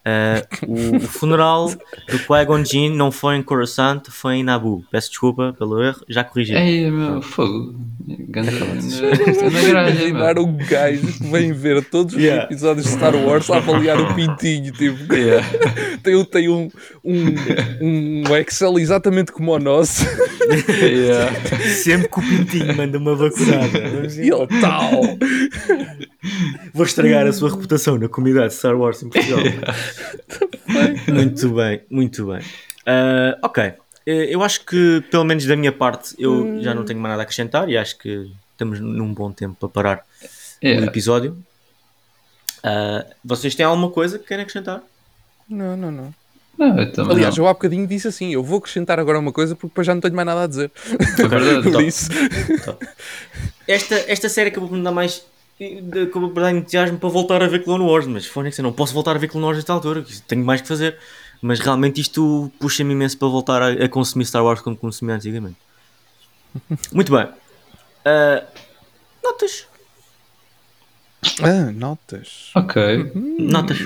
Uh, 0.00 0.96
o, 0.96 1.00
funeral 1.00 1.68
do 1.68 2.18
Qui-Gon 2.18 2.64
Jinn 2.64 2.96
não 2.96 3.12
foi 3.12 3.36
em 3.36 3.42
Coruscant, 3.42 4.02
foi 4.08 4.36
em 4.36 4.42
Naboo. 4.42 4.82
Peço 4.90 5.10
desculpa 5.10 5.54
pelo 5.58 5.82
erro, 5.82 6.02
já 6.08 6.24
corrigi. 6.24 6.54
Ei, 6.54 6.90
meu, 6.90 7.20
fogo. 7.20 7.74
Ganda 8.28 8.50
Imaginar 9.46 10.38
um 10.38 10.56
gajo 10.56 11.06
que 11.06 11.30
vem 11.30 11.52
ver 11.52 11.84
todos 11.84 12.14
os 12.14 12.20
Yeah. 12.20 12.44
episódios 12.44 12.86
de 12.86 12.92
Star 12.92 13.14
Wars 13.14 13.50
a 13.50 13.58
avaliar 13.58 14.00
o 14.00 14.14
pintinho. 14.14 14.72
Tipo, 14.72 15.12
Yeah. 15.14 15.46
tem, 16.02 16.24
tem 16.24 16.48
um, 16.48 16.70
um, 17.04 17.34
um 17.82 18.36
Excel 18.36 18.78
exatamente 18.78 19.32
como 19.32 19.52
o 19.52 19.58
nosso. 19.58 20.04
Yeah. 20.50 21.32
Sempre 21.82 22.08
que 22.08 22.18
o 22.18 22.22
Pintinho 22.22 22.76
manda 22.76 22.98
uma 22.98 23.14
vacunada. 23.14 23.78
E 24.16 24.28
ele 24.30 24.60
tal. 24.60 24.90
Vou 26.74 26.84
estragar 26.84 27.26
a 27.26 27.32
sua 27.32 27.50
reputação 27.50 27.98
na 27.98 28.08
comunidade 28.08 28.48
de 28.48 28.54
Star 28.54 28.76
Wars 28.76 29.02
em 29.02 29.08
Portugal. 29.10 29.40
muito 31.08 31.48
bem, 31.54 31.80
muito 31.90 32.26
bem. 32.26 32.40
Ah, 32.86 33.38
ok, 33.42 33.72
Eh, 34.06 34.34
eu 34.34 34.42
acho 34.42 34.64
que, 34.64 35.04
pelo 35.10 35.24
menos 35.24 35.44
da 35.44 35.54
minha 35.54 35.70
parte, 35.70 36.14
eu 36.18 36.60
já 36.62 36.74
não 36.74 36.84
tenho 36.86 36.98
mais 36.98 37.12
nada 37.12 37.22
a 37.22 37.24
acrescentar 37.24 37.68
e 37.68 37.76
acho 37.76 37.98
que 37.98 38.30
estamos 38.52 38.80
num 38.80 39.12
bom 39.12 39.30
tempo 39.30 39.54
para 39.60 39.68
parar 39.68 40.04
o 40.62 40.66
Yeah. 40.66 40.86
episódio. 40.86 41.36
Ah, 42.64 43.04
vocês 43.24 43.54
têm 43.54 43.64
alguma 43.66 43.90
coisa 43.90 44.18
que 44.18 44.26
querem 44.26 44.42
acrescentar? 44.42 44.82
Não, 45.48 45.76
não, 45.76 45.90
não. 45.92 46.14
Não, 46.60 46.78
eu 46.78 47.10
Aliás, 47.10 47.36
não. 47.38 47.44
eu 47.44 47.48
há 47.48 47.54
bocadinho 47.54 47.86
disse 47.86 48.06
assim: 48.06 48.34
eu 48.34 48.42
vou 48.44 48.58
acrescentar 48.58 49.00
agora 49.00 49.18
uma 49.18 49.32
coisa 49.32 49.54
porque 49.54 49.68
depois 49.68 49.86
já 49.86 49.94
não 49.94 50.00
tenho 50.02 50.14
mais 50.14 50.26
nada 50.26 50.42
a 50.42 50.46
dizer. 50.46 50.70
É 51.18 51.26
verdade. 51.26 51.70
Por 51.72 51.82
isso. 51.82 52.10
Esta, 53.66 53.94
esta 54.06 54.28
série 54.28 54.50
acabou 54.50 54.68
por 54.68 54.76
me 54.76 54.84
dar 54.84 54.92
mais. 54.92 55.24
Acabou 56.06 56.28
por 56.30 56.42
dar 56.42 56.52
entusiasmo 56.52 56.98
para 56.98 57.08
voltar 57.08 57.42
a 57.42 57.46
ver 57.48 57.64
Clone 57.64 57.84
Wars, 57.84 58.06
mas 58.06 58.26
Fónix, 58.26 58.58
eu 58.58 58.62
não 58.62 58.72
posso 58.74 58.92
voltar 58.92 59.16
a 59.16 59.18
ver 59.18 59.28
Clone 59.28 59.46
Wars 59.46 59.56
nesta 59.56 59.72
altura, 59.72 60.02
que 60.02 60.20
tenho 60.22 60.44
mais 60.44 60.60
que 60.60 60.68
fazer. 60.68 60.98
Mas 61.40 61.60
realmente 61.60 61.98
isto 61.98 62.52
puxa-me 62.60 62.92
imenso 62.92 63.16
para 63.16 63.28
voltar 63.28 63.62
a, 63.62 63.68
a 63.84 63.88
consumir 63.88 64.26
Star 64.26 64.44
Wars 64.44 64.60
como 64.60 64.76
consumia 64.76 65.14
antigamente. 65.14 65.56
Muito 66.92 67.10
bem. 67.10 67.26
Ah, 68.04 68.44
notas. 69.24 69.66
Ah, 71.42 71.70
notas. 71.72 72.50
Ok. 72.54 73.12
Notas. 73.38 73.78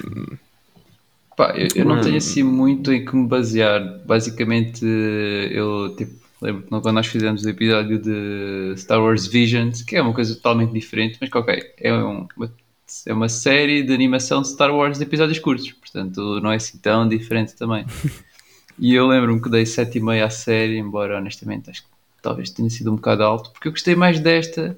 Pá, 1.36 1.52
eu, 1.56 1.68
eu 1.74 1.84
não 1.84 1.96
Hum. 1.96 2.00
tenho 2.02 2.16
assim 2.16 2.42
muito 2.42 2.92
em 2.92 3.04
que 3.04 3.14
me 3.16 3.26
basear. 3.26 4.00
Basicamente, 4.06 4.84
eu 5.50 5.94
tipo, 5.96 6.12
lembro 6.40 6.62
que 6.62 6.68
quando 6.68 6.92
nós 6.92 7.06
fizemos 7.06 7.44
o 7.44 7.48
episódio 7.48 7.98
de 7.98 8.74
Star 8.76 9.02
Wars 9.02 9.26
Visions, 9.26 9.82
que 9.82 9.96
é 9.96 10.02
uma 10.02 10.12
coisa 10.12 10.34
totalmente 10.34 10.72
diferente, 10.72 11.18
mas 11.20 11.28
que 11.30 11.36
ok, 11.38 11.62
é, 11.78 11.92
um- 11.94 12.26
uma, 12.36 12.52
é 13.06 13.12
uma 13.12 13.28
série 13.28 13.82
de 13.82 13.92
animação 13.92 14.42
de 14.42 14.48
Star 14.48 14.74
Wars 14.74 14.98
de 14.98 15.04
episódios 15.04 15.38
curtos, 15.38 15.72
portanto 15.72 16.40
não 16.40 16.52
é 16.52 16.56
assim 16.56 16.78
tão 16.78 17.08
diferente 17.08 17.54
também. 17.56 17.84
E 18.76 18.92
eu 18.92 19.06
lembro-me 19.06 19.40
que 19.40 19.48
dei 19.48 19.62
7,5 19.64 20.24
à 20.24 20.28
série, 20.30 20.76
embora 20.78 21.16
honestamente 21.18 21.70
acho 21.70 21.82
que 21.82 21.88
talvez 22.20 22.50
tenha 22.50 22.68
sido 22.68 22.90
um 22.90 22.96
bocado 22.96 23.22
alto, 23.22 23.52
porque 23.52 23.68
eu 23.68 23.72
gostei 23.72 23.94
mais 23.94 24.18
desta. 24.18 24.76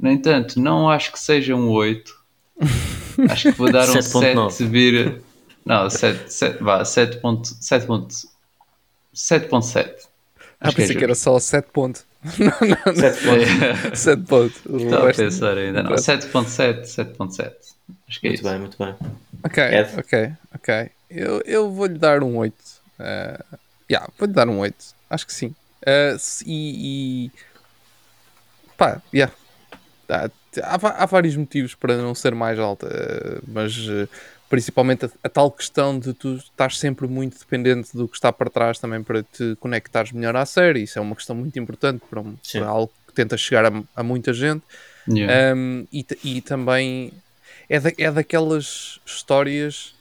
No 0.00 0.10
entanto, 0.10 0.58
não 0.60 0.90
acho 0.90 1.12
que 1.12 1.18
seja 1.20 1.54
um 1.54 1.68
8. 1.68 2.12
Acho 3.28 3.52
que 3.52 3.56
vou 3.58 3.70
dar 3.70 3.88
um 3.88 3.92
7.9. 3.92 4.50
7. 5.66 5.82
Não, 5.82 5.90
7, 5.90 6.32
7, 6.32 6.62
vá, 6.62 6.82
7.7. 6.82 8.26
7.7. 9.14 10.06
Ah, 10.60 10.72
pensei 10.72 10.96
que 10.96 11.04
era 11.04 11.14
só 11.14 11.38
7 11.38 11.68
pontos. 11.70 12.06
7 12.24 13.24
pontos. 13.24 13.98
7 13.98 14.22
pontos. 14.24 14.62
O 14.66 14.76
Estava 14.76 15.10
a 15.10 15.14
pensar 15.14 15.58
ainda. 15.58 15.82
Não, 15.82 15.92
7.7, 15.92 16.82
7.7. 16.82 17.52
Acho 18.08 18.20
que 18.20 18.26
é 18.26 18.30
Muito 18.30 18.40
isso. 18.40 18.44
bem, 18.44 18.58
muito 18.58 18.78
bem. 18.78 18.94
Ok, 19.44 19.62
Ed? 19.62 19.90
ok, 19.98 20.32
ok. 20.54 20.90
Eu, 21.10 21.40
eu 21.44 21.70
vou-lhe 21.70 21.98
dar 21.98 22.22
um 22.22 22.36
8. 22.36 22.54
Uh, 22.98 23.58
yeah, 23.90 24.08
vou-lhe 24.18 24.32
dar 24.32 24.48
um 24.48 24.58
8. 24.58 24.76
Acho 25.10 25.26
que 25.26 25.32
sim. 25.32 25.54
Uh, 25.82 26.18
se- 26.18 26.44
e, 26.46 27.26
e. 27.26 27.30
Pá, 28.76 29.00
yeah. 29.14 29.32
Há, 30.08 31.02
há, 31.02 31.06
vários 31.06 31.36
motivos 31.36 31.74
para 31.74 31.96
não 31.96 32.14
ser 32.14 32.34
mais 32.34 32.58
alta, 32.58 32.86
uh, 32.86 33.42
mas 33.46 33.76
uh, 33.88 34.08
principalmente 34.48 35.06
a, 35.06 35.10
a 35.24 35.28
tal 35.28 35.50
questão 35.50 35.98
de 35.98 36.12
tu 36.12 36.34
estás 36.36 36.78
sempre 36.78 37.06
muito 37.08 37.38
dependente 37.38 37.96
do 37.96 38.06
que 38.08 38.16
está 38.16 38.32
para 38.32 38.48
trás 38.50 38.78
também 38.78 39.02
para 39.02 39.22
te 39.22 39.56
conectares 39.60 40.12
melhor 40.12 40.36
à 40.36 40.46
série. 40.46 40.82
Isso 40.82 40.98
é 40.98 41.02
uma 41.02 41.14
questão 41.16 41.34
muito 41.36 41.58
importante 41.58 42.02
para, 42.08 42.20
um- 42.20 42.36
para 42.60 42.68
algo 42.68 42.92
que 43.06 43.12
tenta 43.14 43.36
chegar 43.36 43.66
a, 43.66 43.82
a 43.94 44.02
muita 44.02 44.32
gente. 44.32 44.62
Yeah. 45.08 45.54
Um, 45.56 45.86
e, 45.92 46.04
e 46.24 46.40
também 46.40 47.12
é, 47.68 47.78
da- 47.80 47.92
é 47.98 48.10
daquelas 48.10 48.98
histórias 49.06 49.94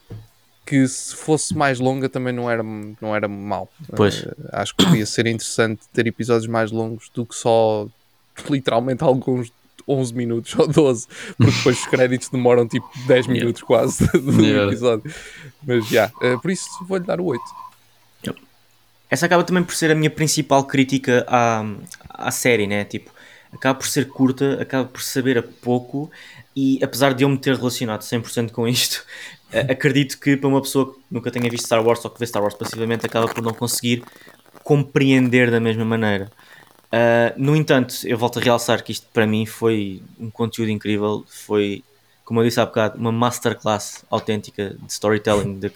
que 0.65 0.87
se 0.87 1.15
fosse 1.15 1.55
mais 1.55 1.79
longa 1.79 2.09
também 2.09 2.33
não 2.33 2.49
era, 2.49 2.63
não 2.63 3.15
era 3.15 3.27
mau. 3.27 3.69
Pois. 3.95 4.23
Uh, 4.23 4.33
acho 4.51 4.75
que 4.75 4.83
podia 4.83 5.05
ser 5.05 5.27
interessante 5.27 5.83
ter 5.93 6.07
episódios 6.07 6.47
mais 6.47 6.71
longos 6.71 7.09
do 7.13 7.23
que 7.23 7.35
só 7.35 7.87
literalmente 8.49 9.03
alguns 9.03 9.51
11 9.87 10.13
minutos 10.15 10.55
ou 10.57 10.67
12, 10.67 11.07
porque 11.37 11.51
depois 11.51 11.79
os 11.79 11.85
créditos 11.87 12.29
demoram 12.29 12.67
tipo 12.67 12.87
10 13.07 13.27
minutos 13.27 13.61
quase 13.61 14.05
do 14.17 14.41
Yeah. 14.43 14.67
episódio. 14.71 15.13
Mas 15.65 15.87
já, 15.87 16.11
uh, 16.21 16.39
por 16.41 16.51
isso 16.51 16.67
vou-lhe 16.87 17.03
dar 17.05 17.19
o 17.19 17.25
8. 17.25 17.41
essa 19.09 19.25
acaba 19.25 19.43
também 19.43 19.63
por 19.63 19.75
ser 19.75 19.91
a 19.91 19.95
minha 19.95 20.09
principal 20.09 20.63
crítica 20.65 21.25
à, 21.27 21.63
à 22.09 22.31
série, 22.31 22.67
né? 22.67 22.83
Tipo, 22.85 23.11
acaba 23.53 23.77
por 23.79 23.87
ser 23.87 24.07
curta, 24.09 24.61
acaba 24.61 24.85
por 24.85 25.01
saber 25.01 25.37
a 25.37 25.43
pouco 25.43 26.09
e 26.55 26.79
apesar 26.83 27.13
de 27.13 27.23
eu 27.23 27.29
me 27.29 27.37
ter 27.37 27.55
relacionado 27.55 28.01
100% 28.01 28.51
com 28.51 28.67
isto, 28.67 29.05
acredito 29.69 30.19
que 30.19 30.35
para 30.35 30.47
uma 30.49 30.61
pessoa 30.61 30.93
que 30.93 30.99
nunca 31.11 31.29
tenha 31.31 31.49
visto 31.49 31.65
Star 31.65 31.85
Wars 31.85 32.03
ou 32.03 32.11
que 32.11 32.19
vê 32.19 32.25
Star 32.25 32.41
Wars 32.41 32.55
passivamente 32.55 33.05
acaba 33.05 33.27
por 33.27 33.41
não 33.43 33.53
conseguir 33.53 34.03
compreender 34.63 35.51
da 35.51 35.59
mesma 35.59 35.85
maneira. 35.85 36.31
Uh, 36.85 37.33
no 37.37 37.55
entanto, 37.55 37.95
eu 38.05 38.17
volto 38.17 38.39
a 38.39 38.41
realçar 38.41 38.83
que 38.83 38.91
isto 38.91 39.07
para 39.11 39.25
mim 39.25 39.45
foi 39.45 40.01
um 40.19 40.29
conteúdo 40.29 40.69
incrível, 40.69 41.25
foi, 41.27 41.83
como 42.23 42.39
eu 42.39 42.45
disse 42.45 42.59
há 42.59 42.65
bocado, 42.65 42.97
uma 42.97 43.11
masterclass 43.11 44.05
autêntica 44.09 44.75
de 44.79 44.91
storytelling, 44.91 45.59
de, 45.59 45.71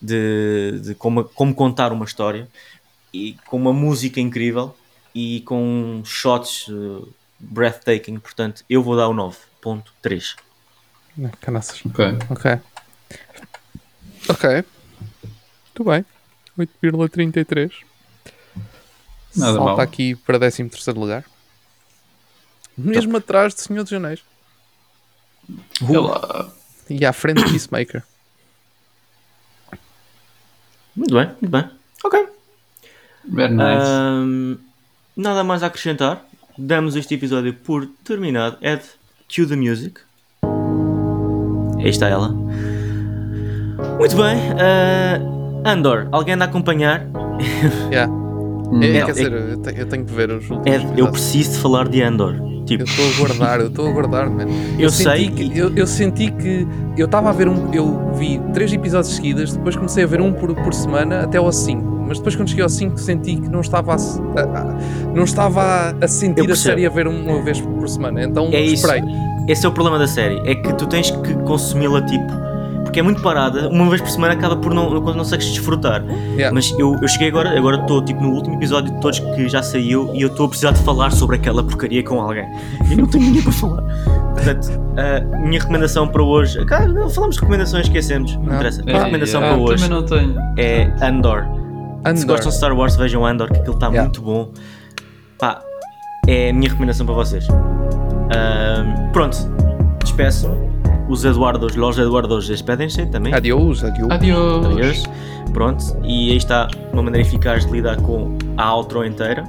de, 0.00 0.80
de 0.82 0.94
como, 0.94 1.24
como 1.24 1.54
contar 1.54 1.92
uma 1.92 2.04
história 2.04 2.48
e 3.12 3.36
com 3.46 3.56
uma 3.56 3.72
música 3.72 4.20
incrível 4.20 4.74
e 5.14 5.40
com 5.42 6.02
shots 6.04 6.68
uh, 6.68 7.08
breathtaking. 7.38 8.18
Portanto, 8.18 8.64
eu 8.68 8.82
vou 8.82 8.96
dar 8.96 9.08
o 9.08 9.14
9.3. 9.14 10.36
Canaças. 11.40 11.84
Ok. 11.84 12.04
Ok. 12.30 12.60
Ok. 14.28 14.64
Muito 15.66 15.84
bem. 15.84 16.04
8,33. 16.58 17.87
Nada 19.36 19.52
Salta 19.52 19.64
mal. 19.72 19.80
aqui 19.80 20.14
para 20.14 20.38
13 20.38 20.68
lugar. 20.96 21.24
Mesmo 22.76 23.16
atrás 23.16 23.54
de 23.54 23.60
Senhor 23.60 23.82
dos 23.82 23.92
Anéis. 23.92 24.20
Vê 25.80 25.98
lá. 25.98 26.50
E 26.88 27.04
à 27.04 27.12
frente 27.12 27.42
de 27.44 27.50
Peacemaker. 27.50 28.02
Muito 30.96 31.14
bem, 31.14 31.26
muito 31.26 31.48
bem. 31.48 31.70
Ok. 32.04 32.28
Very 33.24 33.52
nice. 33.54 33.86
Ahm, 33.86 34.56
nada 35.16 35.44
mais 35.44 35.62
a 35.62 35.66
acrescentar. 35.66 36.24
Damos 36.56 36.96
este 36.96 37.14
episódio 37.14 37.54
por 37.54 37.86
terminado. 38.04 38.58
Ed, 38.60 38.82
cue 39.28 39.46
the 39.46 39.54
music. 39.56 40.00
Aí 41.78 41.88
está 41.90 42.08
ela. 42.08 42.30
Muito 42.30 44.16
bem. 44.16 44.36
ah, 44.60 45.70
Andor, 45.70 46.08
alguém 46.10 46.34
anda 46.34 46.44
a 46.46 46.48
acompanhar? 46.48 47.06
Yeah. 47.92 48.12
Hum, 48.70 48.82
É, 48.82 48.86
Não, 48.86 48.92
quer 48.92 48.98
é- 49.00 49.12
dizer, 49.12 49.32
eu, 49.32 49.56
te- 49.56 49.80
eu 49.80 49.86
tenho 49.86 50.04
que 50.04 50.12
ver 50.12 50.30
os 50.30 50.50
últimos 50.50 50.66
Ed, 50.66 50.86
eu 51.00 51.10
preciso 51.10 51.52
de 51.52 51.58
falar 51.58 51.88
de 51.88 52.02
Andor. 52.02 52.34
Tipo, 52.66 52.82
Eu 52.82 52.86
estou 52.86 53.06
a 53.06 53.16
guardar, 53.28 53.60
eu 53.60 53.66
estou 53.68 53.86
a 53.88 53.92
guardar, 53.92 54.28
mano. 54.28 54.50
Eu 54.78 54.90
senti 54.90 55.02
sei 55.10 55.30
que, 55.30 55.58
eu, 55.58 55.74
eu 55.74 55.86
senti 55.86 56.30
que 56.30 56.66
eu 56.98 57.06
estava 57.06 57.30
a 57.30 57.32
ver 57.32 57.48
um. 57.48 57.72
Eu 57.72 58.12
vi 58.14 58.38
três 58.52 58.70
episódios 58.70 59.16
seguidas, 59.16 59.54
depois 59.56 59.74
comecei 59.74 60.04
a 60.04 60.06
ver 60.06 60.20
um 60.20 60.34
por, 60.34 60.54
por 60.54 60.74
semana 60.74 61.20
até 61.22 61.38
ao 61.38 61.50
5. 61.50 61.82
Mas 62.06 62.18
depois 62.18 62.36
quando 62.36 62.48
cheguei 62.48 62.62
ao 62.62 62.68
5 62.68 62.98
senti 62.98 63.36
que 63.36 63.48
não 63.48 63.60
estava 63.62 63.94
a, 63.94 63.96
a- 63.96 64.76
não 65.14 65.24
estava 65.24 65.94
a 65.98 66.06
sentir 66.08 66.44
Eu 66.46 66.52
a 66.52 66.56
série 66.56 66.84
a 66.84 66.90
ver 66.90 67.06
uma 67.08 67.42
vez 67.42 67.58
por 67.58 67.88
semana. 67.88 68.22
Então 68.22 68.50
É 68.52 68.60
isso. 68.60 68.86
esperei. 68.86 69.02
esse 69.48 69.64
é 69.64 69.68
o 69.68 69.72
problema 69.72 69.98
da 69.98 70.06
série. 70.06 70.38
É 70.44 70.54
que 70.54 70.70
tu 70.74 70.86
tens 70.86 71.10
que 71.10 71.34
consumi-la 71.44 72.02
tipo. 72.02 72.47
Porque 72.88 73.00
é 73.00 73.02
muito 73.02 73.20
parada, 73.20 73.68
uma 73.68 73.86
vez 73.90 74.00
por 74.00 74.08
semana 74.10 74.32
acaba 74.32 74.56
por 74.56 74.72
não, 74.72 74.88
não 74.88 75.02
consegues 75.02 75.46
desfrutar. 75.48 76.02
Yeah. 76.36 76.54
Mas 76.54 76.70
eu, 76.78 76.96
eu 77.02 77.06
cheguei 77.06 77.28
agora, 77.28 77.56
agora 77.56 77.76
estou 77.82 78.00
tipo 78.02 78.22
no 78.22 78.30
último 78.30 78.54
episódio 78.56 78.90
de 78.94 78.98
todos 79.02 79.18
que 79.18 79.46
já 79.46 79.62
saiu 79.62 80.10
e 80.14 80.22
eu 80.22 80.28
estou 80.28 80.46
a 80.46 80.48
precisar 80.48 80.70
de 80.70 80.82
falar 80.82 81.12
sobre 81.12 81.36
aquela 81.36 81.62
porcaria 81.62 82.02
com 82.02 82.18
alguém. 82.18 82.46
E 82.90 82.96
não 82.96 83.06
tenho 83.06 83.24
ninguém 83.24 83.42
para 83.42 83.52
falar. 83.52 83.82
Portanto, 84.32 84.70
a 84.96 85.38
minha 85.40 85.60
recomendação 85.60 86.08
para 86.08 86.22
hoje. 86.22 86.64
Cá, 86.64 86.86
não 86.88 87.10
falamos 87.10 87.36
de 87.36 87.42
recomendações, 87.42 87.84
esquecemos. 87.86 88.34
Não, 88.36 88.42
Não. 88.44 88.54
interessa. 88.54 88.82
A 88.86 88.90
É, 88.90 88.98
recomendação 89.00 89.44
é, 89.44 89.48
para 89.50 89.58
hoje 89.58 89.82
Também 89.82 89.98
não 89.98 90.06
tenho. 90.06 90.36
é 90.56 90.90
Andor. 91.06 91.42
Se 91.44 92.10
Andor. 92.10 92.26
gostam 92.26 92.48
de 92.50 92.56
Star 92.56 92.72
Wars, 92.74 92.96
vejam 92.96 93.26
Andor, 93.26 93.48
que 93.50 93.58
aquilo 93.58 93.74
está 93.74 93.88
Yeah. 93.88 94.04
muito 94.04 94.22
bom. 94.22 94.48
Pá, 95.38 95.60
é 96.26 96.48
a 96.48 96.52
minha 96.54 96.70
recomendação 96.70 97.04
para 97.04 97.14
vocês. 97.16 97.46
Pronto, 99.12 99.36
despeço-me. 100.02 100.67
Os 101.08 101.24
Eduardos, 101.24 101.74
los 101.74 101.98
Eduardos 101.98 102.46
despedem-se 102.48 103.06
também. 103.06 103.32
Adiós, 103.34 103.82
adiós. 103.82 104.10
Adiós. 104.10 104.66
Adeus. 104.66 105.02
Pronto, 105.52 105.82
e 106.04 106.30
aí 106.32 106.36
está 106.36 106.68
uma 106.92 107.02
maneira 107.02 107.26
eficaz 107.26 107.64
de 107.66 107.72
lidar 107.72 107.96
com 108.02 108.36
a 108.56 108.74
outro 108.74 109.04
inteira, 109.04 109.44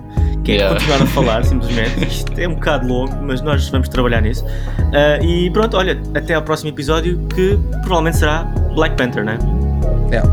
que 0.46 0.54
é 0.54 0.56
Yeah. 0.56 0.74
continuar 0.80 1.02
a 1.02 1.06
falar 1.14 1.44
simplesmente. 1.44 2.06
Isto 2.08 2.40
é 2.40 2.48
um 2.48 2.54
bocado 2.56 2.88
longo, 2.88 3.14
mas 3.22 3.42
nós 3.42 3.68
vamos 3.70 3.90
trabalhar 3.90 4.22
nisso. 4.22 4.46
Ah, 4.94 5.22
e 5.24 5.50
pronto, 5.52 5.76
olha, 5.76 6.00
até 6.16 6.34
ao 6.36 6.42
próximo 6.42 6.70
episódio 6.70 7.20
que 7.36 7.60
provavelmente 7.82 8.18
será 8.18 8.44
Black 8.74 8.96
Panther, 8.96 9.26
né? 9.26 9.38
Yeah. 10.10 10.28